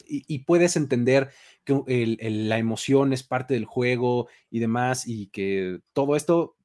[0.06, 1.32] Y, puedes entender
[1.64, 6.58] que la emoción es parte del juego y demás, y que todo esto,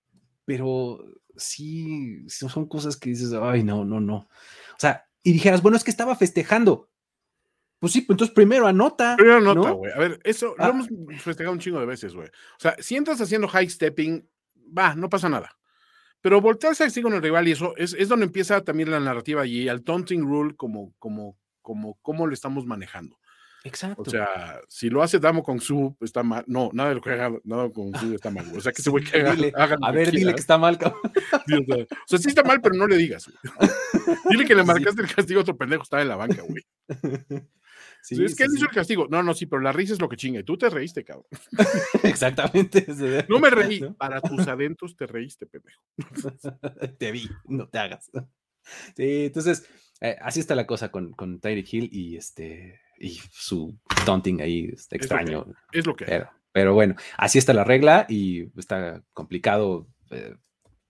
[0.44, 1.04] pero
[1.36, 4.16] sí, son cosas que dices, ay, no, no, no.
[4.16, 6.88] O sea, y dijeras, bueno, es que estaba festejando.
[7.78, 9.16] Pues sí, pues entonces primero anota.
[9.16, 9.92] Primero anota, güey.
[9.92, 10.68] A ver, eso lo ah.
[10.68, 10.88] hemos
[11.20, 12.28] festejado un chingo de veces, güey.
[12.28, 14.28] O sea, si entras haciendo high stepping,
[14.76, 15.56] va, no pasa nada.
[16.20, 19.44] pero voltearse así con el rival y eso es, es donde empieza también la narrativa
[19.44, 23.18] y el taunting rule como, como, como, cómo lo estamos manejando.
[23.64, 24.02] Exacto.
[24.02, 26.44] O sea, si lo hace Damo con su está mal.
[26.46, 28.46] No, nada de lo que haga Damo con su está mal.
[28.56, 30.58] O sea, que se voy que haga, Dile, haga lo a ver, dile que está
[30.58, 31.00] mal, cabrón.
[31.46, 33.26] Sí, o, sea, o sea, sí está mal, pero no le digas.
[33.26, 33.70] güey.
[34.30, 36.64] Dile que le marcaste el castigo a otro pendejo, estaba en la banca, güey.
[38.04, 39.06] Sí, es que él hizo el castigo.
[39.08, 40.40] No, no, sí, pero la risa es lo que chinga.
[40.40, 41.26] Y tú te reíste, cabrón.
[42.02, 42.84] Exactamente.
[43.28, 43.80] No me reí.
[43.80, 43.94] ¿No?
[43.94, 45.80] Para tus adentros te reíste, pendejo.
[46.98, 48.10] Te vi, no te hagas.
[48.96, 49.68] Sí, entonces,
[50.00, 53.76] eh, así está la cosa con, con Tyreek Hill y este y su
[54.06, 55.46] taunting ahí está Es lo que extraño.
[55.72, 56.04] Es lo que.
[56.04, 59.86] Pero, pero bueno, así está la regla y está complicado.
[60.10, 60.34] eh,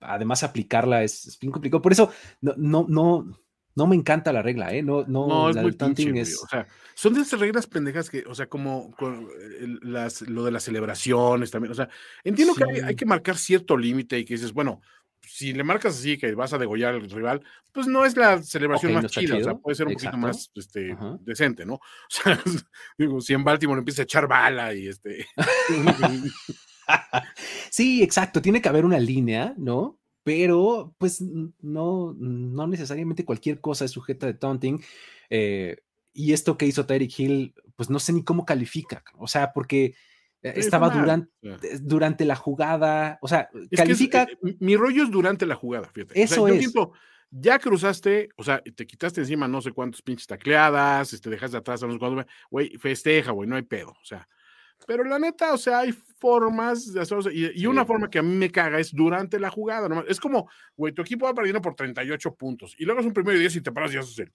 [0.00, 1.80] además, aplicarla es, es bien complicado.
[1.82, 2.10] Por eso
[2.40, 3.38] no, no, no,
[3.74, 4.82] no me encanta la regla, ¿eh?
[4.82, 6.42] No, no, No, es la muy taunting pinche, es.
[6.42, 9.28] O sea, son de esas reglas pendejas que, o sea, como con
[9.60, 11.72] el- las, lo de las celebraciones también.
[11.72, 11.88] O sea,
[12.24, 12.96] entiendo que hay, hay Sí.
[12.96, 14.80] que marcar cierto límite y que dices, bueno,
[15.22, 17.42] si le marcas así que vas a degollar al rival,
[17.72, 19.60] pues no es la celebración Ok, más no chida, o sea, chido.
[19.60, 20.16] puede ser un Exacto.
[20.16, 21.16] poquito más este, Ajá.
[21.20, 21.74] decente, ¿no?
[21.80, 22.40] O sea,
[22.98, 25.26] digo, si en Baltimore empieza a echar bala y este.
[27.70, 28.42] Sí, exacto.
[28.42, 29.98] Tiene que haber una línea, ¿no?
[30.24, 34.82] Pero, pues, no, no necesariamente cualquier cosa es sujeta de taunting.
[35.30, 35.76] eh,
[36.14, 39.02] y esto que hizo Tyreek Hill, pues no sé ni cómo califica.
[39.16, 39.94] O sea, porque
[40.42, 41.78] estaba mal, durante, sea.
[41.80, 43.18] durante la jugada.
[43.22, 44.22] O sea, Es que es- califica.
[44.24, 46.12] eh, mi- rollo es durante la jugada, fíjate.
[46.12, 46.60] O sea, Eso yo es.
[46.60, 46.92] siento,
[47.30, 51.82] ya cruzaste, o sea, te quitaste encima no sé cuántos pinches tacleadas, este, dejaste atrás
[51.82, 54.28] a no sé cuántos, güey, festeja, güey, no hay pedo, o sea.
[54.84, 57.30] Pero la neta, o sea, hay formas de hacerlo.
[57.30, 57.86] Y, y una Sí.
[57.86, 59.88] forma que a mí me caga es durante la jugada.
[59.88, 60.06] nomás.
[60.08, 63.36] Es como, güey, tu equipo va perdiendo por 38 puntos y luego es un primero
[63.36, 64.32] y 10 y te paras y haces el.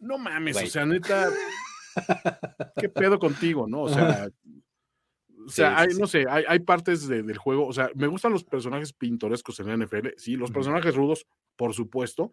[0.00, 1.30] No mames, o sea, neta,
[2.76, 3.82] ¿qué pedo contigo, no?
[3.82, 4.28] O sea,
[5.46, 6.00] o sea, Sí, hay, sí.
[6.00, 9.58] no sé, hay, hay partes de- del juego, o sea, me gustan los personajes pintorescos
[9.60, 12.32] en la NFL, sí, los personajes rudos, por supuesto,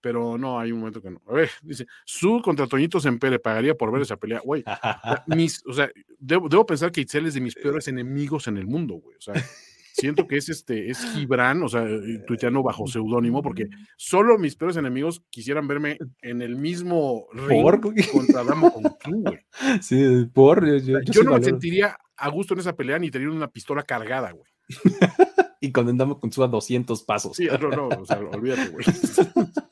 [0.00, 1.20] pero no, hay un momento que no.
[1.26, 4.62] A ver, dice, su contra Toñito Sempere pagaría por ver esa pelea, güey.
[4.62, 8.46] o sea, mis, o sea, debo, debo pensar que Itzel es de mis peores enemigos
[8.48, 9.16] en el mundo, güey.
[9.16, 9.34] O sea,
[9.96, 14.54] siento que es este, es Gibran, o sea, eh, tuiteando bajo seudónimo, porque solo mis
[14.56, 17.80] peores enemigos quisieran verme en el mismo ring ¿Por?
[17.80, 19.38] contra Damo con tú, güey.
[19.80, 20.64] Sí, por.
[20.66, 23.82] Yo, yo- yo no me sentiría a gusto en esa pelea ni teniendo una pistola
[23.82, 24.50] cargada, güey.
[25.58, 27.34] Y cuando andamos con su a 200 pasos.
[27.36, 28.84] Sí, no, no, o sea, olvídate, güey.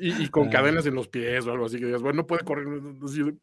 [0.00, 0.50] y, y con Ah.
[0.50, 2.66] cadenas en los pies o algo así que digas, bueno, no puede correr.
[3.04, 3.34] así de-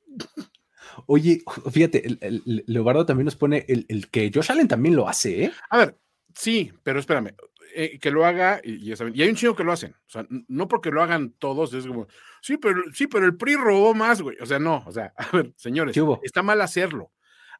[1.05, 5.45] Oye, fíjate, el, Leobardo también nos pone el, el que Josh Allen también lo hace,
[5.45, 5.51] ¿eh?
[5.69, 5.97] A ver,
[6.35, 7.35] sí, pero espérame,
[7.75, 10.09] eh, que lo haga, y, ya saben, y hay un chingo que lo hacen, o
[10.09, 12.07] sea, no porque lo hagan todos, es como,
[12.41, 15.29] sí, pero, sí, pero el PRI robó más, güey, o sea, no, o sea, a
[15.35, 17.11] ver, señores, está mal hacerlo.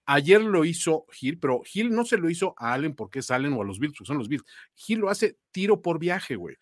[0.06, 3.54] Ayer lo hizo Gil, pero Gil no se lo hizo a Allen porque es Allen
[3.54, 4.44] o a los Bills, porque son los Bills.
[4.74, 6.58] Gil lo hace tiro por viaje, güey.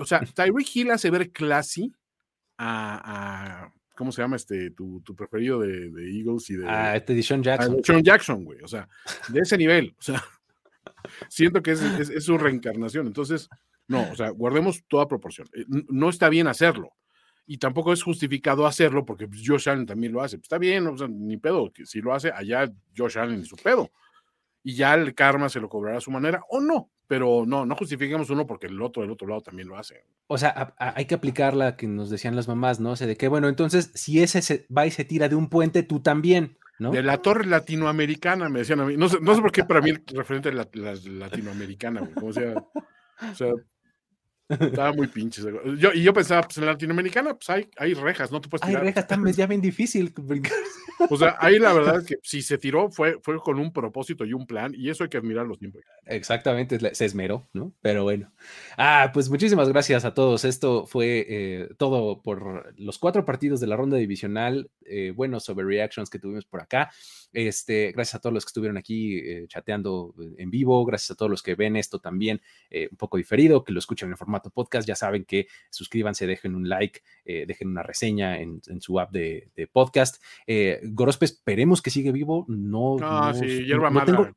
[0.00, 1.92] O sea, Tyreek Hill hace ver classy
[2.58, 6.96] a, a- ¿cómo se llama este, tu, tu preferido de, de Eagles y de, A
[6.96, 7.80] este Deshaun a Jackson.
[7.82, 8.60] Sean Jackson, güey.
[8.62, 8.88] O sea,
[9.28, 9.94] de ese nivel.
[9.98, 10.22] O sea,
[11.28, 13.06] siento que es, es- es su reencarnación.
[13.06, 13.48] Entonces,
[13.88, 15.48] no, o sea, guardemos toda proporción.
[15.54, 16.90] Eh, No está bien hacerlo.
[17.48, 20.36] Y tampoco es justificado hacerlo porque pues, Josh Allen también lo hace.
[20.36, 21.72] Pues, está bien, o sea, ni pedo.
[21.72, 23.90] Que si lo hace, allá Josh Allen y su pedo.
[24.64, 26.90] Y ya el karma se lo cobrará a su manera o no.
[27.08, 30.04] Pero no, no justifiquemos uno porque el otro del otro lado también lo hace.
[30.26, 32.90] O sea, a- a- hay que aplicar la que nos decían las mamás, ¿no?
[32.92, 35.48] O sea, de que, bueno, entonces, si ese se va y se tira de un
[35.48, 36.90] puente, tú también, ¿no?
[36.90, 38.96] De la torre latinoamericana, me decían a mí.
[38.96, 40.94] No sé, no sé por qué para mí el referente de la, la-
[41.26, 42.32] latinoamericana, güey.
[42.34, 42.54] Sea,
[43.30, 43.52] o sea,
[44.48, 45.42] estaba muy pinche.
[45.78, 48.66] Yo, y yo pensaba, pues en la latinoamericana, pues hay, hay rejas, no te puedes
[48.66, 48.82] tirar.
[48.82, 50.12] reja, está ya bien difícil.
[50.16, 50.52] brincar.
[51.10, 54.24] O sea, ahí la verdad es que si se tiró fue, fue con un propósito
[54.24, 55.82] y un plan, y eso hay que admirarlo siempre.
[56.06, 57.72] Exactamente, se esmeró, ¿no?
[57.82, 58.32] Pero bueno.
[58.78, 60.44] Ah, pues muchísimas gracias a todos.
[60.44, 64.70] Esto fue eh, todo por los cuatro partidos de la ronda divisional.
[64.86, 66.90] Eh, bueno, sobre reactions que tuvimos por acá.
[67.32, 70.84] Este, gracias a todos los que estuvieron aquí eh, chateando en vivo.
[70.84, 72.40] Gracias a todos los que ven esto también
[72.70, 74.86] eh, un poco diferido, que lo escuchan en formato podcast.
[74.88, 79.10] Ya saben que suscríbanse, dejen un like, eh, dejen una reseña en, en su app
[79.12, 80.22] de, de podcast.
[80.46, 82.44] Eh, Gorospe, esperemos que sigue vivo.
[82.48, 84.06] No, Ah, no- sí, hierba no mala.
[84.06, 84.34] tengo-.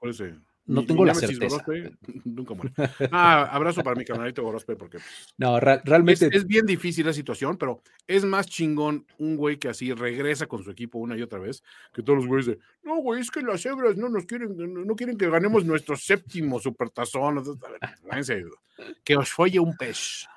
[0.69, 1.63] No tengo la certeza.
[1.65, 1.91] Gorospe
[2.25, 2.71] nunca muere.
[3.11, 6.29] Ah, abrazo para mi canalito Gorospe, porque pues, no, ra- es, realmente.
[6.31, 10.63] es bien difícil la situación, pero es más chingón un güey que así regresa con
[10.63, 11.63] su equipo una y otra vez,
[11.93, 14.85] que todos los güeyes de, no, güey, es que las cebras no nos quieren, no,
[14.85, 17.39] no quieren que ganemos nuestro séptimo supertazón.
[17.39, 18.45] A ver,
[19.03, 20.27] que os folle un pez.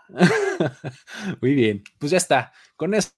[1.41, 2.53] Muy bien, pues ya está.
[2.77, 3.11] Con eso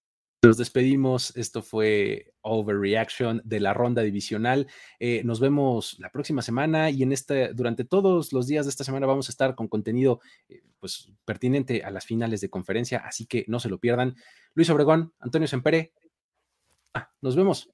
[0.44, 1.34] Nos despedimos.
[1.36, 4.66] Esto fue Overreaction de la ronda divisional.
[5.00, 8.84] Eh, nos vemos la próxima semana y en este, durante todos los días de esta
[8.84, 13.24] semana vamos a estar con contenido eh, pues, pertinente a las finales de conferencia, así
[13.24, 14.16] que no se lo pierdan.
[14.52, 15.94] Luis Obregón, Antonio Sempere.
[16.92, 17.73] Ah, nos vemos.